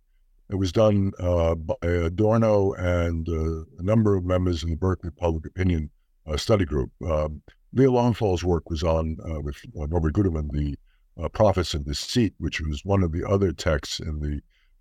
that 0.48 0.56
was 0.56 0.72
done 0.72 1.12
by 1.18 1.74
Adorno 1.82 2.72
and 2.72 3.28
a 3.28 3.82
number 3.82 4.16
of 4.16 4.24
members 4.24 4.64
in 4.64 4.70
the 4.70 4.76
Berkeley 4.76 5.10
Public 5.10 5.46
Opinion 5.46 5.88
Study 6.36 6.64
Group. 6.64 6.90
Um, 7.08 7.40
Leo 7.72 7.92
Lowenthal's 7.92 8.42
work 8.42 8.68
was 8.68 8.82
on 8.82 9.16
with 9.44 9.56
Norbert 9.74 10.14
Guterman, 10.14 10.50
the 10.50 10.76
uh, 11.22 11.28
Prophets 11.28 11.74
of 11.74 11.84
Deceit, 11.84 12.34
which 12.38 12.60
was 12.60 12.84
one 12.84 13.02
of 13.02 13.12
the 13.12 13.28
other 13.28 13.52
texts 13.52 14.00
in 14.00 14.20
the 14.20 14.40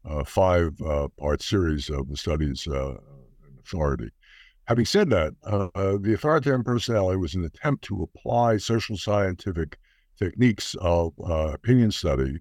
uh, 0.09 0.23
five 0.23 0.79
uh, 0.81 1.07
part 1.19 1.41
series 1.41 1.89
of 1.89 2.07
the 2.09 2.17
studies 2.17 2.67
uh, 2.67 2.95
authority. 3.63 4.09
Having 4.69 4.85
said 4.85 5.09
that, 5.09 5.33
uh, 5.47 5.69
uh, 5.73 5.97
the 5.99 6.13
authoritarian 6.13 6.63
personality 6.63 7.17
was 7.17 7.33
an 7.33 7.43
attempt 7.43 7.83
to 7.85 8.03
apply 8.03 8.57
social 8.57 8.97
scientific 8.97 9.79
techniques 10.15 10.75
of 10.79 11.11
opinion 11.19 11.89
study, 11.89 12.37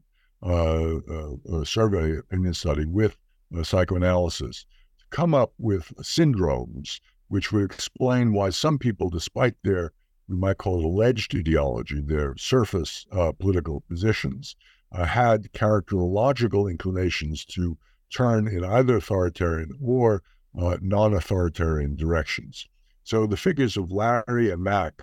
survey 1.65 2.19
opinion 2.19 2.53
study 2.53 2.85
with 2.85 3.17
psychoanalysis 3.63 4.67
to 4.99 5.07
come 5.09 5.35
up 5.35 5.55
with 5.57 5.91
syndromes 6.03 7.01
which 7.29 7.51
would 7.51 7.65
explain 7.65 8.35
why 8.35 8.51
some 8.51 8.79
people, 8.79 9.09
despite 9.09 9.55
their 9.65 9.95
we 10.29 10.37
might 10.37 10.59
call 10.59 10.81
it 10.81 10.85
alleged 10.85 11.35
ideology, 11.35 12.03
their 12.03 12.37
surface 12.37 13.07
uh, 13.11 13.33
political 13.33 13.81
positions, 13.89 14.55
uh, 14.93 15.07
had 15.07 15.51
characterological 15.55 16.71
inclinations 16.71 17.47
to 17.47 17.79
turn 18.15 18.47
in 18.47 18.63
either 18.63 18.97
authoritarian 18.99 19.71
or 19.83 20.23
uh, 20.59 20.77
non 20.81 21.15
authoritarian 21.15 21.97
directions. 21.97 22.67
So 23.05 23.27
the 23.27 23.37
figures 23.37 23.77
of 23.77 23.91
Larry 23.91 24.51
and 24.51 24.63
Mack 24.63 25.03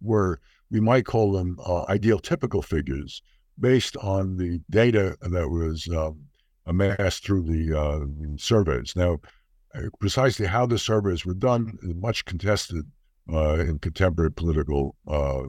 were, 0.00 0.40
we 0.70 0.80
might 0.80 1.04
call 1.04 1.32
them 1.32 1.58
uh, 1.64 1.84
ideal 1.88 2.18
typical 2.18 2.62
figures 2.62 3.22
based 3.58 3.96
on 3.98 4.36
the 4.36 4.60
data 4.70 5.16
that 5.20 5.48
was 5.48 5.88
um, 5.88 6.20
amassed 6.66 7.24
through 7.24 7.42
the, 7.42 7.78
uh, 7.78 8.00
surveys. 8.36 8.94
Now, 8.96 9.20
uh, 9.74 9.82
precisely 10.00 10.46
how 10.46 10.66
the 10.66 10.78
surveys 10.78 11.24
were 11.24 11.34
done 11.34 11.78
is 11.82 11.94
much 11.94 12.24
contested 12.24 12.84
uh, 13.32 13.58
in 13.60 13.78
contemporary 13.78 14.32
political 14.32 14.96
uh, 15.06 15.44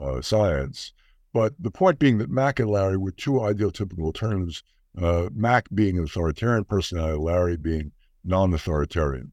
uh, 0.00 0.20
science. 0.20 0.92
But 1.32 1.54
the 1.58 1.70
point 1.70 1.98
being 1.98 2.18
that 2.18 2.30
Mack 2.30 2.60
and 2.60 2.70
Larry 2.70 2.96
were 2.98 3.12
two 3.12 3.32
ideotypical 3.32 4.04
alternatives, 4.04 4.62
uh, 5.00 5.28
Mack 5.34 5.68
being 5.74 5.96
an 5.98 6.04
authoritarian 6.04 6.64
personality, 6.64 7.18
Larry 7.18 7.56
being 7.56 7.92
non 8.24 8.52
authoritarian. 8.54 9.32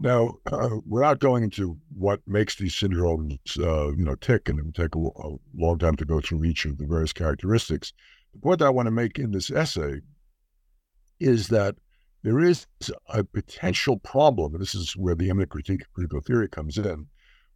Now, 0.00 0.34
uh, 0.46 0.76
without 0.86 1.20
going 1.20 1.44
into 1.44 1.78
what 1.96 2.20
makes 2.26 2.56
these 2.56 2.74
syndromes, 2.74 3.38
uh, 3.58 3.92
you 3.96 4.04
know, 4.04 4.16
tick, 4.16 4.48
and 4.48 4.58
it 4.58 4.64
would 4.64 4.74
take 4.74 4.94
a, 4.94 4.98
a, 4.98 5.36
long 5.56 5.78
time 5.78 5.96
to 5.96 6.04
go 6.04 6.20
through 6.20 6.44
each 6.44 6.64
of 6.64 6.78
the 6.78 6.86
various 6.86 7.12
characteristics, 7.12 7.92
the 8.32 8.40
point 8.40 8.60
I 8.60 8.70
want 8.70 8.86
to 8.86 8.90
make 8.90 9.18
in 9.18 9.30
this 9.30 9.50
essay 9.50 10.00
is 11.20 11.48
that 11.48 11.76
there 12.24 12.40
is 12.40 12.66
a 13.08 13.22
potential 13.22 13.98
problem, 13.98 14.54
and 14.54 14.60
this 14.60 14.74
is 14.74 14.96
where 14.96 15.14
the 15.14 15.28
immanent 15.28 15.50
critique 15.50 15.82
of 15.82 15.92
critical 15.92 16.20
theory 16.20 16.48
comes 16.48 16.76
in, 16.76 17.06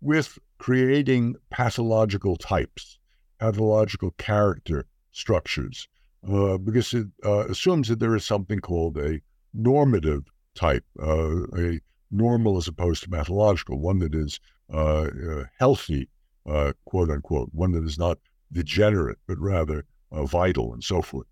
with 0.00 0.38
creating 0.58 1.34
pathological 1.50 2.36
types, 2.36 2.98
pathological 3.40 4.12
character 4.12 4.86
structures, 5.10 5.88
uh, 6.30 6.56
because 6.58 6.94
it 6.94 7.06
uh, 7.24 7.46
assumes 7.48 7.88
that 7.88 7.98
there 7.98 8.14
is 8.14 8.24
something 8.24 8.60
called 8.60 8.96
a 8.98 9.20
normative 9.52 10.24
type, 10.58 10.84
uh, 11.00 11.44
a 11.56 11.80
normal 12.10 12.56
as 12.56 12.68
opposed 12.68 13.02
to 13.02 13.08
pathological, 13.08 13.78
one 13.78 14.00
that 14.00 14.14
is 14.14 14.40
uh, 14.72 15.04
uh, 15.04 15.44
healthy, 15.58 16.08
uh, 16.46 16.72
quote 16.84 17.10
unquote, 17.10 17.48
one 17.52 17.72
that 17.72 17.84
is 17.84 17.98
not 17.98 18.18
degenerate, 18.52 19.18
but 19.26 19.38
rather 19.38 19.84
vital 20.12 20.72
and 20.72 20.82
so 20.82 21.02
forth. 21.02 21.26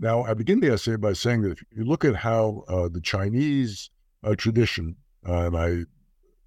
Now, 0.00 0.24
I 0.24 0.34
begin 0.34 0.60
the 0.60 0.72
essay 0.72 0.96
by 0.96 1.12
saying 1.12 1.42
that 1.42 1.52
if 1.52 1.62
you 1.70 1.84
look 1.84 2.04
at 2.04 2.16
how 2.16 2.64
the 2.92 3.00
Chinese 3.00 3.90
tradition, 4.36 4.96
and 5.22 5.56
I 5.56 5.84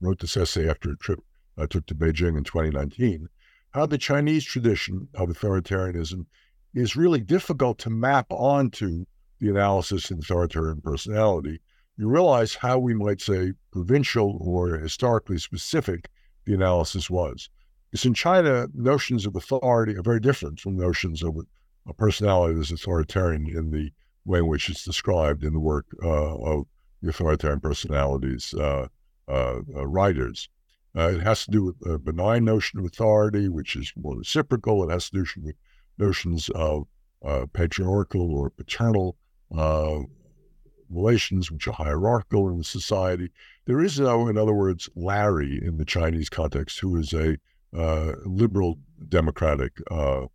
wrote 0.02 0.20
this 0.20 0.36
essay 0.36 0.68
after 0.68 0.92
a 0.92 0.98
trip 0.98 1.20
I 1.58 1.66
took 1.68 1.86
to 1.86 1.96
Beijing 1.96 2.38
in 2.38 2.44
2019, 2.44 3.30
how 3.72 3.86
the 3.86 3.98
Chinese 3.98 4.44
tradition 4.44 5.08
of 5.14 5.30
authoritarianism 5.30 6.26
is 6.74 6.96
really 6.96 7.22
difficult 7.22 7.78
to 7.80 7.90
map 7.90 8.26
onto 8.30 9.06
the 9.40 9.50
analysis 9.50 10.12
in 10.12 10.18
authoritarian 10.20 10.82
personality. 10.82 11.62
You 11.98 12.08
realize 12.08 12.54
how 12.54 12.78
we 12.78 12.93
might 12.93 13.22
say 13.22 13.54
provincial 13.72 14.38
or 14.39 14.78
historically 14.78 15.39
specific 15.39 16.10
the 16.45 16.54
analysis 16.54 17.10
was. 17.10 17.50
Because 17.89 18.06
in 18.06 18.14
China, 18.14 18.68
notions 18.74 19.26
of 19.26 19.36
authority 19.36 19.95
are 19.95 20.04
very 20.04 20.20
different 20.20 20.60
from 20.60 20.78
notions 20.78 21.24
of 21.24 21.38
a 21.88 21.93
personality 21.93 22.56
that's 22.56 22.72
authoritarian 22.72 23.48
in 23.48 23.72
the 23.72 23.91
way 24.26 24.39
in 24.39 24.48
which 24.48 24.70
it's 24.70 24.84
described 24.84 25.43
in 25.43 25.54
the 25.54 25.60
work 25.60 25.88
uh, 26.04 26.36
of 26.36 26.68
the 27.02 27.10
authoritarian 27.10 27.62
personalities 27.62 28.54
uh, 28.54 28.88
uh, 29.28 29.60
uh 29.76 29.88
writers. 29.88 30.50
Uh, 30.95 31.10
it 31.10 31.22
has 31.22 31.45
to 31.45 31.52
do 31.52 31.64
with 31.64 31.76
a 31.88 31.98
benign 31.98 32.45
notion 32.45 32.80
of 32.80 32.86
authority, 32.86 33.50
which 33.50 33.76
is 33.76 33.91
more 33.95 34.18
reciprocal. 34.18 34.84
It 34.84 34.91
has 34.91 35.10
to 35.10 35.24
do 35.24 35.26
with 35.41 35.56
notions 35.98 36.50
of 36.50 36.88
uh, 37.26 37.48
patriarchal 37.54 38.34
or 38.36 38.52
paternal 38.52 39.18
relations, 40.90 41.52
which 41.52 41.68
are 41.68 41.74
hierarchical 41.74 42.50
in 42.50 42.58
the 42.58 42.64
society. 42.64 43.30
There 43.66 43.82
is, 43.82 43.96
though, 43.96 44.28
in 44.28 44.38
other 44.38 44.54
words, 44.54 44.90
Larry 44.96 45.60
in 45.64 45.78
the 45.78 45.86
Chinese 45.86 46.30
context, 46.30 46.80
who 46.80 46.98
is 46.98 47.14
a 47.14 47.38
uh, 47.76 48.14
liberal 48.26 48.78
democratic 49.10 49.74
uh, 49.92 50.22
uh, 50.22 50.26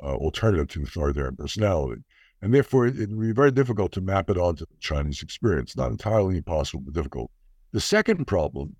alternative 0.00 0.68
to 0.68 0.82
authoritarian 0.82 1.36
personality. 1.36 2.02
And 2.42 2.54
therefore, 2.54 2.86
it, 2.86 2.98
it 2.98 3.10
would 3.10 3.20
be 3.20 3.32
very 3.32 3.50
difficult 3.50 3.92
to 3.92 4.00
map 4.00 4.30
it 4.30 4.38
onto 4.38 4.64
the 4.64 4.76
Chinese 4.80 5.22
experience. 5.22 5.76
Not 5.76 5.90
entirely 5.90 6.38
impossible, 6.38 6.82
but 6.84 6.94
difficult. 6.94 7.30
The 7.72 7.80
second 7.80 8.26
problem 8.26 8.76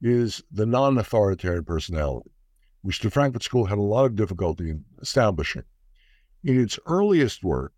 is 0.00 0.42
the 0.50 0.66
non 0.66 0.98
authoritarian 0.98 1.64
personality, 1.64 2.30
which 2.82 3.00
the 3.00 3.10
Frankfurt 3.10 3.42
School 3.42 3.66
had 3.66 3.78
a 3.78 3.82
lot 3.82 4.06
of 4.06 4.16
difficulty 4.16 4.70
in 4.70 4.84
establishing. 5.00 5.62
In 6.42 6.60
its 6.60 6.78
earliest 6.86 7.44
work, 7.44 7.72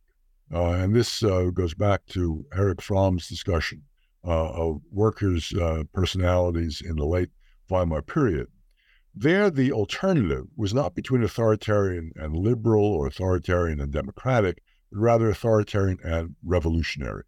uh, 0.52 0.72
and 0.72 0.94
this 0.94 1.22
uh, 1.22 1.50
goes 1.52 1.74
back 1.74 2.04
to 2.06 2.44
Erich 2.54 2.82
Fromm's 2.82 3.28
discussion 3.28 3.82
uh, 4.26 4.50
of 4.50 4.80
workers' 4.90 5.52
uh, 5.54 5.84
personalities 5.92 6.80
in 6.80 6.96
the 6.96 7.04
late 7.04 7.30
Weimar 7.68 8.02
period. 8.02 8.48
There, 9.14 9.48
the 9.50 9.72
alternative 9.72 10.46
was 10.56 10.74
not 10.74 10.94
between 10.94 11.22
authoritarian 11.22 12.12
and 12.16 12.36
liberal 12.36 12.84
or 12.84 13.06
authoritarian 13.06 13.80
and 13.80 13.92
democratic, 13.92 14.62
but 14.90 14.98
rather 14.98 15.30
authoritarian 15.30 15.98
and 16.02 16.34
revolutionary. 16.42 17.24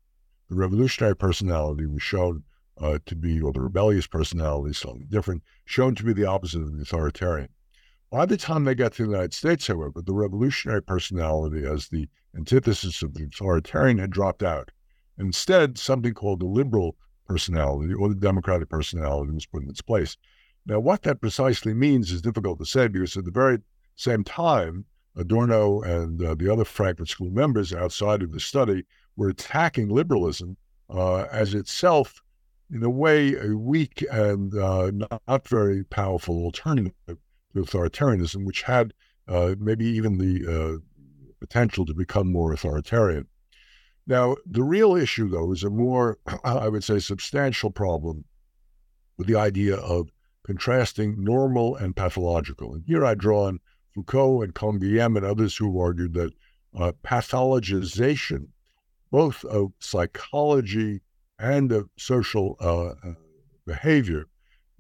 The 0.49 0.57
revolutionary 0.57 1.17
personality 1.17 1.87
was 1.87 2.03
shown 2.03 2.43
uh, 2.79 2.99
to 3.07 3.17
be, 3.17 3.41
or 3.41 3.53
the 3.53 3.61
rebellious 3.61 4.07
personality, 4.07 4.75
something 4.75 5.07
different, 5.09 5.43
shown 5.65 5.95
to 5.95 6.05
be 6.05 6.13
the 6.13 6.27
opposite 6.27 6.63
of 6.63 6.77
the 6.77 6.83
authoritarian. 6.83 7.49
By 8.11 8.27
the 8.27 8.37
time 8.37 8.65
they 8.65 8.75
got 8.75 8.93
to 8.95 9.05
the 9.05 9.11
United 9.11 9.35
States, 9.35 9.67
however, 9.67 10.03
the 10.03 10.13
revolutionary 10.13 10.83
personality 10.83 11.67
as 11.67 11.89
the 11.89 12.09
antithesis 12.37 13.03
of 13.03 13.15
the 13.15 13.25
authoritarian 13.25 13.99
had 13.99 14.11
dropped 14.11 14.43
out. 14.43 14.71
Instead, 15.19 15.79
something 15.79 16.15
called 16.15 16.41
the 16.41 16.47
liberal 16.47 16.97
personality 17.27 17.95
or 17.95 18.09
the 18.09 18.15
democratic 18.15 18.69
personality 18.69 19.33
was 19.33 19.47
put 19.47 19.63
in 19.63 19.71
its 19.71 19.83
place. 19.83 20.17
Now, 20.67 20.81
what 20.81 21.03
that 21.03 21.21
precisely 21.21 21.75
means 21.75 22.11
is 22.11 22.23
difficult 22.23 22.59
to 22.59 22.67
say 22.67 22.89
because 22.89 23.17
at 23.17 23.25
the 23.25 23.31
very 23.31 23.59
same 23.95 24.25
time, 24.25 24.85
Adorno 25.17 25.81
and 25.81 26.23
uh, 26.23 26.35
the 26.35 26.53
other 26.53 26.65
Frankfurt 26.65 27.09
School 27.09 27.31
members 27.31 27.73
outside 27.73 28.23
of 28.23 28.33
the 28.33 28.41
study 28.41 28.85
were 29.17 29.31
attacking 29.31 29.89
liberalism 29.89 30.57
uh, 30.91 31.23
as 31.33 31.55
itself 31.55 32.23
in 32.73 32.83
a 32.83 32.91
way, 32.91 33.35
a 33.37 33.57
weak 33.57 34.05
and 34.11 34.55
uh, 34.59 34.91
not 34.91 35.49
very 35.49 35.85
powerful 35.85 36.45
alternative 36.45 36.93
to 37.07 37.17
authoritarianism, 37.55 38.45
which 38.45 38.63
had 38.63 38.93
uh, 39.29 39.55
maybe 39.59 39.87
even 39.87 40.19
the 40.19 40.45
uh, 40.47 40.79
potential 41.47 41.87
to 41.87 41.95
become 41.95 42.33
more 42.33 42.53
authoritarian. 42.53 43.27
Now, 44.07 44.37
the 44.47 44.63
real 44.63 44.95
issue, 44.97 45.29
though, 45.29 45.53
is 45.53 45.65
a 45.65 45.71
more, 45.71 46.19
I 46.45 46.69
would 46.69 46.85
say, 46.85 46.99
substantial 46.99 47.71
problem 47.71 48.25
with 49.17 49.27
the 49.27 49.37
idea 49.37 49.77
of 49.77 50.11
contrasting 50.45 51.23
normal 51.23 51.77
and 51.77 51.97
pathological. 51.97 52.75
And 52.75 52.85
here 52.87 53.05
I 53.05 53.15
draw 53.15 53.47
on 53.47 53.61
Foucault 53.95 54.43
and 54.43 54.55
Canguilhem 54.55 55.17
and 55.17 55.25
others 55.25 55.57
who 55.57 55.81
argued 55.81 56.15
that 56.15 56.33
uh, 56.79 56.93
pathologization, 57.05 58.49
both 59.11 59.45
of 59.45 59.73
psychology 59.81 61.01
and 61.39 61.73
of 61.73 61.89
social 61.97 62.57
uh, 62.61 63.09
uh, 63.09 63.15
behavior, 63.67 64.27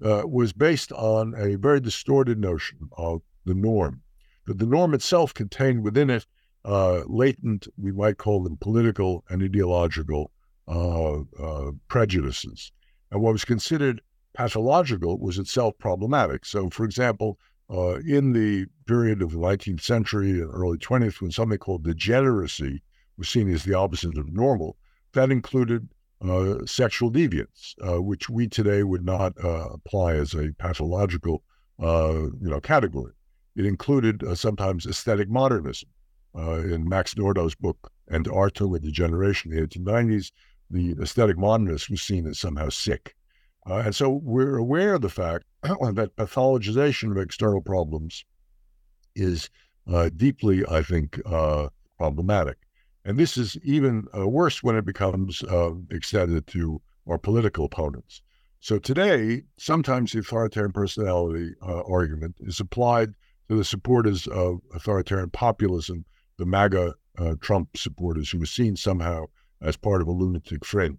uh, 0.04 0.22
was 0.26 0.52
based 0.52 0.92
on 0.92 1.34
a 1.36 1.56
very 1.56 1.80
distorted 1.80 2.38
notion 2.38 2.78
of 2.96 3.22
the 3.44 3.54
norm. 3.54 4.02
That 4.46 4.58
the 4.58 4.66
norm 4.66 4.94
itself 4.94 5.34
contained 5.34 5.82
within 5.82 6.10
it 6.10 6.26
uh, 6.66 7.02
latent, 7.06 7.68
we 7.78 7.92
might 7.92 8.18
call 8.18 8.42
them 8.42 8.56
political 8.56 9.24
and 9.28 9.42
ideological 9.42 10.32
uh, 10.66 11.20
uh, 11.40 11.70
prejudices. 11.86 12.72
And 13.12 13.22
what 13.22 13.32
was 13.32 13.44
considered 13.44 14.02
pathological 14.34 15.18
was 15.18 15.38
itself 15.38 15.78
problematic. 15.78 16.44
So, 16.44 16.68
for 16.68 16.84
example, 16.84 17.38
uh, 17.70 17.96
in 18.00 18.32
the 18.32 18.66
period 18.86 19.22
of 19.22 19.30
the 19.30 19.38
19th 19.38 19.80
century 19.80 20.40
and 20.40 20.50
early 20.52 20.78
20th, 20.78 21.20
when 21.20 21.30
something 21.30 21.58
called 21.58 21.84
degeneracy 21.84 22.82
was 23.16 23.28
seen 23.28 23.52
as 23.52 23.62
the 23.62 23.74
opposite 23.74 24.18
of 24.18 24.32
normal, 24.32 24.76
that 25.12 25.30
included 25.30 25.88
uh, 26.20 26.56
sexual 26.66 27.12
deviance, 27.12 27.74
uh, 27.86 28.02
which 28.02 28.28
we 28.28 28.48
today 28.48 28.82
would 28.82 29.04
not 29.04 29.32
apply 29.38 30.14
as 30.14 30.34
a 30.34 30.52
pathological, 30.58 31.42
you 31.78 32.34
know, 32.40 32.60
category. 32.60 33.12
It 33.54 33.66
included 33.66 34.22
sometimes 34.36 34.86
aesthetic 34.86 35.28
modernism. 35.30 35.88
In 36.36 36.88
Max 36.88 37.14
Nordau's 37.14 37.54
book, 37.54 37.90
And 38.08 38.28
Art 38.28 38.60
and 38.60 38.80
Degeneration 38.80 39.52
in 39.52 39.60
the 39.60 39.66
1890s, 39.66 40.32
the 40.70 40.96
aesthetic 41.00 41.38
modernist 41.38 41.90
was 41.90 42.02
seen 42.02 42.26
as 42.26 42.38
somehow 42.38 42.68
sick. 42.68 43.14
and 43.66 43.94
so 43.94 44.10
we're 44.22 44.56
aware 44.56 44.94
of 44.94 45.02
the 45.02 45.08
fact 45.08 45.44
that 45.62 46.12
pathologization 46.16 47.10
of 47.10 47.18
external 47.18 47.60
problems 47.60 48.24
is 49.14 49.48
deeply, 50.16 50.64
I 50.68 50.82
think, 50.82 51.20
problematic. 51.98 52.58
And 53.06 53.18
this 53.18 53.36
is 53.36 53.56
even 53.62 54.06
uh, 54.16 54.26
worse 54.26 54.64
when 54.64 54.76
it 54.76 54.84
becomes 54.84 55.42
uh, 55.44 55.70
extended 55.92 56.46
to 56.48 56.82
our 57.08 57.18
political 57.18 57.64
opponents. 57.64 58.20
So 58.58 58.80
today, 58.80 59.42
sometimes 59.58 60.10
the 60.10 60.18
authoritarian 60.18 60.72
personality 60.72 61.54
uh, 61.62 61.82
argument 61.82 62.34
is 62.40 62.58
applied 62.58 63.14
to 63.48 63.56
the 63.56 63.64
supporters 63.64 64.26
of 64.26 64.58
authoritarian 64.74 65.30
populism, 65.30 66.04
the 66.38 66.46
MAGA 66.46 66.94
uh, 67.18 67.34
Trump 67.40 67.76
supporters, 67.76 68.30
who 68.30 68.42
are 68.42 68.46
seen 68.46 68.76
somehow 68.76 69.26
as 69.60 69.76
part 69.76 70.02
of 70.02 70.08
a 70.08 70.12
lunatic 70.12 70.64
fringe. 70.64 70.98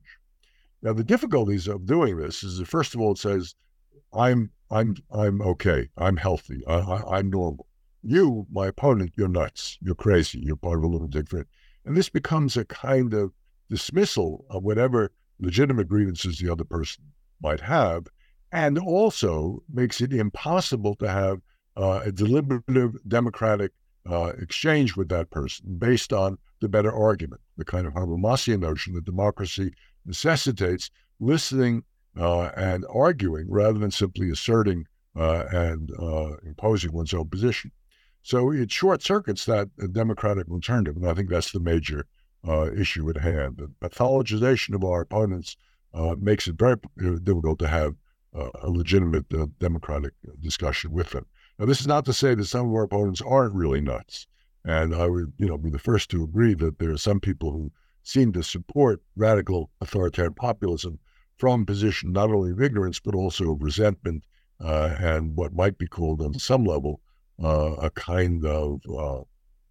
Now, 0.81 0.93
the 0.93 1.03
difficulties 1.03 1.67
of 1.67 1.85
doing 1.85 2.17
this 2.17 2.43
is 2.43 2.57
that 2.57 2.67
first 2.67 2.95
of 2.95 3.01
all, 3.01 3.11
it 3.11 3.17
says, 3.17 3.55
"I'm 4.13 4.51
I'm 4.71 4.95
I'm 5.11 5.41
okay. 5.41 5.89
I'm 5.97 6.17
healthy. 6.17 6.65
I, 6.67 6.75
I, 6.75 7.17
I'm 7.17 7.29
normal. 7.29 7.67
You, 8.03 8.47
my 8.51 8.67
opponent, 8.67 9.13
you're 9.15 9.27
nuts. 9.27 9.77
You're 9.81 9.95
crazy. 9.95 10.39
You're 10.39 10.55
part 10.55 10.79
of 10.79 10.83
a 10.83 10.87
lunatic 10.87 11.29
fringe." 11.29 11.47
And 11.85 11.95
this 11.95 12.09
becomes 12.09 12.57
a 12.57 12.65
kind 12.65 13.13
of 13.13 13.31
dismissal 13.69 14.45
of 14.49 14.63
whatever 14.63 15.11
legitimate 15.39 15.87
grievances 15.87 16.39
the 16.39 16.49
other 16.49 16.63
person 16.63 17.03
might 17.41 17.61
have, 17.61 18.07
and 18.51 18.79
also 18.79 19.63
makes 19.71 20.01
it 20.01 20.13
impossible 20.13 20.95
to 20.95 21.07
have 21.07 21.41
uh, 21.75 22.01
a 22.05 22.11
deliberative 22.11 22.97
democratic 23.07 23.71
uh, 24.09 24.31
exchange 24.39 24.95
with 24.95 25.09
that 25.09 25.29
person 25.29 25.77
based 25.77 26.13
on 26.13 26.37
the 26.61 26.69
better 26.69 26.91
argument, 26.91 27.41
the 27.57 27.65
kind 27.65 27.85
of 27.85 27.93
Habermasian 27.93 28.59
notion 28.59 28.93
that 28.93 29.05
democracy 29.05 29.73
necessitates 30.05 30.89
listening 31.19 31.83
uh, 32.19 32.49
and 32.55 32.85
arguing 32.93 33.47
rather 33.49 33.77
than 33.77 33.91
simply 33.91 34.29
asserting 34.29 34.85
uh, 35.15 35.45
and 35.51 35.91
uh, 35.99 36.35
imposing 36.45 36.91
one's 36.91 37.13
own 37.13 37.27
position. 37.27 37.71
So 38.21 38.51
it 38.51 38.71
short 38.71 39.01
circuits 39.03 39.45
that 39.45 39.69
democratic 39.93 40.49
alternative, 40.49 40.95
and 40.97 41.07
I 41.07 41.13
think 41.13 41.29
that's 41.29 41.51
the 41.51 41.59
major 41.59 42.05
uh, 42.47 42.71
issue 42.71 43.09
at 43.09 43.17
hand. 43.17 43.57
The 43.57 43.89
pathologization 43.89 44.75
of 44.75 44.83
our 44.83 45.01
opponents 45.01 45.55
uh, 45.93 46.15
makes 46.19 46.47
it 46.47 46.55
very 46.57 46.73
uh, 46.73 47.19
difficult 47.23 47.59
to 47.59 47.67
have 47.67 47.95
uh, 48.37 48.49
a 48.61 48.69
legitimate 48.69 49.25
uh, 49.33 49.47
democratic 49.59 50.13
discussion 50.41 50.91
with 50.91 51.11
them. 51.11 51.25
Now, 51.59 51.65
this 51.65 51.81
is 51.81 51.87
not 51.87 52.05
to 52.05 52.13
say 52.13 52.35
that 52.35 52.45
some 52.45 52.67
of 52.67 52.73
our 52.73 52.83
opponents 52.83 53.21
aren't 53.21 53.55
really 53.55 53.81
nuts, 53.81 54.27
and 54.63 54.93
I 54.93 55.07
would, 55.07 55.33
you 55.37 55.47
know, 55.47 55.57
be 55.57 55.71
the 55.71 55.79
first 55.79 56.11
to 56.11 56.23
agree 56.23 56.53
that 56.53 56.77
there 56.77 56.91
are 56.91 56.97
some 56.97 57.19
people 57.19 57.51
who 57.51 57.71
seem 58.03 58.31
to 58.33 58.43
support 58.43 59.01
radical 59.15 59.71
authoritarian 59.81 60.33
populism 60.33 60.99
from 61.35 61.65
position 61.65 62.11
not 62.11 62.29
only 62.29 62.51
of 62.51 62.61
ignorance 62.61 62.99
but 62.99 63.15
also 63.15 63.51
of 63.51 63.61
resentment 63.61 64.23
uh, 64.59 64.95
and 64.99 65.35
what 65.35 65.53
might 65.53 65.77
be 65.77 65.87
called, 65.87 66.21
on 66.21 66.37
some 66.39 66.63
level, 66.63 67.01
uh, 67.43 67.73
a 67.81 67.89
kind 67.91 68.45
of 68.45 68.81
uh, 68.87 69.21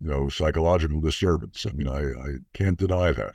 you 0.00 0.08
know 0.10 0.28
psychological 0.28 1.00
disturbance. 1.00 1.66
I 1.66 1.72
mean, 1.72 1.88
I, 1.88 2.02
I 2.02 2.34
can't 2.52 2.78
deny 2.78 3.12
that. 3.12 3.34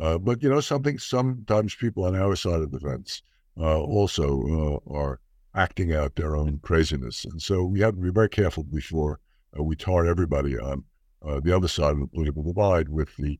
Uh, 0.00 0.18
but 0.18 0.42
you 0.42 0.48
know, 0.48 0.60
something 0.60 0.98
sometimes 0.98 1.74
people 1.74 2.04
on 2.04 2.14
our 2.14 2.36
side 2.36 2.60
of 2.60 2.70
the 2.70 2.80
fence 2.80 3.22
uh, 3.58 3.80
also 3.80 4.80
uh, 4.88 4.92
are 4.92 5.20
acting 5.58 5.94
out 5.94 6.16
their 6.16 6.36
own 6.36 6.58
craziness, 6.62 7.24
and 7.24 7.40
so 7.42 7.64
we 7.64 7.80
have 7.80 7.94
to 7.94 8.00
be 8.00 8.10
very 8.10 8.28
careful 8.28 8.62
before 8.64 9.20
uh, 9.58 9.62
we 9.62 9.76
tar 9.76 10.06
everybody 10.06 10.58
on 10.58 10.84
the 11.42 11.54
other 11.54 11.68
side 11.68 11.92
of 11.92 12.00
the 12.00 12.06
political 12.06 12.42
divide 12.42 12.88
with 12.88 13.14
the 13.16 13.38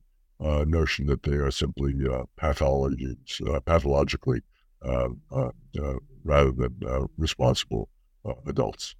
notion 0.65 1.07
that 1.07 1.23
they 1.23 1.33
are 1.33 1.51
simply 1.51 1.93
pathologies, 2.37 3.65
pathologically 3.65 4.41
rather 6.23 6.51
than 6.51 7.07
responsible 7.17 7.89
adults 8.45 8.95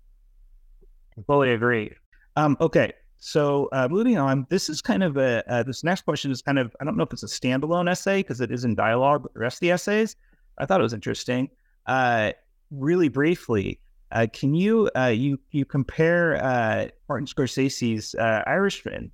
fully 1.26 1.52
agree. 1.52 1.92
Um, 2.36 2.58
okay, 2.62 2.94
so 3.18 3.70
uh, 3.72 3.88
moving 3.90 4.18
on, 4.18 4.46
this 4.50 4.70
is 4.70 4.82
kind 4.82 5.04
of 5.04 5.18
a 5.18 5.44
uh, 5.52 5.64
this 5.64 5.84
next 5.84 6.04
question 6.04 6.32
is 6.32 6.42
kind 6.42 6.60
of 6.60 6.76
I 6.80 6.86
don't 6.86 6.98
know 6.98 7.04
if 7.04 7.14
it's 7.14 7.24
a 7.24 7.28
standalone 7.28 7.90
essay 7.90 8.20
because 8.20 8.42
it 8.42 8.52
is 8.52 8.64
in 8.64 8.76
dialogue 8.76 9.24
with 9.24 9.34
the 9.34 9.40
rest 9.40 9.58
of 9.58 9.62
the 9.62 9.72
essays. 9.72 10.16
I 10.58 10.66
thought 10.66 10.80
it 10.80 10.84
was 10.84 10.94
interesting. 10.94 11.50
Uh, 11.86 12.34
really 12.72 13.10
briefly, 13.10 13.80
uh, 14.12 14.28
can 14.32 14.54
you 14.54 14.90
uh, 14.96 15.08
you 15.08 15.40
you 15.52 15.66
compare 15.66 16.44
uh, 16.44 16.88
Martin 17.08 17.28
Scorsese's 17.28 18.16
Irishman, 18.16 19.12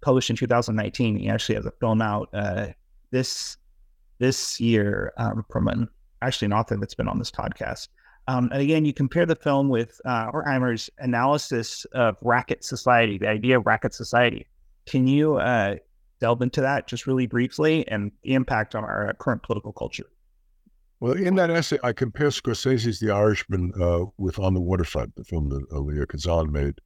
published 0.00 0.30
in 0.30 0.36
2019? 0.36 1.16
He 1.16 1.28
actually 1.28 1.56
has 1.56 1.66
a 1.66 1.72
film 1.72 2.00
out 2.00 2.30
this 3.10 3.56
this 4.18 4.58
year 4.60 5.12
um, 5.18 5.44
from 5.50 5.68
an 5.68 5.88
actually 6.22 6.46
an 6.46 6.52
author 6.52 6.76
that's 6.76 6.94
been 6.94 7.08
on 7.08 7.18
this 7.18 7.30
podcast. 7.30 7.88
Um, 8.28 8.48
and 8.52 8.60
again, 8.60 8.84
you 8.84 8.92
compare 8.92 9.26
the 9.26 9.36
film 9.36 9.68
with 9.68 10.00
uh, 10.04 10.30
Horkheimer's 10.32 10.90
analysis 10.98 11.84
of 11.92 12.16
racket 12.22 12.64
society, 12.64 13.18
the 13.18 13.28
idea 13.28 13.58
of 13.58 13.66
racket 13.66 13.94
society. 13.94 14.46
Can 14.86 15.06
you 15.06 15.36
uh, 15.36 15.76
delve 16.20 16.42
into 16.42 16.60
that 16.60 16.88
just 16.88 17.06
really 17.06 17.26
briefly 17.26 17.86
and 17.88 18.10
the 18.22 18.34
impact 18.34 18.74
on 18.74 18.84
our 18.84 19.14
current 19.20 19.42
political 19.42 19.72
culture? 19.72 20.06
Well, 20.98 21.12
in 21.12 21.34
that 21.34 21.50
essay, 21.50 21.78
I 21.82 21.92
compare 21.92 22.28
Scorsese's 22.28 23.00
The 23.00 23.10
Irishman 23.10 23.72
uh, 23.78 24.06
with 24.16 24.38
On 24.38 24.54
the 24.54 24.62
Waterfront, 24.62 25.14
the 25.14 25.24
film 25.24 25.50
that 25.50 25.66
Elia 25.70 26.06
Kazan 26.06 26.50
made 26.50 26.80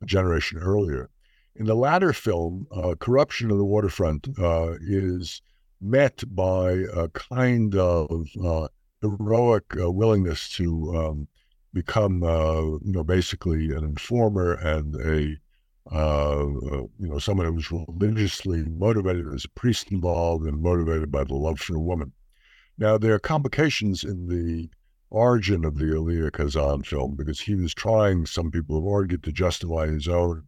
a 0.00 0.06
generation 0.06 0.58
earlier. 0.58 1.10
In 1.56 1.66
the 1.66 1.74
latter 1.74 2.14
film, 2.14 2.66
uh, 2.72 2.94
corruption 2.98 3.50
of 3.50 3.58
the 3.58 3.64
waterfront 3.64 4.28
uh, 4.38 4.76
is 4.80 5.42
met 5.80 6.22
by 6.34 6.84
a 6.94 7.08
kind 7.08 7.74
of 7.74 8.26
uh, 8.42 8.68
heroic 9.02 9.64
uh, 9.78 9.90
willingness 9.90 10.48
to 10.52 10.96
um, 10.96 11.28
become, 11.74 12.22
uh, 12.22 12.62
you 12.62 12.92
know, 12.92 13.04
basically 13.04 13.72
an 13.72 13.84
informer 13.84 14.54
and 14.54 14.94
a, 14.96 15.36
uh, 15.92 16.44
uh 16.44 16.86
you 16.98 17.08
know, 17.08 17.18
someone 17.18 17.46
who 17.46 17.52
was 17.52 17.70
religiously 17.70 18.64
motivated 18.64 19.26
as 19.34 19.44
a 19.44 19.50
priest 19.50 19.92
involved 19.92 20.46
and 20.46 20.62
motivated 20.62 21.12
by 21.12 21.24
the 21.24 21.34
love 21.34 21.58
for 21.58 21.76
a 21.76 21.80
woman. 21.80 22.12
Now, 22.80 22.98
there 22.98 23.14
are 23.14 23.20
complications 23.20 24.02
in 24.02 24.26
the 24.26 24.68
origin 25.10 25.64
of 25.64 25.76
the 25.76 25.94
Elia 25.94 26.30
Kazan 26.32 26.82
film 26.82 27.14
because 27.14 27.38
he 27.38 27.54
was 27.54 27.74
trying, 27.74 28.26
some 28.26 28.50
people 28.50 28.76
have 28.76 28.90
argued, 28.90 29.22
to 29.24 29.32
justify 29.32 29.86
his 29.86 30.08
own 30.08 30.44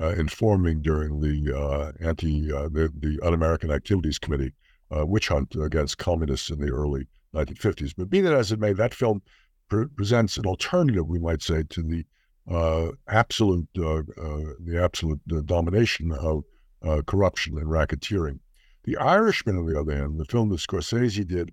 uh, 0.00 0.08
informing 0.08 0.82
during 0.82 1.20
the 1.20 1.56
uh, 1.56 1.92
anti, 2.00 2.48
the, 2.48 2.92
the 2.98 3.18
Un-American 3.22 3.70
Activities 3.70 4.18
Committee 4.18 4.52
witch 4.90 5.28
hunt 5.28 5.54
against 5.56 5.98
communists 5.98 6.50
in 6.50 6.58
the 6.58 6.70
early 6.70 7.06
1950s. 7.34 7.94
But 7.96 8.10
be 8.10 8.20
that 8.20 8.34
as 8.34 8.52
it 8.52 8.60
may, 8.60 8.72
that 8.72 8.92
film 8.92 9.22
pre- 9.68 9.86
presents 9.86 10.36
an 10.36 10.46
alternative, 10.46 11.06
we 11.06 11.18
might 11.18 11.42
say, 11.42 11.62
to 11.70 11.82
the 11.82 12.04
uh, 12.50 12.92
absolute 13.08 13.68
uh, 13.78 13.98
uh, 13.98 14.52
the 14.60 14.80
absolute 14.80 15.20
uh, 15.32 15.40
domination 15.44 16.12
of 16.12 16.44
uh, 16.82 17.02
corruption 17.06 17.58
and 17.58 17.66
racketeering. 17.66 18.38
The 18.84 18.96
Irishman, 18.96 19.58
on 19.58 19.66
the 19.66 19.78
other 19.78 19.96
hand, 19.96 20.20
the 20.20 20.24
film 20.24 20.50
that 20.50 20.60
Scorsese 20.60 21.26
did 21.26 21.52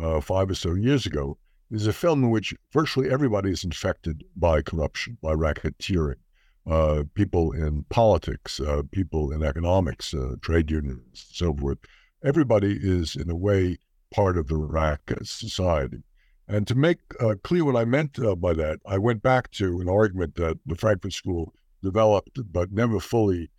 uh, 0.00 0.20
five 0.20 0.50
or 0.50 0.54
so 0.54 0.74
years 0.74 1.06
ago, 1.06 1.38
is 1.70 1.86
a 1.86 1.92
film 1.92 2.22
in 2.24 2.30
which 2.30 2.54
virtually 2.72 3.10
everybody 3.10 3.50
is 3.50 3.64
infected 3.64 4.22
by 4.36 4.62
corruption, 4.62 5.18
by 5.22 5.32
racketeering. 5.32 6.20
uh, 6.66 7.04
people 7.14 7.52
in 7.52 7.84
politics, 7.90 8.60
uh, 8.60 8.82
people 8.90 9.30
in 9.32 9.42
economics, 9.42 10.12
uh, 10.12 10.34
trade 10.42 10.70
unions, 10.70 11.26
so 11.32 11.54
forth. 11.54 11.78
Everybody 12.24 12.76
is, 12.80 13.14
in 13.14 13.30
a 13.30 13.36
way, 13.36 13.78
part 14.12 14.36
of 14.36 14.48
the 14.48 14.56
racket 14.56 15.26
society. 15.26 16.02
And 16.48 16.66
to 16.66 16.74
make 16.74 16.98
uh, 17.20 17.34
clear 17.42 17.64
what 17.64 17.76
I 17.76 17.84
meant 17.84 18.18
uh, 18.18 18.34
by 18.34 18.52
that, 18.54 18.78
I 18.86 18.98
went 18.98 19.22
back 19.22 19.50
to 19.52 19.80
an 19.80 19.88
argument 19.88 20.36
that 20.36 20.58
the 20.66 20.76
Frankfurt 20.76 21.12
School 21.12 21.52
developed 21.82 22.38
but 22.52 22.72
never 22.72 23.00
fully 23.00 23.50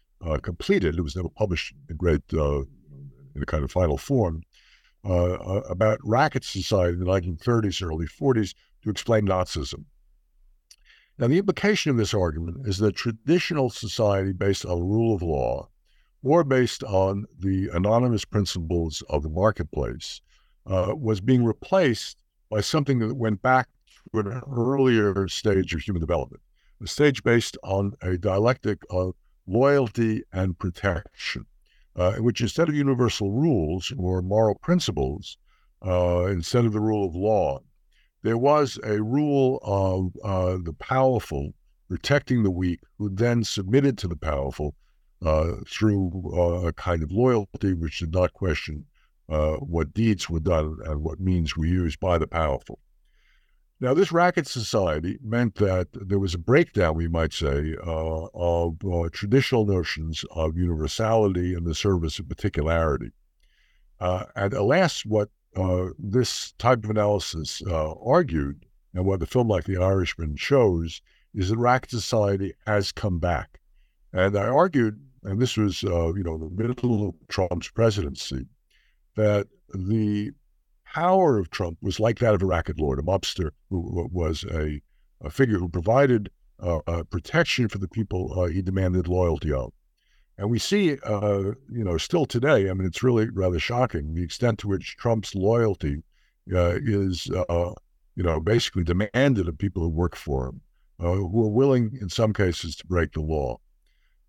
completed. 0.41 0.97
It 0.97 1.01
was 1.01 1.15
never 1.15 1.29
published 1.29 1.75
in 1.89 1.95
great, 1.95 2.23
in 2.33 2.65
a 3.41 3.45
kind 3.45 3.63
of 3.63 3.71
final 3.71 3.97
form, 3.97 4.41
about 5.09 5.99
racket 6.03 6.43
society 6.43 6.93
in 6.93 6.99
the 6.99 7.05
1930s, 7.05 7.81
early 7.81 8.07
40s 8.07 8.53
to 8.83 8.89
explain 8.89 9.25
Nazism. 9.27 9.85
Now, 11.19 11.27
the 11.27 11.39
implication 11.39 11.89
of 11.89 11.97
this 11.97 12.13
argument 12.13 12.67
is 12.67 12.77
that 12.77 12.95
traditional 12.95 13.69
society 13.69 14.33
based 14.33 14.65
on 14.65 14.87
rule 14.87 15.15
of 15.15 15.23
law 15.23 15.69
or 16.23 16.43
based 16.43 16.83
on 16.83 17.25
the 17.39 17.69
anonymous 17.73 18.25
principles 18.25 19.03
of 19.09 19.23
the 19.23 19.29
marketplace 19.29 20.21
uh, 20.67 20.93
was 20.95 21.21
being 21.21 21.43
replaced 21.43 22.23
by 22.49 22.61
something 22.61 22.99
that 22.99 23.15
went 23.15 23.41
back 23.41 23.67
to 24.13 24.19
an 24.19 24.41
earlier 24.51 25.27
stage 25.27 25.73
of 25.73 25.81
human 25.81 26.01
development, 26.01 26.41
a 26.83 26.87
stage 26.87 27.23
based 27.23 27.57
on 27.63 27.93
a 28.01 28.17
dialectic 28.17 28.81
of 28.89 29.15
loyalty 29.47 30.23
and 30.31 30.57
protection, 30.59 31.45
uh, 31.97 32.13
which 32.13 32.41
instead 32.41 32.69
of 32.69 32.75
universal 32.75 33.31
rules 33.31 33.91
or 33.97 34.21
moral 34.21 34.55
principles, 34.55 35.37
uh, 35.85 36.25
instead 36.25 36.65
of 36.65 36.73
the 36.73 36.79
rule 36.79 37.05
of 37.05 37.15
law, 37.15 37.59
there 38.23 38.37
was 38.37 38.79
a 38.83 39.01
rule 39.01 39.59
of 39.63 40.11
uh, 40.23 40.57
the 40.63 40.73
powerful 40.73 41.53
protecting 41.87 42.43
the 42.43 42.51
weak, 42.51 42.79
who 42.97 43.09
then 43.09 43.43
submitted 43.43 43.97
to 43.97 44.07
the 44.07 44.15
powerful 44.15 44.75
uh, 45.25 45.53
through 45.67 46.11
uh, 46.35 46.67
a 46.67 46.73
kind 46.73 47.01
of 47.01 47.11
loyalty 47.11 47.73
which 47.73 47.99
did 47.99 48.13
not 48.13 48.33
question 48.33 48.85
uh, 49.29 49.53
what 49.55 49.93
deeds 49.93 50.29
were 50.29 50.39
done 50.39 50.77
and 50.85 51.01
what 51.01 51.19
means 51.19 51.55
were 51.55 51.65
used 51.65 51.99
by 51.99 52.17
the 52.17 52.27
powerful. 52.27 52.79
Now, 53.79 53.93
this 53.93 54.11
racket 54.11 54.47
society 54.47 55.19
meant 55.23 55.55
that 55.55 55.89
there 55.91 56.17
was 56.17 56.33
a 56.33 56.39
breakdown, 56.39 56.95
we 56.95 57.07
might 57.07 57.31
say, 57.31 57.75
uh, 57.85 58.25
of 58.33 58.77
uh, 58.83 59.09
traditional 59.11 59.65
notions 59.65 60.25
of 60.31 60.57
universality 60.57 61.53
and 61.53 61.65
the 61.65 61.75
service 61.75 62.17
of 62.17 62.27
particularity. 62.27 63.11
and 63.99 64.53
alas, 64.53 65.05
what 65.05 65.29
uh, 65.55 65.89
this 65.99 66.53
type 66.53 66.83
of 66.83 66.89
analysis 66.89 67.61
uh, 67.67 67.93
argued, 68.03 68.65
and 68.93 69.05
what 69.05 69.19
the 69.19 69.27
film 69.27 69.47
like 69.47 69.65
The 69.65 69.77
Irishman 69.77 70.37
shows, 70.37 71.01
is 71.35 71.49
that 71.49 71.57
racket 71.57 71.91
society 71.91 72.53
has 72.65 72.91
come 72.91 73.19
back. 73.19 73.59
And 74.11 74.35
I 74.35 74.47
argued, 74.47 74.99
and 75.23 75.39
this 75.39 75.55
was, 75.55 75.83
uh, 75.83 76.13
you 76.15 76.23
know, 76.23 76.37
the 76.37 76.49
middle 76.49 77.09
of 77.09 77.15
Trump's 77.27 77.69
presidency, 77.69 78.47
that 79.15 79.47
the 79.73 80.31
power 80.93 81.37
of 81.37 81.49
Trump 81.49 81.77
was 81.81 81.99
like 81.99 82.19
that 82.19 82.33
of 82.33 82.41
a 82.41 82.45
racket 82.45 82.79
lord, 82.79 82.99
a 82.99 83.01
mobster 83.01 83.51
who 83.69 84.07
was 84.11 84.43
a, 84.51 84.81
a 85.21 85.29
figure 85.29 85.59
who 85.59 85.69
provided 85.69 86.29
uh, 86.59 87.03
protection 87.09 87.67
for 87.67 87.77
the 87.77 87.87
people 87.87 88.39
uh, 88.39 88.45
he 88.47 88.61
demanded 88.61 89.07
loyalty 89.07 89.51
of. 89.51 89.71
And 90.37 90.49
we 90.49 90.59
see, 90.59 90.97
uh, 91.03 91.53
you 91.71 91.83
know, 91.83 91.97
still 91.97 92.25
today, 92.25 92.69
I 92.69 92.73
mean, 92.73 92.85
it's 92.87 93.01
really 93.01 93.29
rather 93.29 93.59
shocking 93.59 94.13
the 94.13 94.23
extent 94.23 94.59
to 94.59 94.67
which 94.67 94.95
Trump's 94.97 95.33
loyalty 95.33 96.03
uh, 96.53 96.77
is, 96.83 97.29
uh, 97.31 97.73
you 98.15 98.23
know, 98.23 98.39
basically 98.39 98.83
demanded 98.83 99.47
of 99.47 99.57
people 99.57 99.81
who 99.81 99.89
work 99.89 100.15
for 100.15 100.49
him, 100.49 100.61
uh, 100.99 101.13
who 101.13 101.43
are 101.43 101.51
willing, 101.51 101.97
in 101.99 102.09
some 102.09 102.33
cases, 102.33 102.75
to 102.75 102.85
break 102.85 103.13
the 103.13 103.21
law. 103.21 103.57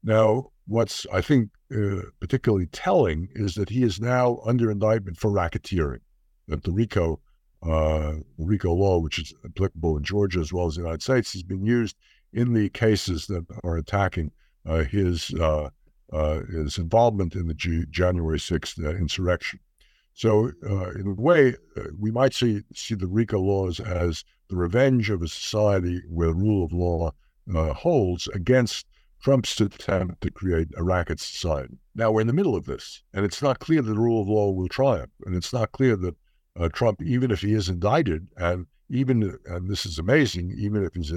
Now, 0.02 0.50
what's, 0.66 1.06
I 1.12 1.20
think, 1.20 1.50
uh, 1.74 2.02
particularly 2.20 2.66
telling 2.66 3.28
is 3.34 3.54
that 3.56 3.68
he 3.68 3.82
is 3.82 4.00
now 4.00 4.40
under 4.46 4.70
indictment 4.70 5.18
for 5.18 5.30
racketeering, 5.30 6.00
that 6.48 6.64
the 6.64 6.72
RICO, 6.72 7.20
uh, 7.62 8.14
RICO 8.38 8.72
law, 8.72 8.98
which 8.98 9.18
is 9.18 9.32
applicable 9.44 9.96
in 9.96 10.02
Georgia 10.02 10.40
as 10.40 10.52
well 10.52 10.66
as 10.66 10.74
the 10.74 10.82
United 10.82 11.02
States, 11.02 11.32
has 11.32 11.42
been 11.42 11.64
used 11.64 11.96
in 12.32 12.52
the 12.52 12.68
cases 12.70 13.26
that 13.26 13.46
are 13.64 13.76
attacking 13.76 14.32
his 14.90 15.32
uh, 16.12 16.40
his 16.50 16.78
involvement 16.78 17.34
in 17.34 17.46
the 17.46 17.54
G- 17.54 17.84
January 17.90 18.38
6th 18.38 18.82
uh, 18.82 18.96
insurrection. 18.96 19.60
So, 20.14 20.50
uh, 20.68 20.90
in 20.90 21.06
a 21.06 21.20
way, 21.20 21.54
uh, 21.76 21.82
we 21.98 22.10
might 22.10 22.34
see, 22.34 22.62
see 22.74 22.94
the 22.94 23.06
RICO 23.06 23.38
laws 23.38 23.78
as 23.78 24.24
the 24.48 24.56
revenge 24.56 25.10
of 25.10 25.22
a 25.22 25.28
society 25.28 26.02
where 26.08 26.32
rule 26.32 26.64
of 26.64 26.72
law 26.72 27.12
uh, 27.54 27.72
holds 27.72 28.26
against 28.28 28.86
Trump's 29.22 29.60
attempt 29.60 30.20
to 30.22 30.30
create 30.30 30.68
a 30.76 30.82
racket 30.82 31.20
society. 31.20 31.78
Now, 31.94 32.10
we're 32.10 32.22
in 32.22 32.26
the 32.26 32.32
middle 32.32 32.56
of 32.56 32.64
this, 32.64 33.02
and 33.12 33.24
it's 33.24 33.42
not 33.42 33.58
clear 33.58 33.82
that 33.82 33.92
the 33.92 34.00
rule 34.00 34.22
of 34.22 34.28
law 34.28 34.50
will 34.50 34.68
triumph. 34.68 35.10
And 35.24 35.36
it's 35.36 35.52
not 35.52 35.72
clear 35.72 35.94
that 35.96 36.16
uh, 36.58 36.68
Trump, 36.68 37.02
even 37.02 37.30
if 37.30 37.40
he 37.40 37.54
is 37.54 37.68
indicted, 37.68 38.26
and 38.36 38.66
even, 38.90 39.38
and 39.46 39.70
this 39.70 39.86
is 39.86 39.98
amazing, 39.98 40.54
even 40.56 40.84
if 40.84 40.94
he's 40.94 41.12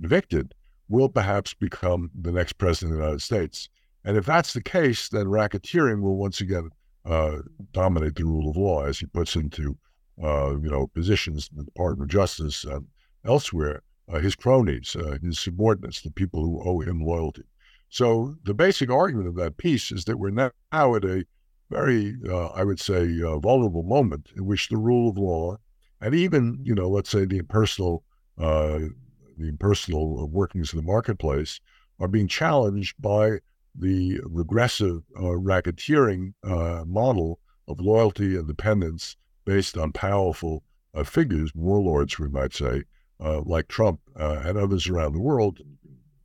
convicted, 0.00 0.54
will 0.88 1.08
perhaps 1.08 1.54
become 1.54 2.10
the 2.20 2.32
next 2.32 2.54
president 2.54 2.92
of 2.92 2.98
the 2.98 3.04
United 3.04 3.22
States. 3.22 3.68
And 4.04 4.16
if 4.16 4.26
that's 4.26 4.52
the 4.52 4.62
case, 4.62 5.08
then 5.08 5.26
racketeering 5.26 6.02
will 6.02 6.16
once 6.16 6.40
again 6.40 6.70
uh, 7.04 7.38
dominate 7.72 8.16
the 8.16 8.24
rule 8.24 8.50
of 8.50 8.56
law 8.56 8.84
as 8.84 8.98
he 8.98 9.06
puts 9.06 9.36
into, 9.36 9.76
uh, 10.22 10.50
you 10.58 10.70
know, 10.70 10.88
positions 10.88 11.48
in 11.52 11.58
the 11.58 11.64
Department 11.64 12.02
of 12.02 12.12
Justice 12.12 12.64
and 12.64 12.86
elsewhere, 13.24 13.82
uh, 14.12 14.18
his 14.18 14.34
cronies, 14.34 14.96
uh, 14.96 15.16
his 15.22 15.38
subordinates, 15.38 16.02
the 16.02 16.10
people 16.10 16.40
who 16.44 16.62
owe 16.68 16.80
him 16.80 17.00
loyalty. 17.00 17.44
So 17.88 18.36
the 18.44 18.54
basic 18.54 18.90
argument 18.90 19.28
of 19.28 19.36
that 19.36 19.56
piece 19.56 19.92
is 19.92 20.04
that 20.06 20.18
we're 20.18 20.30
now 20.30 20.50
at 20.72 21.04
a 21.04 21.24
very, 21.72 22.16
uh, 22.28 22.48
I 22.48 22.64
would 22.64 22.80
say, 22.80 23.20
uh, 23.22 23.38
vulnerable 23.38 23.82
moment 23.82 24.30
in 24.36 24.44
which 24.46 24.68
the 24.68 24.76
rule 24.76 25.08
of 25.10 25.18
law 25.18 25.56
and 26.00 26.14
even, 26.14 26.58
you 26.62 26.74
know, 26.74 26.88
let's 26.88 27.10
say 27.10 27.24
the 27.24 27.38
impersonal, 27.38 28.04
the 28.36 28.92
impersonal 29.38 30.28
workings 30.28 30.72
of 30.72 30.76
the 30.76 30.86
marketplace 30.94 31.60
are 32.00 32.08
being 32.08 32.28
challenged 32.28 33.00
by 33.00 33.38
the 33.74 34.20
regressive 34.24 35.02
uh, 35.16 35.22
racketeering 35.22 36.34
uh, 36.44 36.84
model 36.86 37.38
of 37.68 37.80
loyalty 37.80 38.36
and 38.36 38.46
dependence 38.46 39.16
based 39.44 39.76
on 39.78 39.92
powerful 39.92 40.62
uh, 40.94 41.04
figures, 41.04 41.54
warlords, 41.54 42.18
we 42.18 42.28
might 42.28 42.52
say, 42.52 42.82
uh, 43.20 43.40
like 43.42 43.68
Trump 43.68 44.00
uh, 44.18 44.42
and 44.44 44.58
others 44.58 44.88
around 44.88 45.12
the 45.12 45.20
world. 45.20 45.60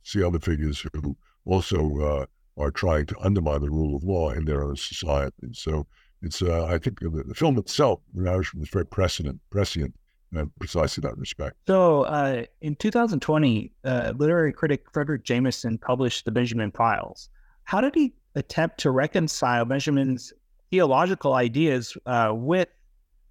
See 0.02 0.22
other 0.22 0.40
figures 0.40 0.84
who 0.92 1.16
also 1.44 1.98
uh, 2.00 2.26
are 2.58 2.70
trying 2.70 3.06
to 3.06 3.16
undermine 3.20 3.60
the 3.60 3.70
rule 3.70 3.96
of 3.96 4.04
law 4.04 4.30
in 4.30 4.44
their 4.44 4.64
own 4.64 4.76
society. 4.76 5.48
So 5.52 5.86
it's, 6.22 6.42
I 6.42 6.78
think, 6.78 7.00
the, 7.00 7.10
the, 7.26 7.34
film 7.34 7.58
itself, 7.58 8.00
The 8.14 8.28
Irishman, 8.28 8.62
is 8.62 8.68
very 8.70 8.86
prescient, 8.86 9.40
prescient 9.50 9.94
in 10.32 10.50
precisely 10.58 11.00
that 11.02 11.16
respect. 11.16 11.56
So, 11.66 12.02
uh, 12.02 12.44
in 12.60 12.74
2020, 12.76 13.72
uh, 13.84 14.12
literary 14.16 14.52
critic 14.52 14.90
Fredric 14.92 15.22
Jameson 15.22 15.78
published 15.78 16.24
the 16.24 16.30
Benjamin 16.30 16.70
Files, 16.72 17.30
how 17.64 17.80
did 17.80 17.94
he 17.94 18.12
attempt 18.34 18.78
to 18.80 18.90
reconcile 18.90 19.64
Benjamin's 19.64 20.32
theological 20.70 21.34
ideas 21.34 21.96
uh, 22.06 22.32
with 22.34 22.68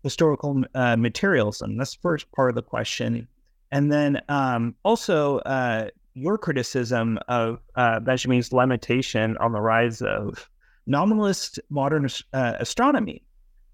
historical 0.03 0.63
uh, 0.75 0.95
materialism? 0.95 1.77
That's 1.77 1.93
the 1.93 2.01
first 2.01 2.31
part 2.31 2.49
of 2.49 2.55
the 2.55 2.63
question. 2.63 3.27
And 3.71 3.91
then 3.91 4.21
um, 4.29 4.75
also 4.83 5.39
uh, 5.39 5.89
your 6.17 6.37
criticism 6.37 7.19
of 7.27 7.59
uh, 7.75 7.99
Benjamin's 7.99 8.51
limitation 8.51 9.37
on 9.37 9.51
the 9.51 9.61
rise 9.61 10.01
of 10.01 10.49
nominalist 10.87 11.59
modern 11.69 12.07
uh, 12.33 12.53
astronomy, 12.59 13.23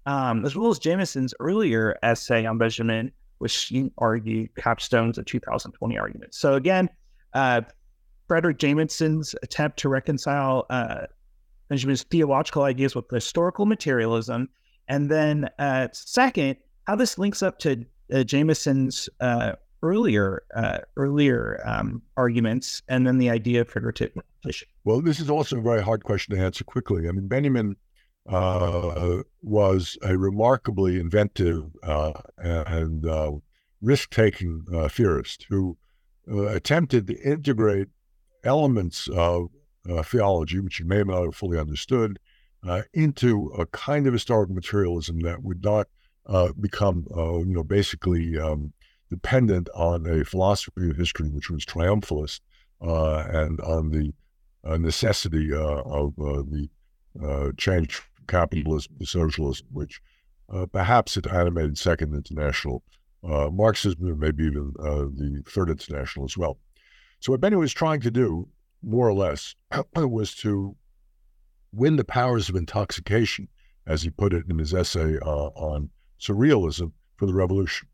um, 0.04 0.44
as 0.44 0.54
well 0.54 0.70
as 0.70 0.78
Jameson's 0.78 1.32
earlier 1.40 1.96
essay 2.02 2.44
on 2.44 2.58
Benjamin, 2.58 3.10
which 3.38 3.64
he 3.64 3.90
argued 3.96 4.54
capstones 4.56 5.16
a 5.16 5.22
2020 5.22 5.98
argument. 5.98 6.34
So 6.34 6.54
again, 6.54 6.90
uh, 7.32 7.62
Fredric 8.28 8.58
Jameson's 8.58 9.34
attempt 9.42 9.78
to 9.78 9.88
reconcile 9.88 10.66
uh, 10.68 11.06
Benjamin's 11.68 12.02
theological 12.04 12.64
ideas 12.64 12.94
with 12.94 13.06
historical 13.10 13.64
materialism, 13.64 14.50
and 14.88 15.10
then 15.10 15.48
uh, 15.58 15.88
second, 15.92 16.56
how 16.86 16.96
this 16.96 17.16
links 17.16 17.42
up 17.42 17.58
to 17.60 17.84
uh, 18.12 18.22
Jameson's 18.22 19.08
earlier 19.84 20.42
uh, 20.54 20.78
earlier 20.96 21.60
um, 21.64 22.02
arguments, 22.16 22.82
and 22.88 23.06
then 23.06 23.18
the 23.18 23.30
idea 23.30 23.60
of 23.60 23.68
figurative 23.68 24.10
repetition. 24.16 24.68
Well, 24.84 25.00
this 25.00 25.20
is 25.20 25.30
also 25.30 25.58
a 25.58 25.62
very 25.62 25.82
hard 25.82 26.02
question 26.02 26.34
to 26.34 26.42
answer 26.42 26.64
quickly. 26.64 27.08
I 27.08 27.12
mean, 27.12 27.28
Benjamin 27.28 27.76
uh, 28.28 29.22
was 29.42 29.96
a 30.02 30.16
remarkably 30.16 30.98
inventive 30.98 31.62
and 32.38 33.04
risk-taking 33.82 34.64
theorist 34.90 35.46
who 35.48 35.76
attempted 36.26 37.06
to 37.06 37.20
integrate 37.20 37.88
elements 38.44 39.08
of 39.08 39.48
uh, 39.90 40.02
theology, 40.02 40.60
which 40.60 40.80
you 40.80 40.86
may 40.86 41.02
not 41.02 41.24
have 41.24 41.36
fully 41.36 41.58
understood, 41.58 42.18
uh, 42.66 42.82
into 42.94 43.52
a 43.58 43.66
kind 43.66 44.06
of 44.06 44.12
historical 44.12 44.54
materialism 44.54 45.20
that 45.20 45.42
would 45.42 45.62
not 45.62 45.86
uh, 46.26 46.50
become, 46.58 47.06
uh, 47.14 47.38
you 47.38 47.54
know, 47.54 47.62
basically 47.64 48.38
um, 48.38 48.72
dependent 49.14 49.68
on 49.74 50.06
a 50.06 50.24
philosophy 50.24 50.90
of 50.90 50.96
history 50.96 51.28
which 51.28 51.50
was 51.50 51.64
triumphalist 51.64 52.40
uh, 52.80 53.18
and 53.42 53.60
on 53.60 53.90
the 53.90 54.12
uh, 54.68 54.76
necessity 54.76 55.52
uh, 55.54 55.82
of 56.00 56.14
the 56.16 56.68
change 57.56 57.94
from 57.94 58.24
capitalism 58.26 58.92
to 58.98 59.06
socialism, 59.06 59.66
which 59.70 60.00
perhaps 60.72 61.16
it 61.16 61.26
animated 61.28 61.78
Second 61.78 62.14
International 62.14 62.82
Marxism, 63.22 64.06
and 64.08 64.18
maybe 64.18 64.44
even 64.44 64.72
the 64.76 65.42
Third 65.48 65.70
International 65.70 66.24
as 66.24 66.36
well. 66.36 66.58
So 67.20 67.32
what 67.32 67.40
Benjamin 67.40 67.60
was 67.60 67.72
trying 67.72 68.00
to 68.00 68.10
do, 68.10 68.48
more 68.82 69.08
or 69.08 69.14
less, 69.14 69.54
was 69.96 70.34
to 70.36 70.76
win 71.72 71.96
the 71.96 72.04
powers 72.04 72.48
of 72.48 72.56
intoxication, 72.56 73.48
as 73.86 74.02
he 74.02 74.10
put 74.10 74.32
it 74.32 74.44
in 74.48 74.58
his 74.58 74.74
essay 74.74 75.18
uh, 75.18 75.48
on 75.54 75.90
surrealism 76.20 76.92
for 77.16 77.26
the 77.26 77.34
revolution. 77.34 77.88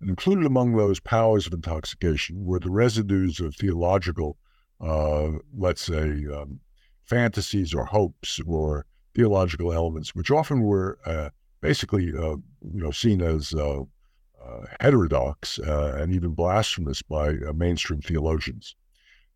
Included 0.00 0.46
among 0.46 0.76
those 0.76 1.00
powers 1.00 1.46
of 1.46 1.52
intoxication 1.52 2.44
were 2.44 2.60
the 2.60 2.70
residues 2.70 3.40
of 3.40 3.56
theological, 3.56 4.36
uh, 4.80 5.30
let's 5.56 5.82
say, 5.82 6.24
um, 6.32 6.60
fantasies 7.04 7.74
or 7.74 7.84
hopes 7.84 8.40
or 8.46 8.86
theological 9.14 9.72
elements, 9.72 10.14
which 10.14 10.30
often 10.30 10.60
were 10.60 10.98
uh, 11.04 11.30
basically, 11.60 12.12
uh, 12.16 12.36
you 12.72 12.80
know, 12.80 12.92
seen 12.92 13.20
as 13.20 13.52
uh, 13.54 13.80
uh, 13.80 14.66
heterodox 14.80 15.58
and 15.58 16.14
even 16.14 16.30
blasphemous 16.30 17.02
by 17.02 17.32
mainstream 17.54 18.00
theologians. 18.00 18.76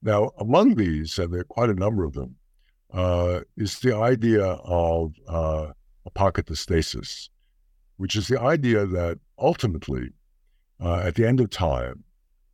Now, 0.00 0.30
among 0.38 0.76
these, 0.76 1.18
and 1.18 1.32
there 1.32 1.40
are 1.40 1.44
quite 1.44 1.70
a 1.70 1.74
number 1.74 2.04
of 2.04 2.12
them, 2.12 2.36
is 3.56 3.80
the 3.80 3.96
idea 3.96 4.44
of 4.44 5.14
apokatastasis, 6.06 7.30
which 7.96 8.14
is 8.14 8.28
the 8.28 8.40
idea 8.40 8.86
that 8.86 9.18
ultimately 9.38 10.10
uh, 10.82 11.00
at 11.04 11.14
the 11.14 11.26
end 11.26 11.40
of 11.40 11.50
time, 11.50 12.04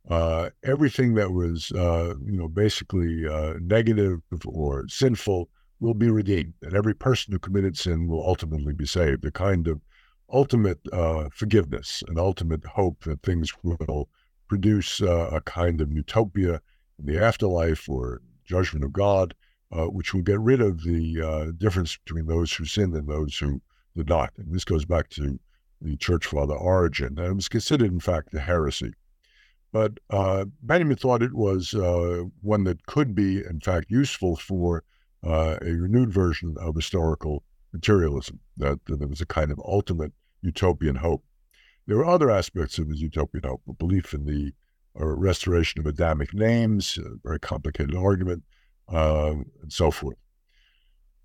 uh, 0.09 0.49
everything 0.63 1.15
that 1.15 1.31
was, 1.31 1.71
uh, 1.71 2.13
you 2.25 2.37
know, 2.37 2.47
basically 2.47 3.27
uh, 3.27 3.53
negative 3.61 4.19
or 4.45 4.85
sinful 4.87 5.49
will 5.79 5.93
be 5.93 6.09
redeemed, 6.09 6.53
and 6.61 6.73
every 6.73 6.93
person 6.93 7.31
who 7.31 7.39
committed 7.39 7.77
sin 7.77 8.07
will 8.07 8.25
ultimately 8.25 8.73
be 8.73 8.85
saved. 8.85 9.25
A 9.25 9.31
kind 9.31 9.67
of 9.67 9.81
ultimate 10.31 10.79
uh, 10.91 11.29
forgiveness, 11.33 12.03
and 12.07 12.19
ultimate 12.19 12.65
hope 12.65 13.03
that 13.03 13.21
things 13.23 13.51
will 13.63 14.09
produce 14.47 15.01
uh, 15.01 15.29
a 15.31 15.41
kind 15.41 15.79
of 15.81 15.91
utopia 15.91 16.61
in 16.99 17.05
the 17.05 17.23
afterlife 17.23 17.87
or 17.87 18.21
judgment 18.45 18.83
of 18.83 18.91
God, 18.91 19.33
which 19.71 20.13
will 20.13 20.23
get 20.23 20.39
rid 20.39 20.59
of 20.61 20.83
the 20.83 21.53
difference 21.57 21.97
between 21.97 22.25
those 22.25 22.51
who 22.51 22.65
sinned 22.65 22.95
and 22.95 23.07
those 23.07 23.37
who 23.37 23.61
did 23.95 24.09
not. 24.09 24.31
And 24.37 24.53
this 24.53 24.65
goes 24.65 24.85
back 24.85 25.09
to 25.11 25.39
the 25.81 25.97
church 25.97 26.25
father 26.25 26.55
Origen. 26.55 27.17
And 27.17 27.27
it 27.27 27.35
was 27.35 27.49
considered, 27.49 27.91
in 27.91 27.99
fact, 27.99 28.33
a 28.33 28.39
heresy. 28.39 28.93
But 29.71 29.99
uh, 30.09 30.45
Benjamin 30.61 30.97
thought 30.97 31.21
it 31.21 31.33
was 31.33 31.73
uh, 31.73 32.23
one 32.41 32.63
that 32.63 32.85
could 32.85 33.13
be, 33.13 33.37
in 33.37 33.59
fact, 33.59 33.91
useful 33.91 34.35
for 34.35 34.83
uh, 35.23 35.57
a 35.61 35.71
renewed 35.71 36.11
version 36.11 36.55
of 36.59 36.75
historical 36.75 37.43
materialism, 37.71 38.39
that, 38.57 38.83
that 38.85 38.99
there 38.99 39.07
was 39.07 39.21
a 39.21 39.25
kind 39.27 39.51
of 39.51 39.59
ultimate 39.63 40.11
utopian 40.41 40.95
hope. 40.95 41.23
There 41.85 41.97
were 41.97 42.05
other 42.05 42.31
aspects 42.31 42.79
of 42.79 42.89
his 42.89 43.01
utopian 43.01 43.43
hope, 43.43 43.61
a 43.67 43.73
belief 43.73 44.13
in 44.13 44.25
the 44.25 44.53
uh, 44.99 45.05
restoration 45.05 45.79
of 45.79 45.85
Adamic 45.85 46.33
names, 46.33 46.97
a 46.97 47.17
very 47.23 47.39
complicated 47.39 47.95
argument, 47.95 48.43
uh, 48.91 49.33
and 49.61 49.71
so 49.71 49.91
forth. 49.91 50.17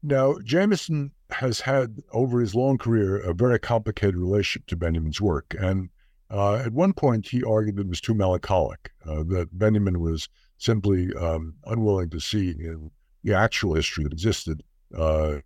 Now, 0.06 0.36
Jameson 0.44 1.12
has 1.30 1.60
had 1.60 2.02
over 2.12 2.38
his 2.38 2.54
long 2.54 2.76
career 2.76 3.16
a 3.16 3.32
very 3.32 3.58
complicated 3.58 4.16
relationship 4.16 4.66
to 4.66 4.76
Benjamin's 4.76 5.18
work. 5.18 5.56
And 5.58 5.88
uh, 6.30 6.56
at 6.56 6.74
one 6.74 6.92
point, 6.92 7.26
he 7.26 7.42
argued 7.42 7.76
that 7.76 7.86
it 7.86 7.88
was 7.88 8.02
too 8.02 8.12
melancholic, 8.12 8.92
uh, 9.08 9.24
that 9.28 9.48
Benjamin 9.58 10.00
was 10.00 10.28
simply 10.58 11.10
um, 11.14 11.54
unwilling 11.64 12.10
to 12.10 12.20
see 12.20 12.50
in 12.50 12.90
the 13.22 13.32
actual 13.32 13.76
history 13.76 14.04
that 14.04 14.12
existed 14.12 14.62
uh, 14.94 15.38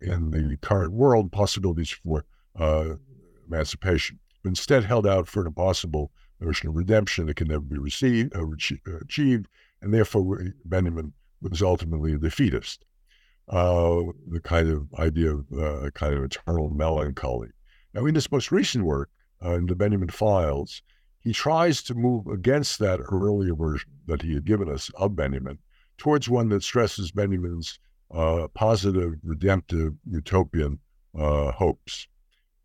in 0.00 0.30
the 0.30 0.56
current 0.62 0.94
world 0.94 1.30
possibilities 1.30 1.90
for 1.90 2.24
uh, 2.58 2.94
emancipation, 3.46 4.18
but 4.42 4.48
instead 4.48 4.82
held 4.82 5.06
out 5.06 5.28
for 5.28 5.42
an 5.42 5.46
impossible 5.46 6.10
notion 6.40 6.70
of 6.70 6.74
redemption 6.74 7.26
that 7.26 7.36
can 7.36 7.48
never 7.48 7.60
be 7.60 7.76
received, 7.76 8.34
uh, 8.34 8.46
achieved, 9.02 9.46
and 9.82 9.92
therefore 9.92 10.42
Benjamin 10.64 11.12
was 11.42 11.60
ultimately 11.60 12.14
a 12.14 12.18
defeatist 12.18 12.86
uh, 13.48 14.02
the 14.28 14.40
kind 14.42 14.68
of 14.70 14.92
idea 14.98 15.32
of 15.34 15.46
uh, 15.52 15.90
kind 15.90 16.14
of 16.14 16.24
eternal 16.24 16.70
melancholy. 16.70 17.48
Now, 17.94 18.06
in 18.06 18.14
this 18.14 18.30
most 18.30 18.50
recent 18.50 18.84
work, 18.84 19.10
uh, 19.44 19.54
in 19.54 19.66
the 19.66 19.76
Benjamin 19.76 20.08
Files, 20.08 20.82
he 21.20 21.32
tries 21.32 21.82
to 21.84 21.94
move 21.94 22.26
against 22.26 22.78
that 22.78 23.00
earlier 23.10 23.54
version 23.54 23.90
that 24.06 24.22
he 24.22 24.34
had 24.34 24.44
given 24.44 24.70
us 24.70 24.90
of 24.94 25.16
Benjamin 25.16 25.58
towards 25.98 26.28
one 26.28 26.48
that 26.50 26.62
stresses 26.62 27.10
Benjamin's 27.10 27.78
uh, 28.12 28.48
positive, 28.54 29.14
redemptive, 29.22 29.94
utopian 30.08 30.78
uh, 31.18 31.50
hopes. 31.52 32.06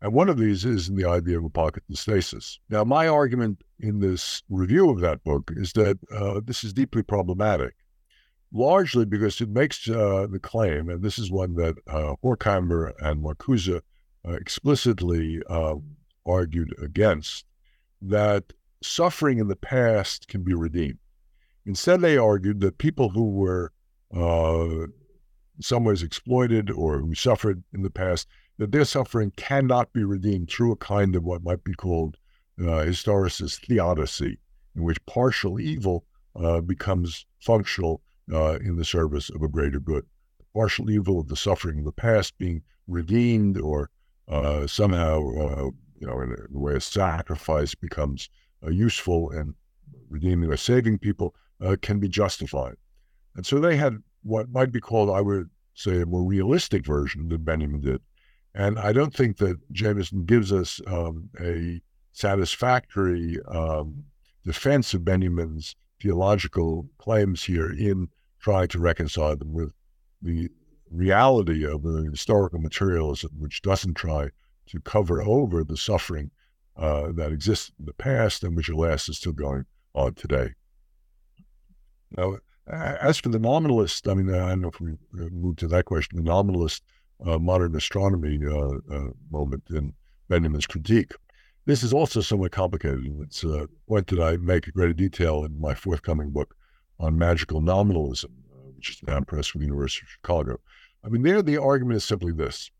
And 0.00 0.12
one 0.12 0.28
of 0.28 0.38
these 0.38 0.64
is 0.64 0.88
in 0.88 0.96
the 0.96 1.04
idea 1.04 1.38
of 1.38 1.44
apokatastasis. 1.44 2.58
Now, 2.68 2.84
my 2.84 3.06
argument 3.06 3.62
in 3.78 4.00
this 4.00 4.42
review 4.48 4.90
of 4.90 5.00
that 5.00 5.22
book 5.24 5.50
is 5.56 5.72
that 5.74 5.98
uh, 6.14 6.40
this 6.44 6.64
is 6.64 6.72
deeply 6.72 7.02
problematic 7.02 7.74
largely 8.52 9.04
because 9.04 9.40
it 9.40 9.48
makes 9.48 9.88
uh, 9.88 10.26
the 10.30 10.38
claim, 10.38 10.88
and 10.88 11.02
this 11.02 11.18
is 11.18 11.30
one 11.30 11.54
that 11.54 11.76
uh, 11.86 12.14
Horkheimer 12.22 12.92
and 13.00 13.22
Marcuse 13.22 13.74
uh, 13.76 14.32
explicitly 14.32 15.40
uh, 15.48 15.76
argued 16.26 16.74
against, 16.80 17.46
that 18.00 18.52
suffering 18.82 19.38
in 19.38 19.48
the 19.48 19.56
past 19.56 20.28
can 20.28 20.42
be 20.42 20.54
redeemed. 20.54 20.98
Instead, 21.64 22.00
they 22.00 22.16
argued 22.16 22.60
that 22.60 22.78
people 22.78 23.10
who 23.10 23.30
were 23.30 23.72
uh, 24.14 24.86
in 25.56 25.62
some 25.62 25.84
ways 25.84 26.02
exploited 26.02 26.70
or 26.70 26.98
who 26.98 27.14
suffered 27.14 27.62
in 27.72 27.82
the 27.82 27.90
past, 27.90 28.26
that 28.58 28.72
their 28.72 28.84
suffering 28.84 29.32
cannot 29.36 29.92
be 29.92 30.04
redeemed 30.04 30.50
through 30.50 30.72
a 30.72 30.76
kind 30.76 31.16
of 31.16 31.24
what 31.24 31.42
might 31.42 31.64
be 31.64 31.74
called 31.74 32.16
uh, 32.60 32.84
historicist 32.84 33.66
theodicy, 33.66 34.38
in 34.76 34.82
which 34.82 35.04
partial 35.06 35.60
evil 35.60 36.04
uh, 36.36 36.60
becomes 36.60 37.26
functional 37.40 38.02
uh, 38.32 38.58
in 38.60 38.76
the 38.76 38.84
service 38.84 39.30
of 39.30 39.42
a 39.42 39.48
greater 39.48 39.80
good. 39.80 40.04
The 40.38 40.44
partial 40.52 40.90
evil 40.90 41.20
of 41.20 41.28
the 41.28 41.36
suffering 41.36 41.78
of 41.78 41.84
the 41.84 41.92
past 41.92 42.36
being 42.38 42.62
redeemed 42.86 43.58
or 43.58 43.90
uh, 44.28 44.66
somehow, 44.66 45.18
uh, 45.18 45.70
you 45.98 46.06
know, 46.06 46.20
in 46.20 46.30
a, 46.30 46.56
a, 46.56 46.58
way 46.58 46.74
of 46.74 46.82
sacrifice 46.82 47.74
becomes 47.74 48.28
uh, 48.64 48.70
useful 48.70 49.30
and 49.30 49.54
redeeming 50.08 50.50
or 50.50 50.56
saving 50.56 50.98
people 50.98 51.34
uh, 51.60 51.76
can 51.80 51.98
be 51.98 52.08
justified. 52.08 52.76
And 53.36 53.46
so 53.46 53.58
they 53.58 53.76
had 53.76 53.98
what 54.22 54.50
might 54.50 54.72
be 54.72 54.80
called, 54.80 55.10
I 55.10 55.20
would 55.20 55.50
say, 55.74 56.02
a 56.02 56.06
more 56.06 56.22
realistic 56.22 56.84
version 56.84 57.28
than 57.28 57.42
Benjamin 57.42 57.80
did. 57.80 58.00
And 58.54 58.78
I 58.78 58.92
don't 58.92 59.14
think 59.14 59.38
that 59.38 59.58
Jameson 59.72 60.24
gives 60.24 60.52
us 60.52 60.80
um, 60.86 61.30
a 61.40 61.80
satisfactory 62.12 63.38
um, 63.48 64.04
defense 64.44 64.92
of 64.92 65.04
Benjamin's 65.04 65.74
theological 66.02 66.88
claims 66.98 67.44
here 67.44 67.70
in 67.70 68.08
trying 68.40 68.68
to 68.68 68.80
reconcile 68.80 69.36
them 69.36 69.52
with 69.52 69.72
the 70.20 70.48
reality 70.90 71.64
of 71.64 71.82
the 71.82 72.08
historical 72.10 72.58
materialism, 72.58 73.30
which 73.38 73.62
doesn't 73.62 73.94
try 73.94 74.28
to 74.66 74.80
cover 74.80 75.22
over 75.22 75.64
the 75.64 75.76
suffering 75.76 76.30
uh, 76.76 77.12
that 77.12 77.32
existed 77.32 77.74
in 77.78 77.86
the 77.86 77.94
past 77.94 78.42
and 78.42 78.56
which, 78.56 78.68
alas, 78.68 79.08
is 79.08 79.18
still 79.18 79.32
going 79.32 79.64
on 79.94 80.14
today. 80.14 80.50
Now, 82.16 82.38
as 82.66 83.18
for 83.18 83.28
the 83.28 83.38
nominalist, 83.38 84.08
I 84.08 84.14
mean, 84.14 84.34
I 84.34 84.50
don't 84.50 84.60
know 84.60 84.68
if 84.68 84.80
we 84.80 84.96
move 85.12 85.56
to 85.56 85.68
that 85.68 85.84
question, 85.84 86.16
the 86.16 86.30
nominalist 86.30 86.82
uh, 87.24 87.38
modern 87.38 87.76
astronomy 87.76 88.38
uh, 88.44 88.94
uh 88.94 89.10
moment 89.30 89.62
in 89.70 89.94
Benjamin's 90.28 90.66
critique. 90.66 91.12
This 91.64 91.84
is 91.84 91.92
also 91.92 92.20
somewhat 92.20 92.50
complicated. 92.50 93.06
It's 93.20 93.44
a 93.44 93.68
point 93.86 94.08
that 94.08 94.20
I 94.20 94.36
make 94.36 94.66
in 94.66 94.72
greater 94.72 94.92
detail 94.92 95.44
in 95.44 95.60
my 95.60 95.74
forthcoming 95.74 96.30
book 96.30 96.56
on 96.98 97.16
magical 97.16 97.60
nominalism, 97.60 98.32
uh, 98.52 98.70
which 98.76 98.90
is 98.90 99.02
now 99.06 99.20
press 99.20 99.54
with 99.54 99.60
the 99.60 99.66
University 99.66 100.04
of 100.04 100.10
Chicago. 100.10 100.58
I 101.04 101.08
mean, 101.08 101.22
there 101.22 101.40
the 101.40 101.58
argument 101.58 101.98
is 101.98 102.04
simply 102.04 102.32
this. 102.32 102.70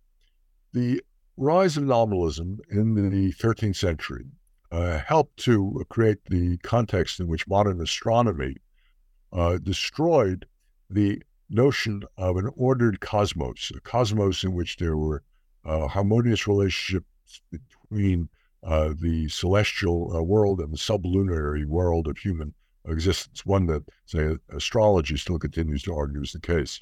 The 0.72 1.00
rise 1.36 1.76
of 1.76 1.84
nominalism 1.84 2.58
in 2.70 2.94
the 3.10 3.32
13th 3.34 3.76
century 3.76 4.26
uh, 4.72 4.98
helped 4.98 5.36
to 5.44 5.84
create 5.88 6.24
the 6.24 6.56
context 6.58 7.20
in 7.20 7.28
which 7.28 7.46
modern 7.46 7.80
astronomy 7.80 8.56
uh, 9.32 9.58
destroyed 9.58 10.46
the 10.90 11.22
notion 11.50 12.02
of 12.16 12.36
an 12.36 12.50
ordered 12.56 13.00
cosmos, 13.00 13.70
a 13.76 13.80
cosmos 13.80 14.42
in 14.42 14.54
which 14.54 14.76
there 14.78 14.96
were 14.96 15.22
uh, 15.64 15.86
harmonious 15.86 16.48
relationships 16.48 17.06
between 17.50 18.28
uh, 18.64 18.94
the 19.00 19.28
celestial 19.28 20.14
uh, 20.16 20.22
world 20.22 20.60
and 20.60 20.72
the 20.72 20.78
sublunary 20.78 21.64
world 21.64 22.06
of 22.06 22.18
human 22.18 22.54
existence, 22.86 23.44
one 23.44 23.66
that, 23.66 23.82
say, 24.06 24.36
astrology 24.50 25.16
still 25.16 25.38
continues 25.38 25.82
to 25.82 25.94
argue 25.94 26.22
is 26.22 26.32
the 26.32 26.40
case. 26.40 26.80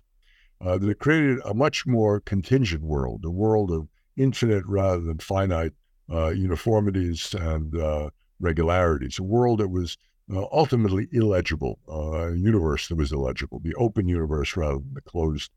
Uh, 0.60 0.76
that 0.76 0.90
it 0.90 0.98
created 0.98 1.38
a 1.46 1.54
much 1.54 1.86
more 1.86 2.20
contingent 2.20 2.82
world, 2.82 3.24
a 3.24 3.30
world 3.30 3.70
of 3.70 3.88
infinite 4.16 4.64
rather 4.66 5.00
than 5.00 5.18
finite 5.18 5.72
uh, 6.12 6.28
uniformities 6.28 7.34
and 7.34 7.74
uh, 7.78 8.10
regularities, 8.40 9.18
a 9.18 9.22
world 9.22 9.60
that 9.60 9.68
was 9.68 9.96
uh, 10.34 10.44
ultimately 10.52 11.08
illegible 11.12 11.78
uh, 11.88 12.30
universe 12.32 12.88
that 12.88 12.96
was 12.96 13.12
illegible, 13.12 13.58
the 13.64 13.74
open 13.76 14.06
universe 14.06 14.56
rather 14.56 14.78
than 14.78 14.94
the 14.94 15.00
closed 15.00 15.50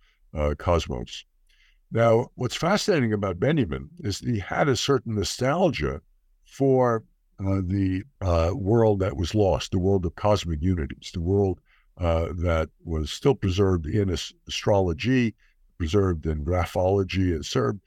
cosmos. 0.57 1.25
Now, 1.91 2.31
what's 2.33 2.55
fascinating 2.55 3.13
about 3.13 3.39
Benjamin 3.39 3.89
is 3.99 4.19
he 4.19 4.39
had 4.39 4.67
a 4.67 4.75
certain 4.75 5.13
nostalgia 5.13 6.01
for 6.53 7.03
uh, 7.39 7.61
the 7.65 8.03
uh, 8.21 8.51
world 8.53 8.99
that 8.99 9.17
was 9.17 9.33
lost, 9.33 9.71
the 9.71 9.79
world 9.79 10.05
of 10.05 10.15
cosmic 10.15 10.61
unities, 10.61 11.11
the 11.13 11.21
world 11.21 11.59
uh, 11.97 12.27
that 12.37 12.69
was 12.83 13.11
still 13.11 13.35
preserved 13.35 13.85
in 13.85 14.09
astrology, 14.47 15.35
preserved 15.77 16.25
in 16.25 16.45
graphology, 16.45 17.33
and 17.33 17.45
served 17.45 17.79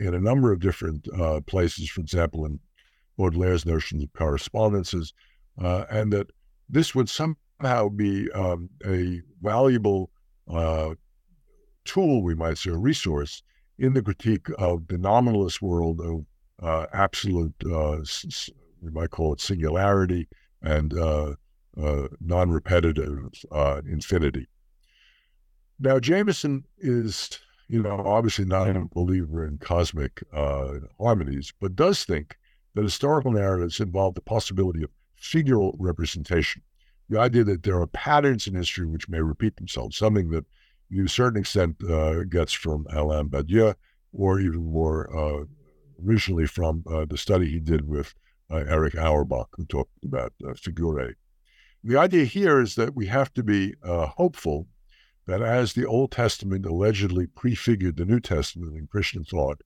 in 0.00 0.14
a 0.14 0.20
number 0.20 0.50
of 0.50 0.60
different 0.60 1.06
places, 1.46 1.90
for 1.90 2.00
example, 2.00 2.46
in 2.46 2.58
Baudelaire's 3.18 3.66
notions 3.66 4.02
of 4.02 4.12
correspondences, 4.12 5.12
uh, 5.60 5.84
and 5.90 6.12
that 6.12 6.30
this 6.68 6.94
would 6.94 7.08
somehow 7.08 7.88
be 7.88 8.30
um, 8.32 8.70
a 8.86 9.20
valuable 9.42 10.10
uh, 10.48 10.94
tool, 11.84 12.22
we 12.22 12.34
might 12.34 12.58
say, 12.58 12.70
a 12.70 12.76
resource 12.76 13.42
in 13.78 13.92
the 13.92 14.02
critique 14.02 14.46
of 14.58 14.86
the 14.86 14.98
nominalist 14.98 15.60
world 15.60 16.00
of 16.00 16.24
uh, 16.62 16.86
absolute, 16.92 17.54
uh, 17.70 17.98
we 18.82 18.90
might 18.90 19.10
call 19.10 19.32
it 19.32 19.40
singularity 19.40 20.28
and 20.62 20.96
uh, 20.98 21.34
uh, 21.80 22.08
non 22.20 22.50
repetitive 22.50 23.18
infinity. 23.86 24.48
Now, 25.80 26.00
Jameson 26.00 26.64
is, 26.78 27.38
you 27.68 27.82
know, 27.82 28.00
obviously 28.04 28.44
not 28.44 28.68
a 28.68 28.84
believer 28.92 29.46
in 29.46 29.58
cosmic 29.58 30.22
harmonies, 30.32 31.52
but 31.60 31.76
does 31.76 32.04
think 32.04 32.36
that 32.74 32.82
historical 32.82 33.30
narratives 33.30 33.80
involve 33.80 34.14
the 34.14 34.20
possibility 34.20 34.82
of 34.82 34.90
figural 35.20 35.74
representation. 35.78 36.62
The 37.08 37.20
idea 37.20 37.44
that 37.44 37.62
there 37.62 37.80
are 37.80 37.86
patterns 37.86 38.46
in 38.46 38.54
history 38.54 38.86
which 38.86 39.08
may 39.08 39.20
repeat 39.20 39.56
themselves, 39.56 39.96
something 39.96 40.30
that 40.30 40.44
to 40.92 41.04
a 41.04 41.08
certain 41.08 41.40
extent 41.40 41.76
uh, 41.84 42.24
gets 42.24 42.52
from 42.52 42.86
Alain 42.90 43.28
Badiou, 43.28 43.74
or 44.12 44.40
even 44.40 44.72
more 44.72 45.08
uh, 45.16 45.44
originally 46.04 46.46
from 46.46 46.84
uh, 46.90 47.04
the 47.04 47.18
study 47.18 47.50
he 47.50 47.60
did 47.60 47.86
with 47.86 48.14
uh, 48.50 48.56
Erich 48.56 48.96
Auerbach, 48.96 49.48
who 49.52 49.64
talked 49.64 50.04
about 50.04 50.32
uh, 50.44 50.52
figurae. 50.52 51.14
The 51.84 51.96
idea 51.96 52.24
here 52.24 52.60
is 52.60 52.74
that 52.74 52.94
we 52.94 53.06
have 53.06 53.32
to 53.34 53.42
be 53.42 53.74
uh, 53.82 54.06
hopeful 54.06 54.66
that 55.26 55.42
as 55.42 55.74
the 55.74 55.86
Old 55.86 56.10
Testament 56.10 56.64
allegedly 56.64 57.26
prefigured 57.26 57.96
the 57.96 58.04
New 58.04 58.20
Testament 58.20 58.76
in 58.76 58.86
Christian 58.86 59.24
thought, 59.24 59.60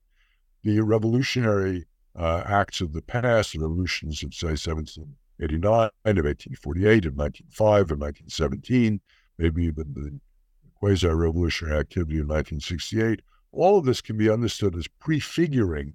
the 0.63 0.81
revolutionary 0.81 1.85
uh, 2.15 2.43
acts 2.45 2.81
of 2.81 2.93
the 2.93 3.01
past, 3.01 3.53
the 3.53 3.59
revolutions 3.59 4.23
of, 4.23 4.33
say, 4.33 4.47
1789, 4.47 5.89
of 6.05 6.25
1848, 6.25 7.05
of 7.05 7.15
1905, 7.15 7.91
of 7.91 7.99
1917, 7.99 9.01
maybe 9.37 9.65
even 9.65 9.93
the 9.93 10.19
quasi 10.75 11.07
revolutionary 11.07 11.79
activity 11.79 12.19
of 12.19 12.27
1968, 12.27 13.21
all 13.51 13.77
of 13.77 13.85
this 13.85 14.01
can 14.01 14.17
be 14.17 14.29
understood 14.29 14.75
as 14.75 14.87
prefiguring, 14.99 15.93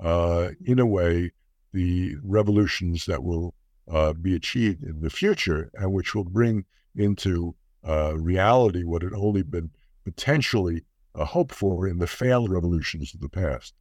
uh, 0.00 0.50
in 0.64 0.78
a 0.78 0.86
way, 0.86 1.32
the 1.72 2.16
revolutions 2.22 3.06
that 3.06 3.22
will 3.22 3.54
uh, 3.90 4.12
be 4.12 4.34
achieved 4.34 4.82
in 4.82 5.00
the 5.00 5.10
future 5.10 5.70
and 5.74 5.92
which 5.92 6.14
will 6.14 6.24
bring 6.24 6.64
into 6.96 7.54
uh, 7.86 8.16
reality 8.18 8.84
what 8.84 9.02
had 9.02 9.12
only 9.14 9.42
been 9.42 9.70
potentially 10.04 10.84
uh, 11.14 11.24
hoped 11.24 11.54
for 11.54 11.86
in 11.86 11.98
the 11.98 12.06
failed 12.06 12.50
revolutions 12.50 13.14
of 13.14 13.20
the 13.20 13.28
past. 13.28 13.74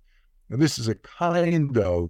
And 0.49 0.61
this 0.61 0.79
is 0.79 0.87
a 0.87 0.95
kind 0.95 1.77
of, 1.77 2.09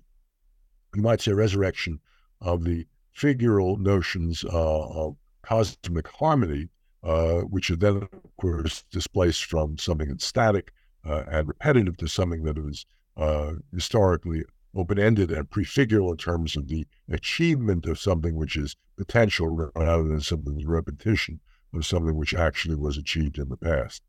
you 0.95 1.01
might 1.01 1.21
say, 1.21 1.33
resurrection 1.33 1.99
of 2.41 2.63
the 2.63 2.85
figural 3.15 3.79
notions 3.79 4.43
uh, 4.45 4.87
of 4.89 5.15
cosmic 5.41 6.07
harmony, 6.07 6.69
uh, 7.03 7.39
which 7.41 7.71
are 7.71 7.75
then, 7.75 7.97
of 7.97 8.37
course, 8.39 8.83
displaced 8.91 9.45
from 9.45 9.77
something 9.77 10.09
that's 10.09 10.25
static 10.25 10.71
uh, 11.05 11.23
and 11.31 11.47
repetitive 11.47 11.97
to 11.97 12.07
something 12.07 12.43
that 12.43 12.57
is 12.57 12.85
uh, 13.17 13.53
historically 13.73 14.43
open 14.75 14.99
ended 14.99 15.31
and 15.31 15.49
prefigural 15.49 16.11
in 16.11 16.17
terms 16.17 16.55
of 16.55 16.67
the 16.67 16.85
achievement 17.09 17.85
of 17.85 17.99
something 17.99 18.35
which 18.35 18.55
is 18.55 18.75
potential 18.95 19.71
rather 19.75 20.03
than 20.03 20.21
something 20.21 20.61
repetition 20.67 21.39
of 21.73 21.85
something 21.85 22.15
which 22.15 22.33
actually 22.33 22.75
was 22.75 22.97
achieved 22.97 23.37
in 23.37 23.49
the 23.49 23.57
past. 23.57 24.03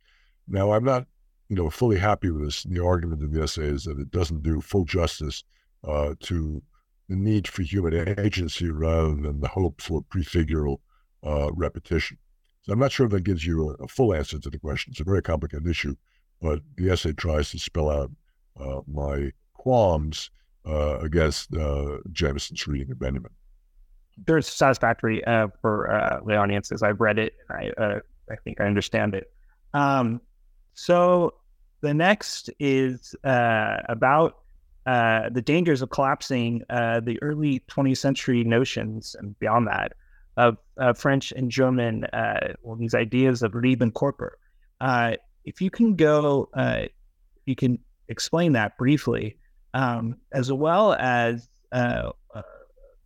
Now, 0.47 0.73
I'm 0.73 0.85
not 0.85 1.07
you 1.49 1.57
know, 1.57 1.71
fully 1.71 1.99
happy 1.99 2.31
with 2.31 2.45
this. 2.45 2.63
The 2.65 2.85
argument 2.85 3.23
of 3.23 3.33
the 3.33 3.43
essay 3.43 3.65
is 3.65 3.85
that 3.85 3.99
it 3.99 4.11
doesn't 4.11 4.43
do 4.43 4.61
full 4.61 4.85
justice 4.85 5.45
uh, 5.83 6.15
to 6.21 6.63
the 7.09 7.17
need 7.17 7.49
for 7.49 7.63
human 7.63 8.19
agency 8.19 8.71
rather 8.71 9.15
than 9.15 9.41
the 9.41 9.49
hope 9.49 9.81
for 9.81 10.03
prefigural 10.03 10.79
uh, 11.25 11.51
repetition. 11.55 12.19
So 12.63 12.73
I'm 12.73 12.79
not 12.79 12.93
sure 12.93 13.07
if 13.07 13.13
that 13.13 13.25
gives 13.25 13.47
you 13.47 13.71
a, 13.71 13.85
a, 13.85 13.89
full 13.89 14.15
answer 14.15 14.39
to 14.39 14.51
the 14.51 14.59
question. 14.59 14.91
It's 14.91 15.01
a 15.01 15.05
very 15.05 15.23
complicated 15.23 15.67
issue, 15.67 15.97
but 16.43 16.61
the 16.77 16.91
essay 16.91 17.13
tries 17.13 17.51
to 17.53 17.59
spell 17.59 17.89
out 17.89 18.11
my 18.87 19.33
qualms 19.55 20.31
uh, 20.67 20.99
against 20.99 21.55
uh, 21.55 21.99
Jameson's 22.13 22.67
reading 22.67 22.91
of 22.91 22.99
Benjamin. 22.99 23.31
There's 24.27 24.49
satisfactory 24.49 25.25
uh, 25.25 25.49
for 25.61 26.21
the 26.27 26.37
audiences. 26.37 26.83
I've 26.83 27.01
read 27.01 27.19
it. 27.19 27.35
I 27.51 27.73
I 28.31 28.37
think 28.45 28.61
I 28.61 28.65
understand 28.65 29.15
it. 29.15 29.31
Um, 29.75 30.21
so 30.75 31.35
the 31.81 31.95
next 31.95 32.51
is 32.59 33.15
uh, 33.25 33.79
about 33.89 34.39
uh, 34.87 35.29
the 35.31 35.43
dangers 35.43 35.83
of 35.83 35.91
collapsing 35.91 36.63
uh, 36.71 37.01
the 37.01 37.21
early 37.23 37.61
20th 37.69 37.99
century 37.99 38.43
notions 38.45 39.15
and 39.19 39.39
beyond 39.39 39.67
that 39.67 39.93
of 40.37 40.57
French 40.97 41.33
and 41.33 41.51
German, 41.51 42.05
uh, 42.05 42.55
well, 42.63 42.77
these 42.77 42.95
ideas 42.95 43.43
of. 43.43 44.37
Uh, 44.81 45.15
if 45.45 45.61
you 45.61 45.69
can 45.69 45.97
go, 45.97 46.49
uh, 46.55 46.83
you 47.45 47.57
can 47.57 47.79
explain 48.09 48.53
that 48.53 48.77
briefly, 48.79 49.37
um, 49.75 50.17
as 50.33 50.53
well 50.53 50.95
as 50.95 51.49
uh, 51.73 52.13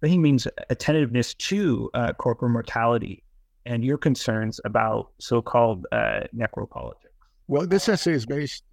he 0.02 0.18
means 0.18 0.46
attentiveness 0.70 1.34
to 1.34 1.90
corporate 2.18 2.52
mortality 2.52 3.22
and 3.66 3.84
your 3.84 3.98
concerns 3.98 4.60
about 4.64 5.10
so-called 5.18 5.86
necropolitics. 5.92 6.94
Well, 7.48 7.66
this 7.66 7.88
essay 7.88 8.12
is 8.12 8.26
based. 8.26 8.64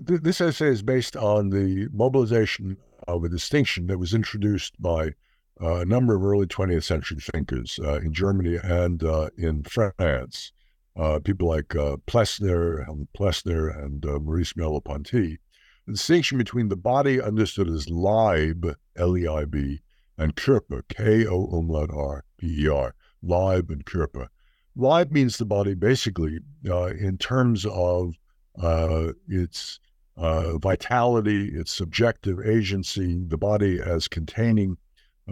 This 0.00 0.40
essay 0.40 0.68
is 0.68 0.82
based 0.82 1.16
on 1.16 1.50
the 1.50 1.88
mobilization 1.92 2.76
of 3.08 3.24
a 3.24 3.28
distinction 3.28 3.86
that 3.86 3.98
was 3.98 4.14
introduced 4.14 4.80
by 4.80 5.12
uh, 5.60 5.76
a 5.76 5.84
number 5.84 6.14
of 6.14 6.24
early 6.24 6.46
20th 6.46 6.84
century 6.84 7.18
thinkers 7.18 7.78
uh, 7.82 7.94
in 7.96 8.12
Germany 8.12 8.58
and 8.62 9.02
uh, 9.02 9.30
in 9.38 9.62
France. 9.64 10.52
Uh, 10.96 11.18
people 11.18 11.48
like 11.48 11.74
uh, 11.76 11.96
Plessner, 12.06 12.82
Helmut 12.84 13.12
Plessner, 13.12 13.68
and 13.68 14.04
uh, 14.06 14.18
Maurice 14.18 14.54
Merleau-Ponty. 14.54 15.38
The 15.86 15.92
distinction 15.92 16.36
between 16.36 16.68
the 16.68 16.76
body 16.76 17.20
understood 17.20 17.68
as 17.68 17.88
Leib, 17.88 18.66
L-E-I-B, 18.96 19.80
and 20.18 20.34
Körper, 20.34 20.82
K-O 20.88 21.46
umlaut 21.46 21.90
R, 21.92 22.24
P-E-R, 22.38 22.94
Leib 23.22 23.70
and 23.70 23.84
Körper. 23.84 24.26
Leib 24.74 25.12
means 25.12 25.36
the 25.36 25.44
body 25.44 25.74
basically 25.74 26.40
uh, 26.68 26.86
in 26.86 27.18
terms 27.18 27.64
of 27.66 28.14
uh, 28.60 29.12
its 29.28 29.78
uh, 30.16 30.58
vitality, 30.58 31.48
its 31.54 31.72
subjective 31.72 32.40
agency, 32.44 33.22
the 33.26 33.38
body 33.38 33.80
as 33.80 34.08
containing 34.08 34.76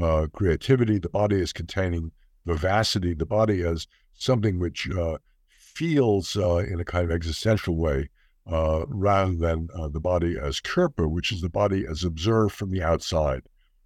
uh, 0.00 0.28
creativity, 0.32 0.98
the 0.98 1.08
body 1.08 1.40
as 1.40 1.52
containing 1.52 2.12
vivacity, 2.46 3.14
the 3.14 3.26
body 3.26 3.62
as 3.62 3.86
something 4.12 4.58
which 4.60 4.88
uh, 4.90 5.18
feels 5.48 6.36
uh, 6.36 6.56
in 6.56 6.78
a 6.78 6.84
kind 6.84 7.04
of 7.04 7.10
existential 7.10 7.76
way, 7.76 8.08
rather 8.46 9.34
than 9.34 9.68
the 9.90 10.00
body 10.00 10.36
as 10.40 10.60
Körper, 10.60 11.10
which 11.10 11.32
is 11.32 11.40
the 11.40 11.50
body 11.50 11.86
as 11.88 12.04
observed 12.04 12.54
from 12.54 12.70
the 12.70 12.82
outside, 12.82 13.42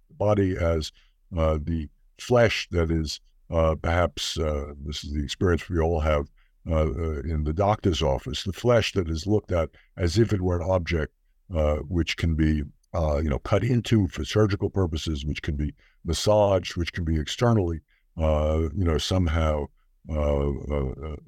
the 0.09 0.15
body 0.15 0.57
as 0.57 0.91
the 1.31 1.89
flesh 2.17 2.67
that 2.71 2.91
is 2.91 3.21
uh, 3.49 3.75
perhaps 3.75 4.37
uh, 4.37 4.73
this 4.85 5.03
is 5.03 5.13
the 5.13 5.23
experience 5.23 5.67
we 5.69 5.79
all 5.79 5.99
have 5.99 6.27
uh, 6.69 6.85
uh, 6.85 7.19
in 7.21 7.43
the 7.43 7.53
doctor's 7.53 8.03
office, 8.03 8.43
the 8.43 8.53
flesh 8.53 8.93
that 8.93 9.09
is 9.09 9.25
looked 9.25 9.51
at 9.51 9.69
as 9.97 10.19
if 10.19 10.31
it 10.31 10.41
were 10.41 10.61
an 10.61 10.69
object 10.69 11.13
uh, 11.55 11.77
which 11.77 12.15
can 12.15 12.35
be, 12.35 12.63
you 12.93 13.29
know, 13.29 13.39
cut 13.39 13.63
into 13.63 14.07
for 14.07 14.23
surgical 14.23 14.69
purposes, 14.69 15.25
which 15.25 15.41
can 15.41 15.55
be 15.55 15.73
massaged, 16.05 16.77
which 16.77 16.93
can 16.93 17.03
be 17.03 17.19
externally, 17.19 17.79
you 18.17 18.71
know, 18.73 18.97
somehow 18.99 19.65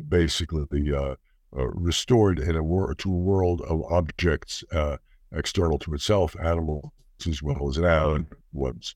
basically 0.09 0.65
restored 1.53 2.39
in 2.39 2.55
a 2.55 2.63
wor- 2.63 2.93
to 2.95 3.11
a 3.11 3.17
world 3.17 3.61
of 3.61 3.81
objects 3.91 4.63
external 5.31 5.79
to 5.79 5.93
itself, 5.93 6.35
animals 6.41 6.91
as 7.27 7.41
well 7.41 7.69
as 7.69 7.77
animal 7.77 8.25
ones. 8.51 8.95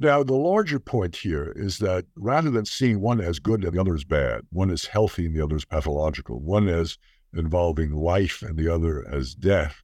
Now, 0.00 0.22
the 0.22 0.34
larger 0.34 0.78
point 0.78 1.16
here 1.16 1.52
is 1.56 1.78
that 1.78 2.06
rather 2.14 2.50
than 2.50 2.64
seeing 2.64 3.00
one 3.00 3.20
as 3.20 3.40
good 3.40 3.64
and 3.64 3.72
the 3.72 3.80
other 3.80 3.94
as 3.94 4.04
bad, 4.04 4.42
one 4.50 4.70
is 4.70 4.86
healthy 4.86 5.26
and 5.26 5.34
the 5.34 5.42
other 5.42 5.56
is 5.56 5.64
pathological, 5.64 6.40
one 6.40 6.68
as 6.68 6.98
involving 7.34 7.92
life 7.92 8.42
and 8.42 8.56
the 8.56 8.72
other 8.72 9.06
as 9.12 9.34
death, 9.34 9.82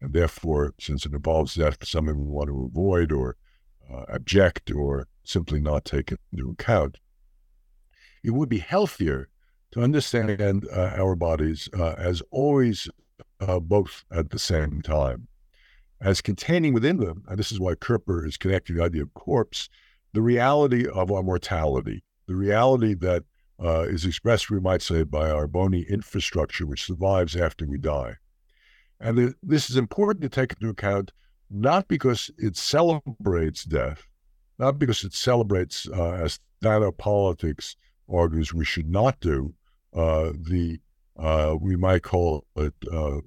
and 0.00 0.12
therefore, 0.12 0.74
since 0.78 1.04
it 1.04 1.12
involves 1.12 1.56
death, 1.56 1.78
something 1.84 2.16
we 2.16 2.30
want 2.30 2.48
to 2.48 2.70
avoid 2.72 3.10
or 3.10 3.36
uh, 3.92 4.04
object 4.08 4.70
or 4.70 5.08
simply 5.24 5.60
not 5.60 5.84
taken 5.84 6.18
into 6.32 6.50
account. 6.50 6.98
It 8.22 8.30
would 8.30 8.48
be 8.48 8.58
healthier 8.58 9.28
to 9.72 9.82
understand 9.82 10.66
uh, 10.72 10.92
our 10.96 11.14
bodies 11.14 11.68
uh, 11.78 11.94
as 11.98 12.22
always 12.30 12.88
uh, 13.40 13.60
both 13.60 14.04
at 14.10 14.30
the 14.30 14.38
same 14.38 14.80
time, 14.82 15.28
as 16.00 16.20
containing 16.20 16.72
within 16.72 16.98
them, 16.98 17.22
and 17.28 17.38
this 17.38 17.52
is 17.52 17.60
why 17.60 17.74
Körper 17.74 18.26
is 18.26 18.36
connecting 18.36 18.76
the 18.76 18.84
idea 18.84 19.02
of 19.02 19.14
corpse, 19.14 19.68
the 20.12 20.22
reality 20.22 20.86
of 20.88 21.10
our 21.10 21.22
mortality, 21.22 22.02
the 22.26 22.34
reality 22.34 22.94
that 22.94 23.24
uh, 23.62 23.82
is 23.82 24.04
expressed, 24.04 24.50
we 24.50 24.60
might 24.60 24.82
say, 24.82 25.02
by 25.02 25.30
our 25.30 25.46
bony 25.46 25.82
infrastructure, 25.88 26.66
which 26.66 26.84
survives 26.84 27.36
after 27.36 27.66
we 27.66 27.78
die. 27.78 28.14
And 29.00 29.16
the, 29.16 29.34
this 29.42 29.70
is 29.70 29.76
important 29.76 30.22
to 30.22 30.28
take 30.28 30.52
into 30.52 30.68
account, 30.68 31.12
not 31.50 31.88
because 31.88 32.30
it 32.38 32.56
celebrates 32.56 33.64
death, 33.64 34.06
not 34.58 34.78
because 34.78 35.04
it 35.04 35.14
celebrates, 35.14 35.88
uh, 35.88 36.12
as 36.12 36.40
nanopolitics 36.62 37.76
argues 38.12 38.52
we 38.52 38.64
should 38.64 38.88
not 38.88 39.20
do, 39.20 39.54
uh, 39.94 40.32
the 40.38 40.78
uh, 41.18 41.56
we 41.60 41.76
might 41.76 42.02
call 42.02 42.44
it, 42.56 42.74
uh, 42.92 43.18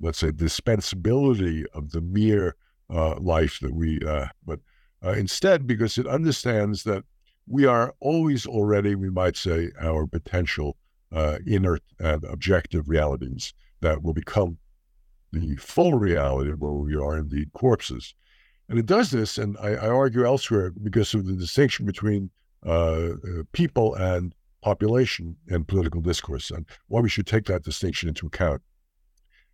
let's 0.00 0.18
say, 0.18 0.30
dispensability 0.30 1.64
of 1.72 1.92
the 1.92 2.00
mere 2.00 2.56
uh, 2.92 3.16
life 3.20 3.60
that 3.60 3.72
we, 3.72 4.00
uh, 4.06 4.26
but 4.44 4.58
instead 5.16 5.66
because 5.66 5.98
it 5.98 6.06
understands 6.06 6.82
that 6.82 7.04
we 7.46 7.64
are 7.64 7.94
always 8.00 8.44
already, 8.46 8.94
we 8.94 9.08
might 9.08 9.36
say, 9.36 9.70
our 9.80 10.06
potential 10.06 10.76
inert 11.46 11.82
and 11.98 12.24
objective 12.24 12.88
realities 12.88 13.54
that 13.80 14.02
will 14.02 14.12
become 14.12 14.58
the 15.32 15.56
full 15.56 15.94
reality 15.94 16.50
of 16.50 16.60
where 16.60 16.72
we 16.72 16.94
are 16.96 17.16
indeed 17.16 17.52
corpses. 17.52 18.14
And 18.68 18.78
it 18.78 18.86
does 18.86 19.10
this, 19.10 19.38
and 19.38 19.56
I, 19.58 19.70
I 19.70 19.88
argue 19.88 20.24
elsewhere, 20.24 20.70
because 20.70 21.14
of 21.14 21.26
the 21.26 21.32
distinction 21.32 21.86
between 21.86 22.30
uh, 22.66 22.70
uh, 22.70 23.42
people 23.52 23.94
and 23.94 24.34
population 24.62 25.36
and 25.48 25.66
political 25.66 26.00
discourse, 26.00 26.50
and 26.50 26.66
why 26.88 27.00
we 27.00 27.08
should 27.08 27.26
take 27.26 27.46
that 27.46 27.62
distinction 27.62 28.08
into 28.08 28.26
account. 28.26 28.60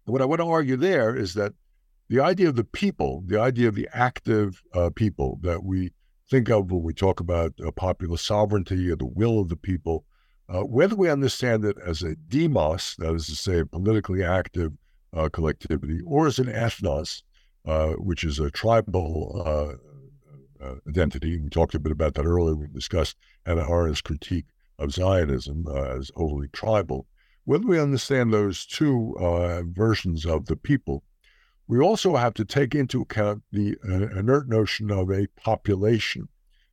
And 0.05 0.13
what 0.13 0.23
I 0.23 0.25
want 0.25 0.41
to 0.41 0.49
argue 0.49 0.77
there 0.77 1.15
is 1.15 1.35
that 1.35 1.53
the 2.09 2.21
idea 2.21 2.49
of 2.49 2.57
the 2.57 2.65
people, 2.65 3.23
the 3.27 3.41
idea 3.41 3.69
of 3.69 3.75
the 3.75 3.89
active 3.93 4.63
uh, 4.73 4.91
people 4.91 5.39
that 5.43 5.65
we 5.65 5.93
think 6.29 6.51
of 6.51 6.71
when 6.71 6.83
we 6.83 6.93
talk 6.93 7.21
about 7.21 7.53
uh, 7.65 7.71
popular 7.71 8.17
sovereignty 8.17 8.91
or 8.91 8.97
the 8.97 9.07
will 9.07 9.41
of 9.41 9.49
the 9.49 9.57
people, 9.57 10.05
uh, 10.49 10.61
whether 10.61 10.95
we 10.95 11.11
understand 11.11 11.65
it 11.65 11.77
as 11.85 12.03
a 12.03 12.15
demos, 12.29 12.95
that 12.99 13.13
is 13.15 13.27
to 13.27 13.37
say, 13.37 13.61
a 13.61 13.67
politically 13.67 14.23
active 14.23 14.73
uh, 15.13 15.29
collectivity, 15.29 16.01
or 16.07 16.27
as 16.27 16.39
an 16.39 16.47
ethnos, 16.47 17.23
uh, 17.67 17.93
which 17.95 18.23
is 18.23 18.39
a 18.39 18.51
tribal 18.51 19.77
uh, 20.61 20.67
uh, 20.67 20.75
identity. 20.89 21.39
We 21.41 21.49
talked 21.49 21.75
a 21.75 21.81
bit 21.81 21.93
about 21.93 22.15
that 22.15 22.27
earlier. 22.27 22.55
We 22.55 22.67
discussed 22.69 23.17
Hannah 23.45 23.93
critique 24.05 24.47
of 24.79 24.93
Zionism 24.93 25.67
as 25.69 26.11
overly 26.17 26.49
tribal. 26.49 27.07
Whether 27.45 27.67
we 27.67 27.79
understand 27.79 28.33
those 28.33 28.67
two 28.67 29.15
versions 29.73 30.27
of 30.27 30.47
the 30.47 30.57
people, 30.57 31.05
we 31.69 31.81
also 31.81 32.17
have 32.17 32.35
to 32.35 32.45
take 32.45 32.75
into 32.75 33.03
account 33.03 33.43
the 33.51 33.77
uh, 33.89 34.19
inert 34.19 34.49
notion 34.49 34.91
of 34.91 35.11
a 35.11 35.27
population, 35.37 36.29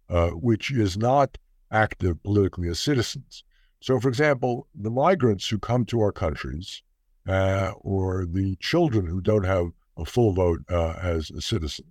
uh, 0.09 0.29
which 0.29 0.71
is 0.71 0.97
not 0.97 1.37
active 1.71 2.21
politically 2.23 2.69
as 2.69 2.79
citizens. 2.79 3.43
So, 3.79 3.99
for 3.99 4.07
example, 4.07 4.67
the 4.75 4.91
migrants 4.91 5.49
who 5.49 5.57
come 5.59 5.85
to 5.85 5.99
our 6.01 6.11
countries 6.11 6.83
uh, 7.27 7.71
or 7.79 8.25
the 8.25 8.55
children 8.57 9.07
who 9.07 9.19
don't 9.19 9.45
have 9.45 9.71
a 9.97 10.05
full 10.05 10.33
vote 10.33 10.61
uh, 10.69 10.93
as 11.01 11.31
a 11.31 11.41
citizen, 11.41 11.85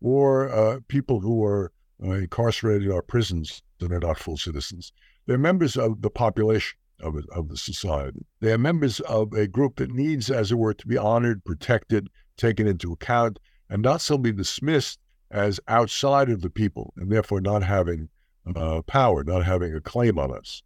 or 0.00 0.50
uh, 0.50 0.80
people 0.88 1.20
who 1.20 1.44
are 1.44 1.72
uh, 2.02 2.10
incarcerated 2.10 2.84
in 2.84 2.92
our 2.92 3.02
prisons 3.02 3.62
that 3.78 3.92
are 3.92 4.00
not 4.00 4.18
full 4.18 4.36
citizens. 4.36 4.92
They're 5.26 5.38
members 5.38 5.76
of 5.76 6.02
the 6.02 6.10
population 6.10 6.76
of, 7.00 7.16
of 7.32 7.48
the 7.48 7.56
society. 7.56 8.26
They 8.40 8.52
are 8.52 8.58
members 8.58 9.00
of 9.00 9.32
a 9.32 9.46
group 9.46 9.76
that 9.76 9.90
needs, 9.90 10.30
as 10.30 10.52
it 10.52 10.56
were, 10.56 10.74
to 10.74 10.86
be 10.86 10.96
honored, 10.96 11.44
protected, 11.44 12.08
taken 12.36 12.66
into 12.66 12.92
account, 12.92 13.38
and 13.68 13.82
not 13.82 14.00
simply 14.00 14.32
dismissed 14.32 15.00
as 15.30 15.60
outside 15.68 16.30
of 16.30 16.42
the 16.42 16.50
people 16.50 16.92
and 16.96 17.10
therefore 17.10 17.40
not 17.40 17.62
having 17.62 18.08
uh, 18.54 18.82
power, 18.82 19.24
not 19.24 19.44
having 19.44 19.74
a 19.74 19.80
claim 19.80 20.18
on 20.18 20.32
us. 20.32 20.62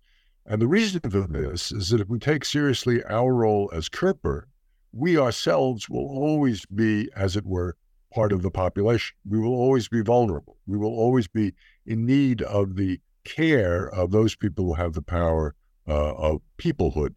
And 0.46 0.60
the 0.60 0.68
reason 0.68 1.00
for 1.00 1.26
this 1.26 1.72
is 1.72 1.88
that 1.90 2.00
if 2.00 2.08
we 2.08 2.18
take 2.18 2.44
seriously 2.44 3.02
our 3.04 3.32
role 3.32 3.70
as 3.72 3.88
Körper, 3.88 4.44
we 4.92 5.16
ourselves 5.16 5.88
will 5.88 6.06
always 6.08 6.66
be, 6.66 7.08
as 7.14 7.36
it 7.36 7.46
were, 7.46 7.76
part 8.12 8.32
of 8.32 8.42
the 8.42 8.50
population. 8.50 9.16
We 9.28 9.38
will 9.38 9.54
always 9.54 9.88
be 9.88 10.02
vulnerable. 10.02 10.56
We 10.66 10.76
will 10.76 10.92
always 10.92 11.28
be 11.28 11.54
in 11.86 12.06
need 12.06 12.42
of 12.42 12.76
the 12.76 13.00
care 13.24 13.88
of 13.88 14.10
those 14.10 14.34
people 14.36 14.64
who 14.64 14.74
have 14.74 14.94
the 14.94 15.02
power 15.02 15.54
uh, 15.88 16.14
of 16.14 16.40
peoplehood. 16.58 17.16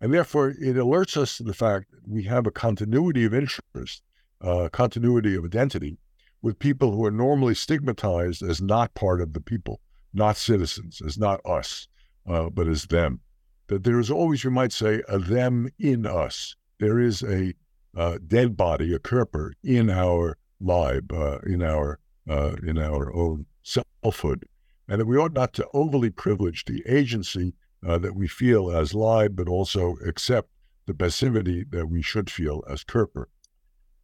And 0.00 0.12
therefore, 0.12 0.50
it 0.50 0.76
alerts 0.76 1.16
us 1.16 1.36
to 1.38 1.44
the 1.44 1.54
fact 1.54 1.90
that 1.92 2.06
we 2.06 2.24
have 2.24 2.46
a 2.46 2.50
continuity 2.50 3.24
of 3.24 3.34
interest, 3.34 4.02
uh, 4.40 4.68
continuity 4.70 5.34
of 5.34 5.44
identity 5.44 5.98
with 6.42 6.58
people 6.58 6.92
who 6.92 7.04
are 7.04 7.10
normally 7.10 7.54
stigmatized 7.54 8.42
as 8.42 8.60
not 8.60 8.94
part 8.94 9.20
of 9.20 9.32
the 9.32 9.40
people, 9.40 9.80
not 10.12 10.36
citizens, 10.36 11.00
as 11.04 11.16
not 11.16 11.40
us 11.46 11.88
uh, 12.28 12.50
but 12.50 12.68
as 12.68 12.86
them. 12.86 13.20
That 13.68 13.84
there 13.84 13.98
is 13.98 14.10
always, 14.10 14.44
you 14.44 14.50
might 14.50 14.72
say, 14.72 15.02
a 15.08 15.18
them 15.18 15.70
in 15.78 16.06
us. 16.06 16.54
There 16.78 16.98
is 16.98 17.22
a 17.22 17.54
uh, 17.96 18.18
dead 18.26 18.56
body, 18.56 18.94
a 18.94 18.98
Körper, 18.98 19.52
in 19.62 19.90
our 19.90 20.36
life, 20.60 21.02
uh, 21.12 21.38
in 21.40 21.62
our 21.62 21.98
uh, 22.28 22.56
in 22.62 22.78
our 22.78 23.14
own 23.14 23.46
selfhood, 23.62 24.44
and 24.88 25.00
that 25.00 25.06
we 25.06 25.18
ought 25.18 25.34
not 25.34 25.52
to 25.54 25.68
overly 25.74 26.10
privilege 26.10 26.64
the 26.64 26.82
agency 26.86 27.54
uh, 27.86 27.98
that 27.98 28.14
we 28.14 28.26
feel 28.26 28.70
as 28.70 28.94
Leib, 28.94 29.36
but 29.36 29.48
also 29.48 29.96
accept 30.06 30.48
the 30.86 30.94
passivity 30.94 31.64
that 31.70 31.86
we 31.86 32.02
should 32.02 32.30
feel 32.30 32.62
as 32.68 32.84
Körper. 32.84 33.26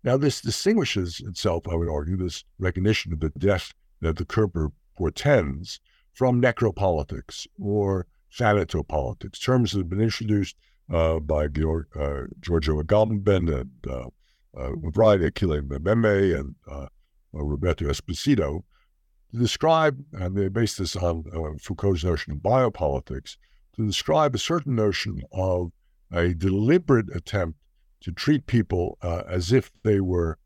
Now, 0.03 0.17
this 0.17 0.41
distinguishes 0.41 1.21
itself, 1.21 1.69
I 1.69 1.75
would 1.75 1.89
argue, 1.89 2.17
this 2.17 2.45
recognition 2.59 3.13
of 3.13 3.21
the 3.21 3.31
death 3.31 3.73
that 4.01 4.17
the 4.17 4.25
Körper 4.25 4.73
portends 4.97 5.81
from 6.15 6.41
necropolitics 6.41 7.47
or 7.59 8.07
thanatopolitics, 8.35 9.43
terms 9.43 9.73
that 9.73 9.79
have 9.79 9.89
been 9.89 10.01
introduced 10.01 10.57
by 10.91 11.49
Georg, 11.49 11.87
uh, 11.97 12.23
Giorgio 12.41 12.83
Agamben 12.83 13.61
and 13.61 13.71
uh, 13.89 14.09
uh, 14.57 14.73
a 14.73 14.91
variety 14.91 15.25
of 15.25 15.29
Achille 15.29 15.63
Mbembe 15.63 16.39
and 16.39 16.55
uh, 16.69 16.83
uh, 16.83 16.89
Roberto 17.33 17.85
Esposito 17.85 18.65
to 19.31 19.37
describe, 19.39 20.03
and 20.13 20.37
they 20.37 20.49
base 20.49 20.77
this 20.77 20.97
on 20.97 21.25
uh, 21.33 21.57
Foucault's 21.61 22.03
notion 22.03 22.33
of 22.33 22.39
biopolitics, 22.39 23.37
to 23.77 23.87
describe 23.87 24.35
a 24.35 24.39
certain 24.39 24.75
notion 24.75 25.23
of 25.33 25.71
a 26.13 26.35
deliberate 26.35 27.15
attempt 27.15 27.59
to 28.01 28.11
treat 28.11 28.47
people 28.47 28.99
as 29.29 29.53
if 29.53 29.71
they 29.85 30.01
were 30.01 30.37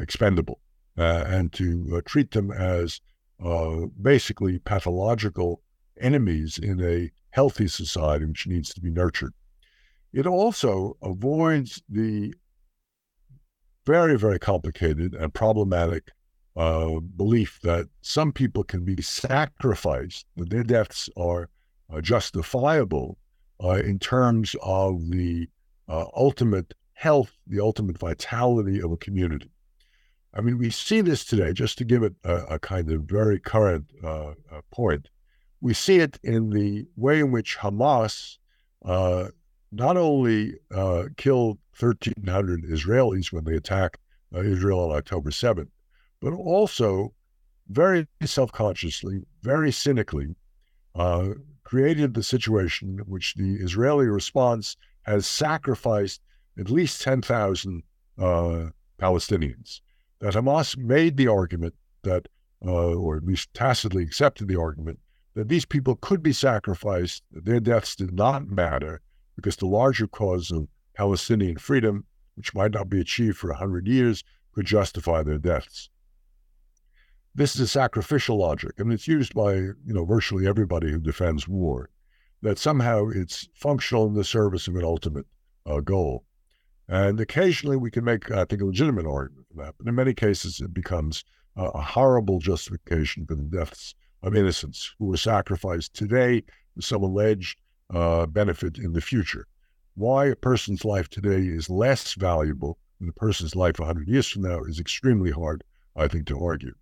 expendable 0.00 0.60
and 0.96 1.52
to 1.52 2.00
treat 2.02 2.30
them 2.30 2.52
as 2.52 3.00
uh, 3.44 3.86
basically 4.00 4.60
pathological 4.60 5.62
enemies 6.00 6.58
in 6.58 6.80
a 6.80 7.10
healthy 7.30 7.66
society 7.66 8.24
which 8.24 8.46
needs 8.46 8.72
to 8.72 8.80
be 8.80 8.90
nurtured. 8.90 9.32
It 10.12 10.26
also 10.26 10.96
avoids 11.02 11.82
the 11.88 12.34
very, 13.86 14.16
very 14.18 14.38
complicated 14.38 15.14
and 15.14 15.32
problematic 15.32 16.10
uh, 16.56 17.00
belief 17.16 17.58
that 17.62 17.86
some 18.02 18.32
people 18.32 18.62
can 18.62 18.84
be 18.84 19.00
sacrificed, 19.00 20.26
that 20.36 20.50
their 20.50 20.62
deaths 20.62 21.08
are 21.16 21.48
uh, 21.92 22.00
justifiable 22.00 23.18
uh, 23.62 23.70
in 23.70 23.98
terms 23.98 24.54
of 24.62 25.10
the 25.10 25.48
uh, 25.88 26.04
ultimate 26.14 26.74
health, 26.94 27.32
the 27.46 27.60
ultimate 27.60 27.98
vitality 27.98 28.80
of 28.80 28.92
a 28.92 28.96
community. 28.96 29.50
I 30.34 30.40
mean, 30.40 30.58
we 30.58 30.70
see 30.70 31.00
this 31.00 31.24
today, 31.24 31.52
just 31.52 31.78
to 31.78 31.84
give 31.84 32.02
it 32.02 32.14
a, 32.24 32.34
a 32.54 32.58
kind 32.58 32.90
of 32.90 33.02
very 33.02 33.38
current 33.38 33.86
uh, 34.02 34.30
uh, 34.30 34.60
point. 34.70 35.08
We 35.60 35.74
see 35.74 35.98
it 35.98 36.18
in 36.22 36.50
the 36.50 36.86
way 36.96 37.20
in 37.20 37.32
which 37.32 37.58
Hamas 37.58 38.38
not 39.72 39.96
only 39.96 40.54
uh, 40.74 41.04
killed 41.16 41.58
1,300 41.78 42.64
Israelis 42.64 43.32
when 43.32 43.44
they 43.44 43.56
attacked 43.56 43.98
uh, 44.34 44.40
Israel 44.40 44.90
on 44.90 44.96
October 44.96 45.30
7th, 45.30 45.68
but 46.20 46.32
also 46.32 47.12
very 47.68 48.06
self 48.24 48.52
consciously, 48.52 49.22
very 49.42 49.72
cynically, 49.72 50.34
uh, 50.94 51.30
created 51.64 52.12
the 52.12 52.22
situation 52.22 52.98
in 52.98 53.04
which 53.06 53.34
the 53.34 53.54
Israeli 53.54 54.06
response 54.06 54.76
has 55.02 55.26
sacrificed 55.26 56.20
at 56.58 56.70
least 56.70 57.00
10,000 57.00 57.82
Palestinians. 58.18 59.80
That 60.20 60.34
Hamas 60.34 60.76
made 60.76 61.16
the 61.16 61.28
argument 61.28 61.74
that, 62.02 62.28
uh, 62.64 62.70
or 62.94 63.16
at 63.16 63.24
least 63.24 63.52
tacitly 63.54 64.02
accepted 64.04 64.48
the 64.48 64.60
argument, 64.60 65.00
that 65.34 65.48
these 65.48 65.64
people 65.64 65.96
could 65.96 66.22
be 66.22 66.32
sacrificed, 66.32 67.22
their 67.32 67.58
deaths 67.58 67.96
did 67.96 68.12
not 68.12 68.46
matter, 68.46 69.00
because 69.36 69.56
the 69.56 69.66
larger 69.66 70.06
cause 70.06 70.50
of 70.50 70.68
Palestinian 70.94 71.56
freedom, 71.56 72.04
which 72.34 72.54
might 72.54 72.72
not 72.72 72.88
be 72.88 73.00
achieved 73.00 73.38
for 73.38 73.50
100 73.50 73.86
years, 73.86 74.24
could 74.52 74.66
justify 74.66 75.22
their 75.22 75.38
deaths. 75.38 75.88
this 77.34 77.54
is 77.54 77.60
a 77.62 77.66
sacrificial 77.66 78.36
logic, 78.36 78.72
and 78.78 78.92
it's 78.92 79.08
used 79.08 79.34
by 79.34 79.54
you 79.54 79.74
know 79.86 80.04
virtually 80.04 80.46
everybody 80.46 80.90
who 80.90 80.98
defends 80.98 81.48
war. 81.48 81.88
That 82.42 82.58
somehow 82.58 83.08
it's 83.08 83.48
functional 83.54 84.06
in 84.06 84.14
the 84.14 84.24
service 84.24 84.68
of 84.68 84.76
an 84.76 84.84
ultimate 84.84 85.26
uh, 85.64 85.80
goal. 85.80 86.24
And 86.88 87.20
occasionally 87.20 87.76
we 87.76 87.90
can 87.90 88.04
make, 88.04 88.30
I 88.30 88.44
think, 88.44 88.60
a 88.60 88.66
legitimate 88.66 89.06
argument 89.06 89.46
for 89.48 89.64
that. 89.64 89.74
But 89.78 89.86
in 89.86 89.94
many 89.94 90.12
cases, 90.12 90.60
it 90.60 90.74
becomes 90.74 91.24
uh, 91.56 91.70
a 91.72 91.80
horrible 91.80 92.40
justification 92.40 93.24
for 93.26 93.36
the 93.36 93.42
deaths 93.44 93.94
of 94.22 94.36
innocents 94.36 94.94
who 94.98 95.06
were 95.06 95.16
sacrificed 95.16 95.94
today 95.94 96.42
with 96.74 96.84
some 96.84 97.02
alleged 97.02 97.61
uh, 97.92 98.26
benefit 98.26 98.78
in 98.78 98.92
the 98.92 99.00
future. 99.00 99.46
Why 99.94 100.26
a 100.26 100.36
person's 100.36 100.84
life 100.84 101.08
today 101.08 101.40
is 101.40 101.68
less 101.68 102.14
valuable 102.14 102.78
than 102.98 103.10
a 103.10 103.12
person's 103.12 103.54
life 103.54 103.78
100 103.78 104.08
years 104.08 104.28
from 104.28 104.42
now 104.42 104.62
is 104.64 104.80
extremely 104.80 105.30
hard, 105.30 105.62
I 105.94 106.08
think, 106.08 106.26
to 106.28 106.42
argue. 106.42 106.74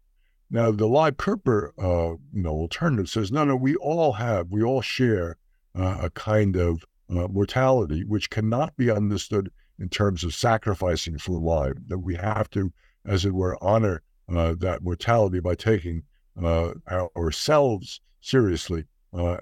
Now, 0.50 0.70
the 0.70 0.86
Leib 0.86 1.16
Körper, 1.16 1.70
uh, 1.78 2.16
you 2.32 2.42
know, 2.42 2.50
alternative 2.50 3.08
says, 3.08 3.30
no, 3.30 3.44
no, 3.44 3.56
we 3.56 3.76
all 3.76 4.12
have, 4.12 4.50
we 4.50 4.62
all 4.62 4.82
share 4.82 5.36
uh, 5.76 5.98
a 6.02 6.10
kind 6.10 6.56
of 6.56 6.84
uh, 7.08 7.28
mortality 7.28 8.04
which 8.04 8.30
cannot 8.30 8.76
be 8.76 8.90
understood 8.90 9.50
in 9.78 9.88
terms 9.88 10.24
of 10.24 10.34
sacrificing 10.34 11.18
for 11.18 11.40
life. 11.40 11.74
That 11.86 11.98
we 11.98 12.16
have 12.16 12.50
to, 12.50 12.72
as 13.04 13.24
it 13.24 13.32
were, 13.32 13.56
honor 13.62 14.02
uh, 14.28 14.54
that 14.58 14.82
mortality 14.82 15.40
by 15.40 15.54
taking 15.54 16.02
uh, 16.40 16.72
ourselves 17.16 18.00
seriously 18.20 18.84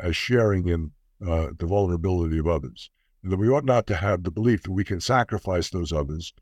as 0.00 0.16
sharing 0.16 0.68
in 0.68 0.92
uh, 1.26 1.48
the 1.58 1.66
vulnerability 1.66 2.38
of 2.38 2.46
others. 2.46 2.90
And 3.22 3.32
that 3.32 3.38
we 3.38 3.48
ought 3.48 3.64
not 3.64 3.86
to 3.88 3.96
have 3.96 4.22
the 4.22 4.30
belief 4.30 4.62
that 4.62 4.72
we 4.72 4.84
can 4.84 5.00
sacrifice 5.00 5.70
those 5.70 5.92
others, 5.92 6.32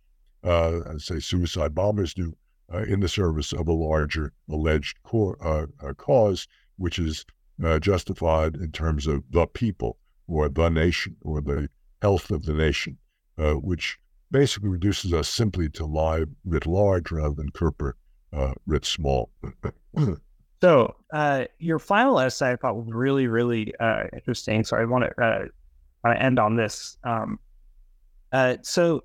as 0.42 1.04
say 1.04 1.18
suicide 1.18 1.74
bombers 1.74 2.12
do, 2.12 2.34
uh, 2.72 2.82
in 2.82 3.00
the 3.00 3.08
service 3.08 3.52
of 3.52 3.68
a 3.68 3.72
larger 3.72 4.32
alleged 4.50 5.02
core, 5.02 5.38
uh, 5.40 5.66
uh, 5.84 5.94
cause, 5.94 6.46
which 6.76 6.98
is 6.98 7.24
justified 7.80 8.56
in 8.56 8.70
terms 8.70 9.06
of 9.06 9.24
the 9.30 9.46
people 9.46 9.96
or 10.26 10.48
the 10.48 10.68
nation 10.68 11.16
or 11.22 11.40
the 11.40 11.70
health 12.02 12.30
of 12.30 12.44
the 12.44 12.52
nation, 12.52 12.98
which 13.38 13.98
basically 14.30 14.68
reduces 14.68 15.14
us 15.14 15.28
simply 15.28 15.70
to 15.70 15.86
Leib 15.86 16.34
writ 16.44 16.66
large 16.66 17.10
rather 17.10 17.34
than 17.34 17.50
Körper 17.50 17.92
writ 18.66 18.84
small. 18.84 19.30
so 20.60 20.94
your 21.58 21.78
final 21.78 22.18
essay 22.20 22.52
I 22.52 22.56
thought 22.56 22.76
was 22.76 22.92
really, 22.92 23.26
really 23.26 23.72
interesting. 24.14 24.64
So 24.64 24.76
I 24.76 24.84
want 24.84 25.04
to 25.04 25.50
end 26.20 26.38
on 26.38 26.56
this. 26.56 26.98
Um, 27.04 27.38
so 28.62 29.02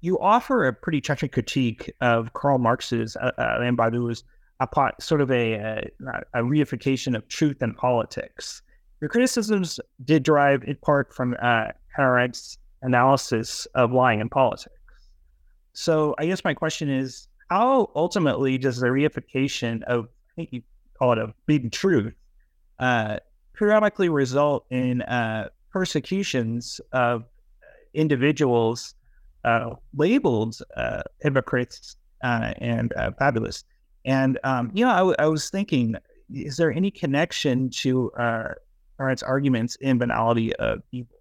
you 0.00 0.18
offer 0.20 0.66
a 0.66 0.72
pretty 0.72 1.00
touching 1.00 1.28
critique 1.28 1.92
of 2.00 2.32
Karl 2.32 2.58
Marx's 2.58 3.16
uh, 3.16 3.32
uh, 3.38 3.58
and 3.60 3.76
Badiou's 3.76 4.24
sort 5.00 5.20
of 5.20 5.30
a, 5.30 5.54
a, 5.54 5.90
a, 6.34 6.42
reification 6.42 7.16
of 7.16 7.26
truth 7.28 7.62
and 7.62 7.76
politics. 7.76 8.62
Your 9.00 9.08
criticisms 9.08 9.78
did 10.04 10.22
derive 10.22 10.64
in 10.64 10.76
part 10.76 11.14
from 11.14 11.36
uh, 11.40 11.68
Arendt's 11.98 12.58
analysis 12.82 13.66
of 13.74 13.92
lying 13.92 14.20
in 14.20 14.28
politics. 14.28 14.74
So 15.72 16.14
I 16.18 16.26
guess 16.26 16.42
my 16.44 16.54
question 16.54 16.88
is, 16.88 17.28
how 17.50 17.90
ultimately 17.94 18.58
does 18.58 18.78
the 18.78 18.88
reification 18.88 19.82
of, 19.84 20.06
I 20.06 20.34
think 20.36 20.52
you 20.52 20.62
call 20.98 21.12
it 21.12 21.18
a 21.18 21.32
big 21.46 21.72
truth, 21.72 22.14
uh, 22.78 23.18
periodically 23.54 24.08
result 24.08 24.66
in 24.70 25.02
uh, 25.02 25.48
persecutions 25.70 26.80
of 26.92 27.24
individuals 27.94 28.94
uh, 29.44 29.70
labeled 29.96 30.58
uh, 30.76 31.02
hypocrites 31.20 31.96
uh, 32.22 32.52
and 32.58 32.92
uh, 32.94 33.10
fabulous. 33.18 33.64
And 34.04 34.38
um, 34.44 34.70
you 34.74 34.84
know, 34.84 34.90
I, 34.90 34.98
w- 34.98 35.16
I 35.18 35.26
was 35.26 35.50
thinking, 35.50 35.96
is 36.32 36.56
there 36.56 36.72
any 36.72 36.90
connection 36.90 37.70
to 37.70 38.10
uh, 38.12 38.54
arguments 38.98 39.76
in 39.76 39.98
banality 39.98 40.54
of 40.56 40.82
evil? 40.92 41.17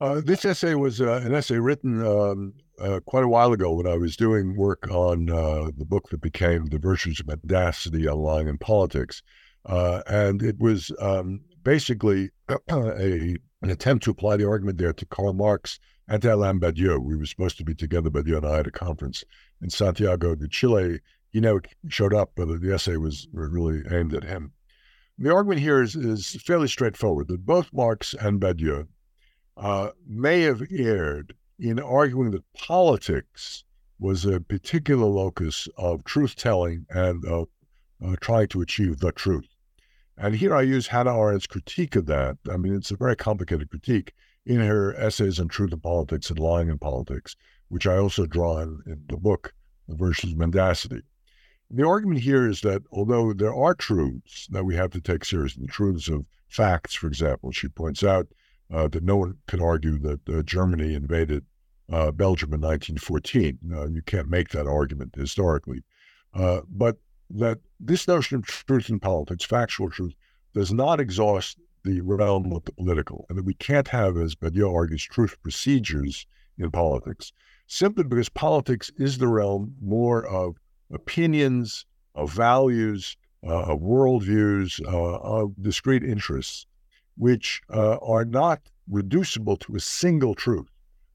Uh, 0.00 0.20
this 0.24 0.44
essay 0.44 0.74
was 0.74 1.00
uh, 1.00 1.20
an 1.24 1.34
essay 1.34 1.58
written 1.58 2.06
um, 2.06 2.54
uh, 2.80 3.00
quite 3.06 3.24
a 3.24 3.28
while 3.28 3.52
ago 3.52 3.72
when 3.72 3.86
I 3.86 3.96
was 3.96 4.16
doing 4.16 4.56
work 4.56 4.88
on 4.90 5.28
uh, 5.28 5.70
the 5.76 5.84
book 5.84 6.10
that 6.10 6.20
became 6.20 6.66
The 6.66 6.78
Virtues 6.78 7.18
of 7.18 7.26
Mendacity 7.26 8.06
on 8.06 8.18
Lying 8.18 8.46
in 8.46 8.58
Politics. 8.58 9.22
Uh, 9.66 10.02
and 10.06 10.40
it 10.40 10.56
was 10.60 10.92
um, 11.00 11.40
basically 11.64 12.30
a, 12.48 13.36
an 13.60 13.70
attempt 13.70 14.04
to 14.04 14.12
apply 14.12 14.36
the 14.36 14.48
argument 14.48 14.78
there 14.78 14.92
to 14.92 15.06
Karl 15.06 15.32
Marx 15.32 15.80
and 16.06 16.22
to 16.22 16.32
Alain 16.32 16.60
Badiou. 16.60 17.02
We 17.02 17.16
were 17.16 17.26
supposed 17.26 17.58
to 17.58 17.64
be 17.64 17.74
together, 17.74 18.08
Badiou 18.08 18.36
and 18.36 18.46
I, 18.46 18.60
at 18.60 18.68
a 18.68 18.70
conference 18.70 19.24
in 19.60 19.68
Santiago 19.68 20.36
de 20.36 20.46
Chile. 20.46 21.00
He 21.30 21.40
never 21.40 21.60
showed 21.88 22.14
up, 22.14 22.30
but 22.36 22.60
the 22.60 22.72
essay 22.72 22.96
was 22.98 23.26
really 23.32 23.82
aimed 23.90 24.14
at 24.14 24.22
him. 24.22 24.52
The 25.18 25.34
argument 25.34 25.60
here 25.60 25.82
is, 25.82 25.96
is 25.96 26.40
fairly 26.46 26.68
straightforward 26.68 27.26
that 27.28 27.44
both 27.44 27.72
Marx 27.72 28.14
and 28.14 28.40
Badiou 28.40 28.86
uh, 29.58 29.90
may 30.06 30.42
have 30.42 30.62
erred 30.70 31.34
in 31.58 31.80
arguing 31.80 32.30
that 32.30 32.52
politics 32.54 33.64
was 33.98 34.24
a 34.24 34.40
particular 34.40 35.06
locus 35.06 35.68
of 35.76 36.04
truth 36.04 36.36
telling 36.36 36.86
and 36.90 37.24
of 37.24 37.48
uh, 38.04 38.14
trying 38.20 38.46
to 38.48 38.60
achieve 38.60 39.00
the 39.00 39.10
truth. 39.10 39.48
And 40.16 40.34
here 40.34 40.54
I 40.54 40.62
use 40.62 40.86
Hannah 40.86 41.10
Arendt's 41.10 41.46
critique 41.46 41.96
of 41.96 42.06
that. 42.06 42.38
I 42.50 42.56
mean, 42.56 42.74
it's 42.74 42.90
a 42.90 42.96
very 42.96 43.16
complicated 43.16 43.70
critique 43.70 44.12
in 44.46 44.60
her 44.60 44.94
essays 44.96 45.38
on 45.40 45.48
truth 45.48 45.72
in 45.72 45.80
politics 45.80 46.30
and 46.30 46.38
lying 46.38 46.68
in 46.68 46.78
politics, 46.78 47.36
which 47.68 47.86
I 47.86 47.96
also 47.96 48.26
draw 48.26 48.58
in, 48.58 48.80
in 48.86 49.02
the 49.08 49.16
book, 49.16 49.52
of 49.88 49.98
Mendacity. 49.98 51.02
The 51.70 51.86
argument 51.86 52.20
here 52.20 52.48
is 52.48 52.60
that 52.60 52.82
although 52.92 53.32
there 53.32 53.54
are 53.54 53.74
truths 53.74 54.46
that 54.50 54.64
we 54.64 54.74
have 54.76 54.90
to 54.92 55.00
take 55.00 55.24
seriously, 55.24 55.62
the 55.66 55.72
truths 55.72 56.08
of 56.08 56.26
facts, 56.48 56.94
for 56.94 57.06
example, 57.06 57.52
she 57.52 57.68
points 57.68 58.04
out 58.04 58.28
that 58.70 59.02
no 59.02 59.16
one 59.16 59.36
could 59.46 59.60
argue 59.60 59.98
that 59.98 60.28
uh, 60.28 60.42
Germany 60.42 60.94
invaded 60.94 61.44
uh, 61.90 62.10
Belgium 62.10 62.52
in 62.52 62.60
1914. 62.60 63.58
you 63.92 64.02
can't 64.02 64.28
make 64.28 64.50
that 64.50 64.66
argument 64.66 65.14
historically. 65.16 65.82
Uh, 66.34 66.60
but 66.68 66.98
that 67.30 67.58
this 67.80 68.06
notion 68.08 68.38
of 68.38 68.46
truth 68.46 68.88
in 68.88 69.00
politics, 69.00 69.44
factual 69.44 69.90
truth, 69.90 70.14
does 70.54 70.72
not 70.72 71.00
exhaust 71.00 71.58
the 71.84 72.00
realm 72.00 72.52
of 72.52 72.64
the 72.64 72.72
political, 72.72 73.24
and 73.28 73.38
that 73.38 73.44
we 73.44 73.54
can't 73.54 73.88
have, 73.88 74.16
as 74.16 74.34
Badiou 74.34 74.74
argues, 74.74 75.04
truth 75.04 75.40
procedures 75.42 76.26
in 76.58 76.70
politics, 76.70 77.32
simply 77.66 78.04
because 78.04 78.28
politics 78.28 78.90
is 78.96 79.18
the 79.18 79.28
realm 79.28 79.74
more 79.80 80.26
of 80.26 80.56
opinions, 80.90 81.86
of 82.14 82.32
values, 82.32 83.16
uh, 83.46 83.64
of 83.64 83.80
worldviews, 83.80 84.82
uh, 84.86 85.18
of 85.18 85.54
discrete 85.62 86.02
interests, 86.02 86.66
which 87.18 87.60
uh, 87.70 87.96
are 87.96 88.24
not 88.24 88.60
reducible 88.88 89.56
to 89.58 89.76
a 89.76 89.80
single 89.80 90.34
truth. 90.34 90.70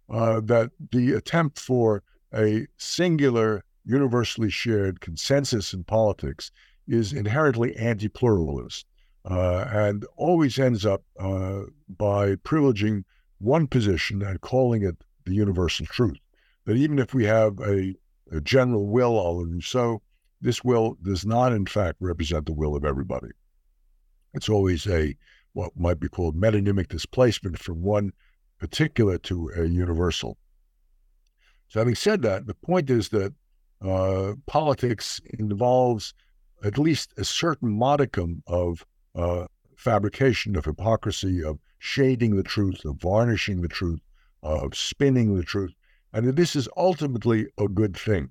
Uh, 0.09 0.41
that 0.41 0.69
the 0.91 1.13
attempt 1.13 1.57
for 1.57 2.03
a 2.33 2.67
singular, 2.77 3.63
universally 3.85 4.49
shared 4.49 4.99
consensus 4.99 5.73
in 5.73 5.83
politics 5.83 6.51
is 6.87 7.13
inherently 7.13 7.75
anti 7.77 8.09
pluralist 8.09 8.85
uh, 9.29 9.65
and 9.71 10.05
always 10.17 10.59
ends 10.59 10.85
up 10.85 11.03
uh, 11.19 11.61
by 11.97 12.35
privileging 12.35 13.03
one 13.39 13.67
position 13.67 14.21
and 14.21 14.41
calling 14.41 14.83
it 14.83 15.03
the 15.25 15.33
universal 15.33 15.85
truth. 15.85 16.17
That 16.65 16.75
even 16.75 16.99
if 16.99 17.13
we 17.13 17.25
have 17.25 17.59
a, 17.59 17.95
a 18.31 18.41
general 18.41 18.87
will, 18.87 19.17
a 19.19 19.45
Rousseau, 19.45 20.01
this 20.41 20.63
will 20.63 20.97
does 21.01 21.25
not, 21.25 21.53
in 21.53 21.65
fact, 21.65 21.97
represent 21.99 22.45
the 22.45 22.53
will 22.53 22.75
of 22.75 22.83
everybody. 22.83 23.29
It's 24.33 24.49
always 24.49 24.85
a 24.87 25.15
what 25.53 25.71
might 25.77 25.99
be 25.99 26.09
called 26.09 26.35
metonymic 26.35 26.87
displacement 26.87 27.57
from 27.59 27.81
one 27.81 28.11
particular 28.59 29.17
to 29.19 29.51
a 29.55 29.65
universal. 29.65 30.37
So, 31.67 31.79
having 31.79 31.95
said 31.95 32.21
that, 32.23 32.45
the 32.45 32.53
point 32.53 32.89
is 32.89 33.09
that 33.09 33.33
uh, 33.81 34.33
politics 34.45 35.19
involves 35.39 36.13
at 36.63 36.77
least 36.77 37.13
a 37.17 37.25
certain 37.25 37.69
modicum 37.69 38.43
of 38.47 38.85
uh, 39.15 39.45
fabrication, 39.75 40.55
of 40.55 40.65
hypocrisy, 40.65 41.43
of 41.43 41.59
shading 41.79 42.35
the 42.35 42.43
truth, 42.43 42.85
of 42.85 43.01
varnishing 43.01 43.61
the 43.61 43.67
truth, 43.67 43.99
of 44.41 44.75
spinning 44.75 45.35
the 45.35 45.43
truth, 45.43 45.73
and 46.13 46.27
that 46.27 46.35
this 46.35 46.55
is 46.55 46.69
ultimately 46.77 47.47
a 47.57 47.67
good 47.67 47.97
thing. 47.97 48.29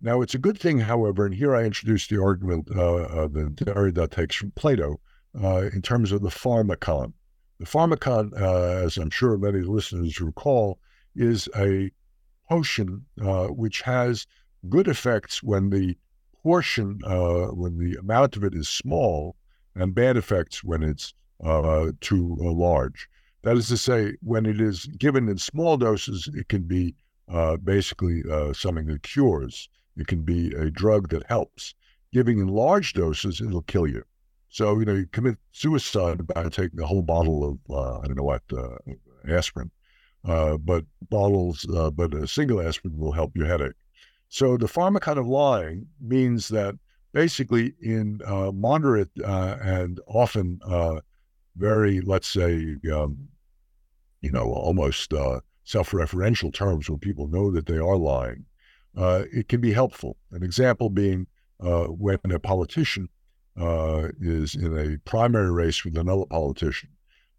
Now, 0.00 0.20
it's 0.20 0.34
a 0.34 0.38
good 0.38 0.58
thing, 0.58 0.80
however, 0.80 1.24
and 1.26 1.34
here 1.34 1.56
I 1.56 1.64
introduce 1.64 2.06
the 2.06 2.22
argument 2.22 2.68
uh, 2.74 2.96
uh, 3.02 3.28
that 3.28 4.08
takes 4.12 4.36
from 4.36 4.52
Plato 4.52 5.00
uh, 5.42 5.68
in 5.72 5.82
terms 5.82 6.12
of 6.12 6.22
the 6.22 6.28
pharmacon. 6.28 7.12
The 7.58 7.66
pharmacon, 7.66 8.32
uh, 8.40 8.84
as 8.84 8.96
I'm 8.96 9.10
sure 9.10 9.38
many 9.38 9.60
listeners 9.60 10.20
recall, 10.20 10.78
is 11.14 11.48
a 11.56 11.90
potion 12.48 13.06
uh, 13.22 13.46
which 13.46 13.80
has 13.82 14.26
good 14.68 14.88
effects 14.88 15.42
when 15.42 15.70
the 15.70 15.96
portion, 16.42 17.00
uh, 17.04 17.46
when 17.46 17.78
the 17.78 17.96
amount 17.98 18.36
of 18.36 18.44
it 18.44 18.54
is 18.54 18.68
small, 18.68 19.36
and 19.74 19.94
bad 19.94 20.16
effects 20.16 20.62
when 20.62 20.82
it's 20.82 21.14
uh, 21.44 21.90
too 22.00 22.36
uh, 22.40 22.50
large. 22.50 23.08
That 23.42 23.56
is 23.56 23.68
to 23.68 23.76
say, 23.76 24.14
when 24.22 24.46
it 24.46 24.60
is 24.60 24.86
given 24.98 25.28
in 25.28 25.38
small 25.38 25.76
doses, 25.76 26.28
it 26.34 26.48
can 26.48 26.62
be 26.62 26.94
basically 27.64 28.22
something 28.52 28.86
that 28.86 29.02
cures. 29.02 29.68
It 29.96 30.06
can 30.06 30.22
be 30.22 30.52
a 30.54 30.70
drug 30.70 31.08
that 31.10 31.26
helps. 31.26 31.74
giving 32.12 32.38
in 32.38 32.48
large 32.48 32.92
doses, 32.94 33.40
it'll 33.40 33.62
kill 33.62 33.86
you. 33.86 34.02
So, 34.48 34.78
you 34.78 34.84
know, 34.84 34.94
you 34.94 35.06
commit 35.06 35.36
suicide 35.52 36.26
by 36.26 36.48
taking 36.48 36.80
a 36.80 36.86
whole 36.86 37.02
bottle 37.02 37.44
of, 37.44 37.58
uh, 37.70 37.98
I 37.98 38.06
don't 38.06 38.16
know 38.16 38.22
what, 38.22 38.42
uh, 38.52 38.76
aspirin. 39.28 39.70
Uh, 40.24 40.56
but 40.56 40.84
bottles, 41.08 41.66
uh, 41.72 41.90
but 41.90 42.12
a 42.12 42.26
single 42.26 42.60
aspirin 42.60 42.98
will 42.98 43.12
help 43.12 43.36
your 43.36 43.46
headache. 43.46 43.76
So 44.28 44.56
the 44.56 44.66
pharmacon 44.66 45.18
of 45.18 45.26
lying 45.28 45.86
means 46.00 46.48
that 46.48 46.74
basically 47.12 47.74
in 47.80 48.20
uh, 48.26 48.50
moderate 48.52 49.10
uh, 49.24 49.56
and 49.62 50.00
often 50.08 50.60
very, 51.56 52.00
let's 52.00 52.28
say, 52.28 52.74
um, 52.92 53.28
you 54.20 54.32
know, 54.32 54.52
almost 54.52 55.12
self-referential 55.64 56.52
terms 56.52 56.90
when 56.90 56.98
people 56.98 57.28
know 57.28 57.52
that 57.52 57.66
they 57.66 57.78
are 57.78 57.96
lying, 57.96 58.44
it 58.96 59.48
can 59.48 59.60
be 59.60 59.72
helpful. 59.72 60.16
An 60.32 60.42
example 60.42 60.90
being 60.90 61.28
when 61.60 62.18
a 62.24 62.40
politician 62.40 63.08
uh, 63.58 64.08
is 64.20 64.54
in 64.54 64.76
a 64.76 64.98
primary 64.98 65.50
race 65.50 65.84
with 65.84 65.96
another 65.96 66.26
politician 66.26 66.90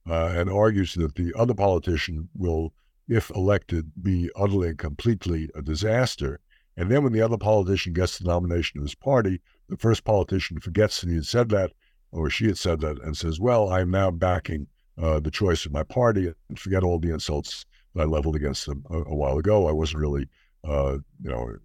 uh, 0.10 0.28
and 0.28 0.50
argues 0.50 0.94
that 0.96 1.16
the 1.16 1.34
other 1.36 1.54
politician 1.54 2.30
will, 2.36 2.74
if 3.08 3.30
elected, 3.32 3.92
be 4.02 4.30
utterly 4.36 4.70
and 4.70 4.78
completely 4.78 5.50
a 5.56 5.62
disaster. 5.62 6.40
And 6.76 6.92
then 6.92 7.04
when 7.04 7.14
the 7.14 7.22
other 7.22 7.38
politician 7.38 7.94
gets 7.94 8.18
the 8.18 8.28
nomination 8.28 8.80
of 8.80 8.84
his 8.84 8.96
party, 8.96 9.42
the 9.70 9.78
first 9.78 10.04
politician 10.04 10.60
forgets 10.60 11.02
that 11.02 11.10
he 11.10 11.16
had 11.16 11.26
said 11.26 11.50
that 11.50 11.72
or 12.12 12.30
she 12.30 12.46
had 12.46 12.58
said 12.58 12.82
that 12.82 13.02
and 13.04 13.18
says, 13.18 13.40
Well, 13.40 13.70
I'm 13.70 13.92
now 13.92 14.12
backing 14.12 14.68
uh, 15.02 15.20
the 15.20 15.32
choice 15.32 15.66
of 15.66 15.72
my 15.72 15.84
party 15.84 16.34
and 16.50 16.60
forget 16.60 16.84
all 16.84 17.00
the 17.00 17.12
insults 17.12 17.66
that 17.94 18.04
I 18.04 18.06
leveled 18.06 18.36
against 18.36 18.66
them 18.66 18.86
a, 18.90 18.98
a 18.98 19.16
while 19.16 19.38
ago. 19.38 19.68
I 19.68 19.72
wasn't 19.72 20.02
really, 20.02 20.28
uh, 20.64 20.98
you 21.22 21.30
know, 21.30 21.56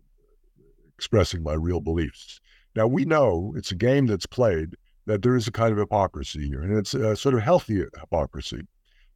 expressing 0.97 1.43
my 1.43 1.55
real 1.55 1.81
beliefs. 1.81 2.41
Now, 2.75 2.87
we 2.87 3.05
know 3.05 3.53
it's 3.57 3.71
a 3.71 3.77
game 3.77 4.07
that's 4.07 4.27
played 4.27 4.77
that 5.07 5.23
there 5.23 5.37
is 5.37 5.49
a 5.49 5.53
kind 5.53 5.73
of 5.73 5.79
hypocrisy 5.79 6.49
here, 6.49 6.63
and 6.63 6.77
it's 6.77 6.95
a 6.95 7.17
sort 7.17 7.35
of 7.35 7.43
healthy 7.43 7.85
hypocrisy 7.99 8.67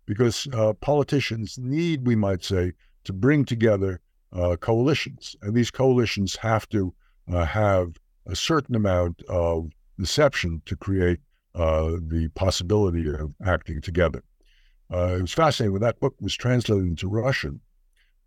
because 0.04 0.46
uh, 0.52 0.72
politicians 0.74 1.58
need, 1.58 2.06
we 2.06 2.16
might 2.16 2.44
say, 2.44 2.72
to 3.04 3.12
bring 3.12 3.44
together 3.44 4.00
uh, 4.32 4.56
coalitions. 4.56 5.36
And 5.42 5.54
these 5.54 5.70
coalitions 5.70 6.36
have 6.36 6.68
to 6.70 6.94
uh, 7.32 7.44
have 7.44 7.96
a 8.26 8.36
certain 8.36 8.74
amount 8.74 9.22
of 9.28 9.70
deception 9.98 10.62
to 10.66 10.76
create 10.76 11.20
uh, 11.54 11.92
the 12.08 12.28
possibility 12.34 13.08
of 13.08 13.32
acting 13.44 13.80
together. 13.80 14.22
Uh, 14.92 15.16
it 15.18 15.22
was 15.22 15.32
fascinating 15.32 15.72
when 15.72 15.82
that 15.82 16.00
book 16.00 16.14
was 16.20 16.34
translated 16.36 16.86
into 16.86 17.08
Russian. 17.08 17.60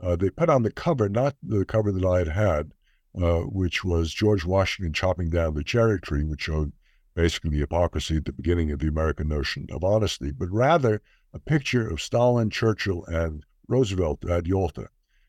Uh, 0.02 0.16
they 0.16 0.30
put 0.30 0.50
on 0.50 0.64
the 0.64 0.72
cover, 0.72 1.08
not 1.08 1.36
the 1.44 1.66
cover 1.66 1.92
that 1.92 2.06
I 2.06 2.20
had 2.20 2.28
had, 2.30 2.72
uh, 3.16 3.42
which 3.42 3.84
was 3.84 4.14
George 4.14 4.46
Washington 4.46 4.94
chopping 4.94 5.30
down 5.30 5.54
the 5.54 5.64
cherry 5.64 6.00
tree, 6.00 6.24
which 6.24 6.42
showed 6.42 6.72
basically 7.16 7.52
the 7.52 7.60
hypocrisy 7.60 8.18
at 8.18 8.26
the 8.26 8.32
beginning 8.32 8.72
of 8.72 8.80
the 8.80 8.88
American 8.88 9.28
notion 9.28 9.68
of 9.72 9.84
honesty, 9.84 10.32
but 10.32 10.50
rather 10.52 11.02
a 11.34 11.40
picture 11.40 11.88
of 11.88 12.02
Stalin, 12.02 12.50
Churchill, 12.50 13.04
and 13.06 13.44
Roosevelt 13.68 14.24
at 14.30 14.46
Yalta. 14.46 14.88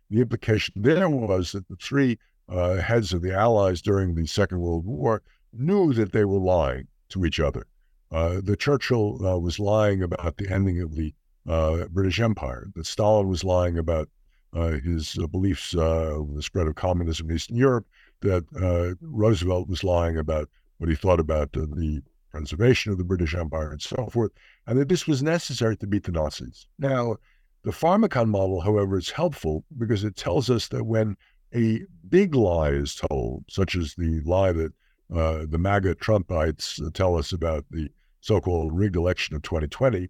The 0.09 0.21
implication 0.21 0.75
there 0.77 1.09
was 1.09 1.53
that 1.53 1.69
the 1.69 1.77
three 1.77 2.19
uh, 2.49 2.77
heads 2.77 3.13
of 3.13 3.23
the 3.23 3.35
Allies 3.35 3.81
during 3.81 4.15
the 4.15 4.27
Second 4.27 4.61
World 4.61 4.85
War 4.85 5.23
knew 5.53 5.93
that 5.95 6.13
they 6.13 6.25
were 6.25 6.39
lying 6.39 6.89
to 7.11 7.25
each 7.25 7.41
other. 7.41 7.67
Uh, 8.11 8.41
the 8.43 8.57
Churchill 8.57 9.25
uh, 9.25 9.39
was 9.39 9.59
lying 9.59 10.03
about 10.03 10.37
the 10.37 10.49
ending 10.49 10.81
of 10.81 10.95
the 10.95 11.15
uh, 11.49 11.87
British 11.87 12.21
Empire. 12.21 12.69
That 12.75 12.87
Stalin 12.87 13.29
was 13.29 13.45
lying 13.45 13.79
about 13.79 14.09
his 14.55 15.19
uh, 15.19 15.27
beliefs 15.27 15.75
uh, 15.75 16.19
the 16.35 16.43
spread 16.43 16.67
of 16.67 16.75
communism 16.75 17.31
in 17.31 17.37
Eastern 17.37 17.57
Europe, 17.57 17.87
that 18.21 18.45
uh, 18.61 18.95
Roosevelt 19.01 19.69
was 19.69 19.85
lying 19.85 20.19
about 20.19 20.49
what 20.79 20.91
he 20.91 20.97
thought 20.97 21.21
about 21.21 21.51
uh, 21.57 21.61
the 21.61 22.03
preservation 22.31 22.93
of 22.93 22.99
the 22.99 23.05
British 23.05 23.35
Empire 23.35 23.71
and 23.71 23.83
so 23.83 24.09
forth, 24.13 24.33
and 24.67 24.79
that 24.79 24.89
this 24.89 25.07
was 25.07 25.23
necessary 25.23 25.77
to 25.77 25.87
beat 25.87 26.05
the 26.05 26.13
Nazis. 26.13 26.67
Now, 26.79 27.17
the 27.63 27.71
pharmacon 27.71 28.29
model, 28.29 28.61
however, 28.61 28.97
is 28.99 29.11
helpful 29.11 29.65
because 29.79 30.05
it 30.05 30.17
tells 30.17 30.49
us 30.49 30.69
that 30.69 30.85
when 30.85 31.17
a 31.55 31.83
big 32.09 32.35
lie 32.35 32.71
is 32.71 32.95
told, 32.95 33.45
such 33.49 33.77
as 33.77 33.95
the 33.95 34.21
lie 34.25 34.53
that 34.53 34.73
uh, 35.15 35.45
the 35.49 35.59
MAGA 35.59 35.97
Trumpites 35.97 36.81
tell 36.95 37.17
us 37.17 37.33
about 37.33 37.65
the 37.71 37.91
so-called 38.21 38.73
rigged 38.73 38.97
election 38.97 39.35
of 39.35 39.43
2020, 39.43 40.09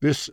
this 0.00 0.28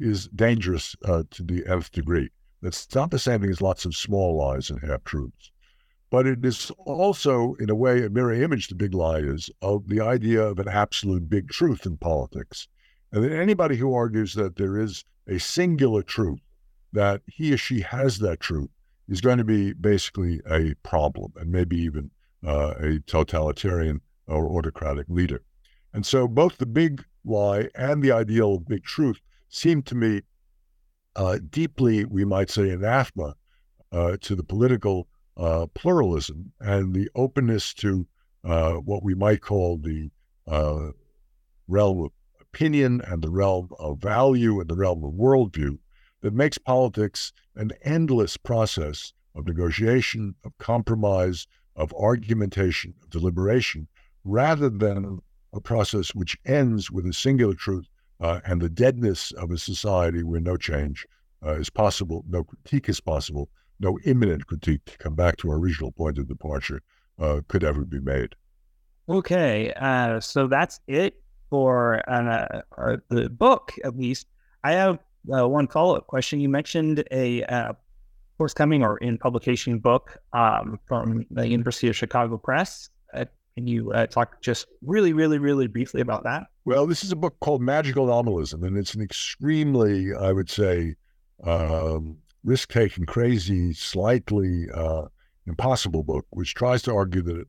is 0.00 0.28
dangerous 0.28 0.94
to 1.02 1.42
the 1.42 1.64
nth 1.66 1.90
degree. 1.92 2.28
It's 2.64 2.94
not 2.94 3.10
the 3.10 3.18
same 3.18 3.40
thing 3.40 3.50
as 3.50 3.60
lots 3.60 3.84
of 3.84 3.94
small 3.94 4.36
lies 4.36 4.70
and 4.70 4.80
half 4.80 5.04
truths. 5.04 5.50
But 6.10 6.26
it 6.26 6.44
is 6.44 6.70
also, 6.78 7.54
in 7.60 7.68
a 7.70 7.74
way, 7.74 8.04
a 8.04 8.10
mirror 8.10 8.32
image, 8.32 8.68
the 8.68 8.74
big 8.74 8.94
lie 8.94 9.18
is, 9.18 9.50
of 9.60 9.88
the 9.88 10.00
idea 10.00 10.42
of 10.42 10.58
an 10.58 10.68
absolute 10.68 11.28
big 11.28 11.48
truth 11.50 11.84
in 11.86 11.96
politics. 11.96 12.68
And 13.12 13.24
that 13.24 13.32
anybody 13.32 13.76
who 13.76 13.92
argues 13.92 14.34
that 14.34 14.56
there 14.56 14.78
is 14.78 15.04
a 15.26 15.38
singular 15.38 16.02
truth, 16.02 16.40
that 16.92 17.22
he 17.26 17.52
or 17.52 17.56
she 17.56 17.80
has 17.80 18.18
that 18.20 18.40
truth, 18.40 18.70
is 19.08 19.20
going 19.20 19.38
to 19.38 19.44
be 19.44 19.72
basically 19.72 20.40
a 20.50 20.74
problem 20.82 21.32
and 21.36 21.50
maybe 21.50 21.76
even 21.76 22.10
uh, 22.46 22.74
a 22.78 23.00
totalitarian 23.00 24.00
or 24.26 24.46
autocratic 24.46 25.06
leader. 25.08 25.42
And 25.92 26.06
so 26.06 26.26
both 26.26 26.58
the 26.58 26.66
big 26.66 27.04
lie 27.24 27.68
and 27.74 28.02
the 28.02 28.12
ideal 28.12 28.54
of 28.54 28.68
big 28.68 28.84
truth 28.84 29.20
seem 29.48 29.82
to 29.82 29.94
me 29.94 30.22
uh, 31.16 31.38
deeply, 31.50 32.04
we 32.04 32.24
might 32.24 32.50
say, 32.50 32.70
anathema 32.70 33.34
uh, 33.92 34.16
to 34.20 34.34
the 34.34 34.42
political 34.42 35.08
uh, 35.36 35.66
pluralism 35.74 36.52
and 36.60 36.94
the 36.94 37.08
openness 37.14 37.74
to 37.74 38.06
uh, 38.44 38.74
what 38.74 39.02
we 39.02 39.14
might 39.14 39.40
call 39.40 39.78
the 39.78 40.10
uh, 40.46 40.90
realm 41.68 42.04
of 42.04 42.10
opinion 42.40 43.00
and 43.06 43.22
the 43.22 43.30
realm 43.30 43.68
of 43.78 43.98
value 43.98 44.60
and 44.60 44.68
the 44.68 44.76
realm 44.76 45.02
of 45.02 45.12
worldview 45.12 45.78
that 46.20 46.32
makes 46.32 46.58
politics 46.58 47.32
an 47.56 47.72
endless 47.82 48.36
process 48.36 49.12
of 49.34 49.46
negotiation, 49.46 50.34
of 50.44 50.56
compromise, 50.58 51.46
of 51.76 51.92
argumentation, 51.94 52.94
of 53.02 53.10
deliberation, 53.10 53.88
rather 54.24 54.70
than 54.70 55.18
a 55.52 55.60
process 55.60 56.14
which 56.14 56.36
ends 56.44 56.90
with 56.90 57.06
a 57.06 57.12
singular 57.12 57.54
truth 57.54 57.86
uh, 58.20 58.40
and 58.44 58.60
the 58.60 58.68
deadness 58.68 59.32
of 59.32 59.50
a 59.50 59.58
society 59.58 60.22
where 60.22 60.40
no 60.40 60.56
change 60.56 61.06
uh, 61.44 61.52
is 61.52 61.70
possible, 61.70 62.24
no 62.28 62.44
critique 62.44 62.88
is 62.88 63.00
possible, 63.00 63.48
no 63.80 63.98
immanent 64.04 64.46
critique, 64.46 64.84
to 64.86 64.98
come 64.98 65.14
back 65.14 65.36
to 65.36 65.50
our 65.50 65.56
original 65.56 65.92
point 65.92 66.18
of 66.18 66.28
departure, 66.28 66.80
uh, 67.18 67.40
could 67.48 67.64
ever 67.64 67.84
be 67.84 68.00
made. 68.00 68.34
Okay, 69.08 69.72
uh, 69.76 70.20
so 70.20 70.46
that's 70.46 70.80
it 70.86 71.20
for 71.50 72.02
uh, 72.08 72.62
uh, 72.78 72.96
the 73.08 73.28
book, 73.28 73.72
at 73.84 73.96
least. 73.96 74.26
I 74.62 74.72
have 74.72 74.98
one 75.24 75.68
follow 75.68 75.96
up 75.96 76.06
question. 76.06 76.40
You 76.40 76.48
mentioned 76.48 77.04
a 77.12 77.74
forthcoming 78.38 78.82
or 78.82 78.98
in 78.98 79.18
publication 79.18 79.78
book 79.78 80.18
um, 80.32 80.78
from 80.86 81.26
the 81.30 81.46
University 81.46 81.88
of 81.88 81.96
Chicago 81.96 82.36
Press. 82.36 82.88
Can 83.56 83.66
you 83.68 83.92
uh, 83.92 84.06
talk 84.06 84.40
just 84.40 84.66
really, 84.82 85.12
really, 85.12 85.38
really 85.38 85.68
briefly 85.68 86.00
about 86.00 86.24
that? 86.24 86.48
Well, 86.64 86.86
this 86.86 87.04
is 87.04 87.12
a 87.12 87.16
book 87.16 87.38
called 87.40 87.62
Magical 87.62 88.06
Nominalism, 88.06 88.64
and 88.64 88.76
it's 88.76 88.94
an 88.94 89.02
extremely, 89.02 90.12
I 90.12 90.32
would 90.32 90.50
say, 90.50 90.96
um, 91.44 92.16
risk 92.42 92.72
taking, 92.72 93.06
crazy, 93.06 93.72
slightly 93.72 94.66
uh, 94.74 95.02
impossible 95.46 96.02
book, 96.02 96.26
which 96.30 96.54
tries 96.54 96.82
to 96.82 96.94
argue 96.94 97.22
that, 97.22 97.44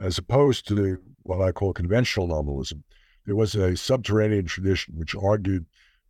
as 0.00 0.16
opposed 0.16 0.66
to 0.68 0.74
the, 0.74 0.98
what 1.24 1.42
I 1.42 1.52
call 1.52 1.74
conventional 1.74 2.26
nominalism, 2.26 2.82
there 3.26 3.36
was 3.36 3.54
a 3.54 3.76
subterranean 3.76 4.46
tradition 4.46 4.94
which 4.96 5.14
argued 5.14 5.66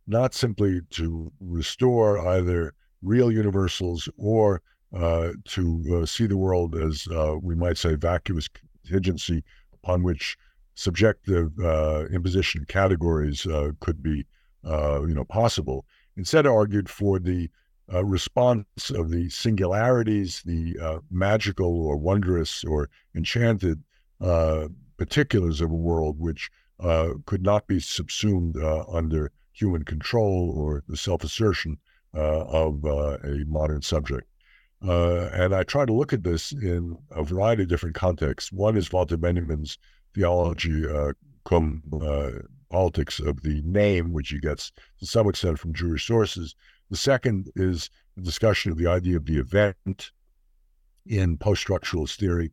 not 0.07 0.33
simply 0.33 0.81
to 0.91 1.31
restore 1.41 2.25
either 2.29 2.73
real 3.01 3.31
universals 3.31 4.07
or 4.17 4.61
uh, 4.95 5.31
to 5.45 6.01
uh, 6.01 6.05
see 6.05 6.25
the 6.25 6.37
world 6.37 6.75
as 6.75 7.07
uh, 7.11 7.35
we 7.41 7.55
might 7.55 7.77
say 7.77 7.95
vacuous 7.95 8.47
contingency 8.91 9.43
upon 9.73 10.03
which 10.03 10.37
subjective 10.75 11.51
uh, 11.59 12.05
imposition 12.07 12.65
categories 12.65 13.45
uh, 13.45 13.71
could 13.79 14.01
be, 14.01 14.25
uh, 14.65 15.01
you 15.05 15.13
know, 15.13 15.23
possible. 15.25 15.85
Instead, 16.17 16.45
argued 16.45 16.89
for 16.89 17.19
the 17.19 17.49
uh, 17.93 18.03
response 18.05 18.89
of 18.89 19.09
the 19.09 19.29
singularities, 19.29 20.41
the 20.45 20.77
uh, 20.81 20.99
magical 21.09 21.85
or 21.85 21.97
wondrous 21.97 22.63
or 22.63 22.89
enchanted 23.15 23.83
uh, 24.21 24.67
particulars 24.97 25.61
of 25.61 25.71
a 25.71 25.75
world 25.75 26.19
which 26.19 26.49
could 27.25 27.43
not 27.43 27.67
be 27.67 27.79
subsumed 27.79 28.55
under 28.91 29.31
human 29.53 29.83
control 29.83 30.51
or 30.55 30.83
the 30.87 30.97
self-assertion 30.97 31.77
of 32.13 32.83
a 32.85 33.43
modern 33.47 33.81
subject. 33.83 34.27
Uh, 34.85 35.29
and 35.33 35.53
I 35.53 35.63
try 35.63 35.85
to 35.85 35.93
look 35.93 36.11
at 36.11 36.23
this 36.23 36.51
in 36.51 36.97
a 37.11 37.23
variety 37.23 37.63
of 37.63 37.69
different 37.69 37.95
contexts. 37.95 38.51
One 38.51 38.77
is 38.77 38.91
Walter 38.91 39.17
Benjamin's 39.17 39.77
theology, 40.15 40.87
uh, 40.87 41.13
cum 41.45 41.83
uh, 42.01 42.31
politics 42.69 43.19
of 43.19 43.41
the 43.43 43.61
name, 43.63 44.13
which 44.13 44.29
he 44.29 44.39
gets 44.39 44.71
to 44.99 45.05
some 45.05 45.29
extent 45.29 45.59
from 45.59 45.73
Jewish 45.73 46.07
sources. 46.07 46.55
The 46.89 46.97
second 46.97 47.51
is 47.55 47.89
the 48.15 48.23
discussion 48.23 48.71
of 48.71 48.77
the 48.77 48.87
idea 48.87 49.17
of 49.17 49.25
the 49.25 49.37
event 49.37 50.11
in 51.05 51.37
post 51.37 51.65
structuralist 51.65 52.17
theory. 52.17 52.51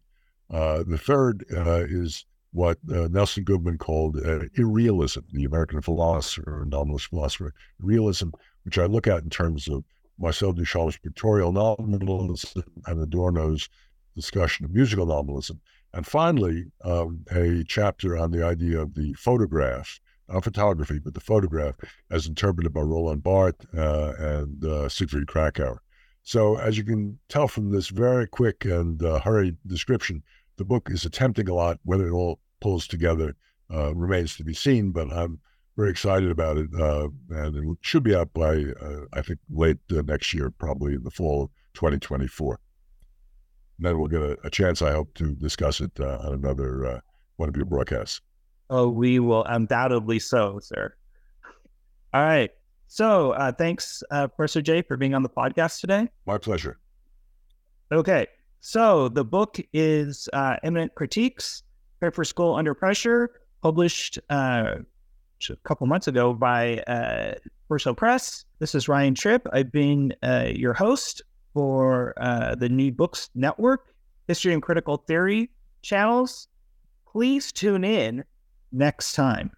Uh, 0.51 0.83
the 0.87 0.99
third 0.99 1.45
uh, 1.55 1.85
is 1.89 2.25
what 2.53 2.79
uh, 2.91 3.09
Nelson 3.09 3.45
Goodman 3.45 3.79
called 3.79 4.17
uh, 4.17 4.41
irrealism, 4.55 5.25
the 5.33 5.45
American 5.45 5.81
philosopher 5.83 6.63
and 6.63 6.71
novelist 6.71 7.09
philosopher, 7.09 7.55
realism, 7.79 8.31
which 8.65 8.79
I 8.79 8.87
look 8.87 9.07
at 9.07 9.23
in 9.23 9.31
terms 9.31 9.69
of 9.69 9.85
Marcel 10.19 10.53
Duchamp's 10.53 10.99
pictorial 10.99 11.53
nominalism 11.53 12.65
and 12.87 13.01
Adorno's 13.01 13.69
discussion 14.15 14.65
of 14.65 14.73
musical 14.73 15.07
nominalism. 15.07 15.61
And 15.95 16.07
finally, 16.07 16.67
um, 16.85 17.25
a 17.31 17.65
chapter 17.65 18.17
on 18.19 18.31
the 18.31 18.45
idea 18.45 18.81
of 18.81 18.95
the 18.95 19.15
photograph, 19.15 20.01
not 20.29 20.45
photography, 20.45 20.99
but 20.99 21.15
the 21.15 21.21
photograph 21.21 21.77
as 22.11 22.27
interpreted 22.27 22.73
by 22.75 22.81
Roland 22.81 23.23
Barthes 23.23 23.67
uh, 23.77 24.13
and 24.19 24.65
uh, 24.65 24.89
Siegfried 24.89 25.29
Kracauer. 25.29 25.79
So, 26.23 26.59
as 26.59 26.77
you 26.77 26.85
can 26.85 27.19
tell 27.31 27.49
from 27.49 27.71
this 27.71 27.89
very 27.89 28.27
quick 28.27 28.67
and 28.67 29.03
uh, 29.03 29.21
hurried 29.21 29.57
description, 29.67 30.23
the 30.57 30.65
book 30.65 30.91
is 30.91 31.07
attempting 31.07 31.49
a 31.49 31.55
lot. 31.55 31.79
Whether 31.85 32.09
it 32.09 32.13
all 32.13 32.41
pulls 32.61 32.87
together 32.87 33.35
uh, 33.73 33.95
remains 33.95 34.37
to 34.37 34.45
be 34.45 34.53
seen, 34.53 34.91
but 34.91 35.11
I'm 35.11 35.41
very 35.79 35.91
excited 35.91 36.29
about 36.29 36.59
it. 36.59 36.69
Uh, 36.77 37.09
and 37.31 37.57
it 37.57 37.79
should 37.83 38.03
be 38.03 38.15
out 38.15 38.35
by, 38.35 38.65
uh, 38.83 39.05
I 39.13 39.23
think, 39.23 39.39
late 39.49 39.79
next 39.89 40.35
year, 40.35 40.51
probably 40.51 40.95
in 40.95 41.05
the 41.05 41.11
fall 41.11 41.45
of 41.45 41.51
2024 41.75 42.59
And 43.79 43.87
then 43.87 43.97
we'll 43.97 44.09
get 44.09 44.21
a, 44.21 44.37
a, 44.43 44.51
chance, 44.51 44.83
I 44.83 44.91
hope, 44.91 45.15
to 45.15 45.37
discuss 45.37 45.81
it 45.81 45.93
uh, 46.01 46.19
on 46.25 46.35
another 46.35 46.85
uh, 46.85 47.01
one 47.37 47.49
of 47.49 47.57
your 47.57 47.65
broadcasts. 47.65 48.21
Oh, 48.69 48.89
we 48.89 49.21
will 49.21 49.45
undoubtedly 49.45 50.19
so, 50.19 50.59
sir. 50.61 50.93
All 52.13 52.23
right. 52.23 52.51
So 52.89 53.31
uh, 53.33 53.53
thanks, 53.53 54.03
uh, 54.11 54.27
Professor 54.27 54.61
Jay, 54.61 54.83
for 54.83 54.97
being 54.97 55.15
on 55.15 55.23
the 55.23 55.29
podcast 55.29 55.81
today. 55.81 56.09
My 56.27 56.39
pleasure. 56.39 56.81
Okay. 57.93 58.27
So 58.59 59.09
the 59.09 59.25
book 59.25 59.61
is 59.73 60.29
uh, 60.33 60.57
Immanent 60.65 60.97
Critiques, 60.97 61.63
The 61.95 61.99
Frankfurt 62.01 62.27
School 62.27 62.57
Under 62.57 62.75
Pressure, 62.75 63.31
published 63.63 64.19
uh, 64.29 64.79
a 65.51 65.57
couple 65.57 65.87
months 65.87 66.09
ago 66.09 66.33
by 66.33 66.79
uh, 66.81 67.35
Verso 67.69 67.95
Press. 67.95 68.45
This 68.59 68.75
is 68.75 68.89
Ryan 68.89 69.15
Tripp. 69.15 69.47
I've 69.53 69.73
been 69.73 70.13
uh, 70.23 70.49
your 70.53 70.75
host 70.75 71.23
for 71.55 72.15
uh, 72.17 72.55
the 72.55 72.69
New 72.69 72.93
Books 72.93 73.31
Network, 73.35 73.95
History 74.27 74.53
and 74.53 74.63
Critical 74.63 74.97
Theory 74.97 75.51
channels. 75.83 76.49
Please 77.11 77.53
tune 77.53 77.85
in 77.85 78.25
next 78.73 79.15
time. 79.15 79.51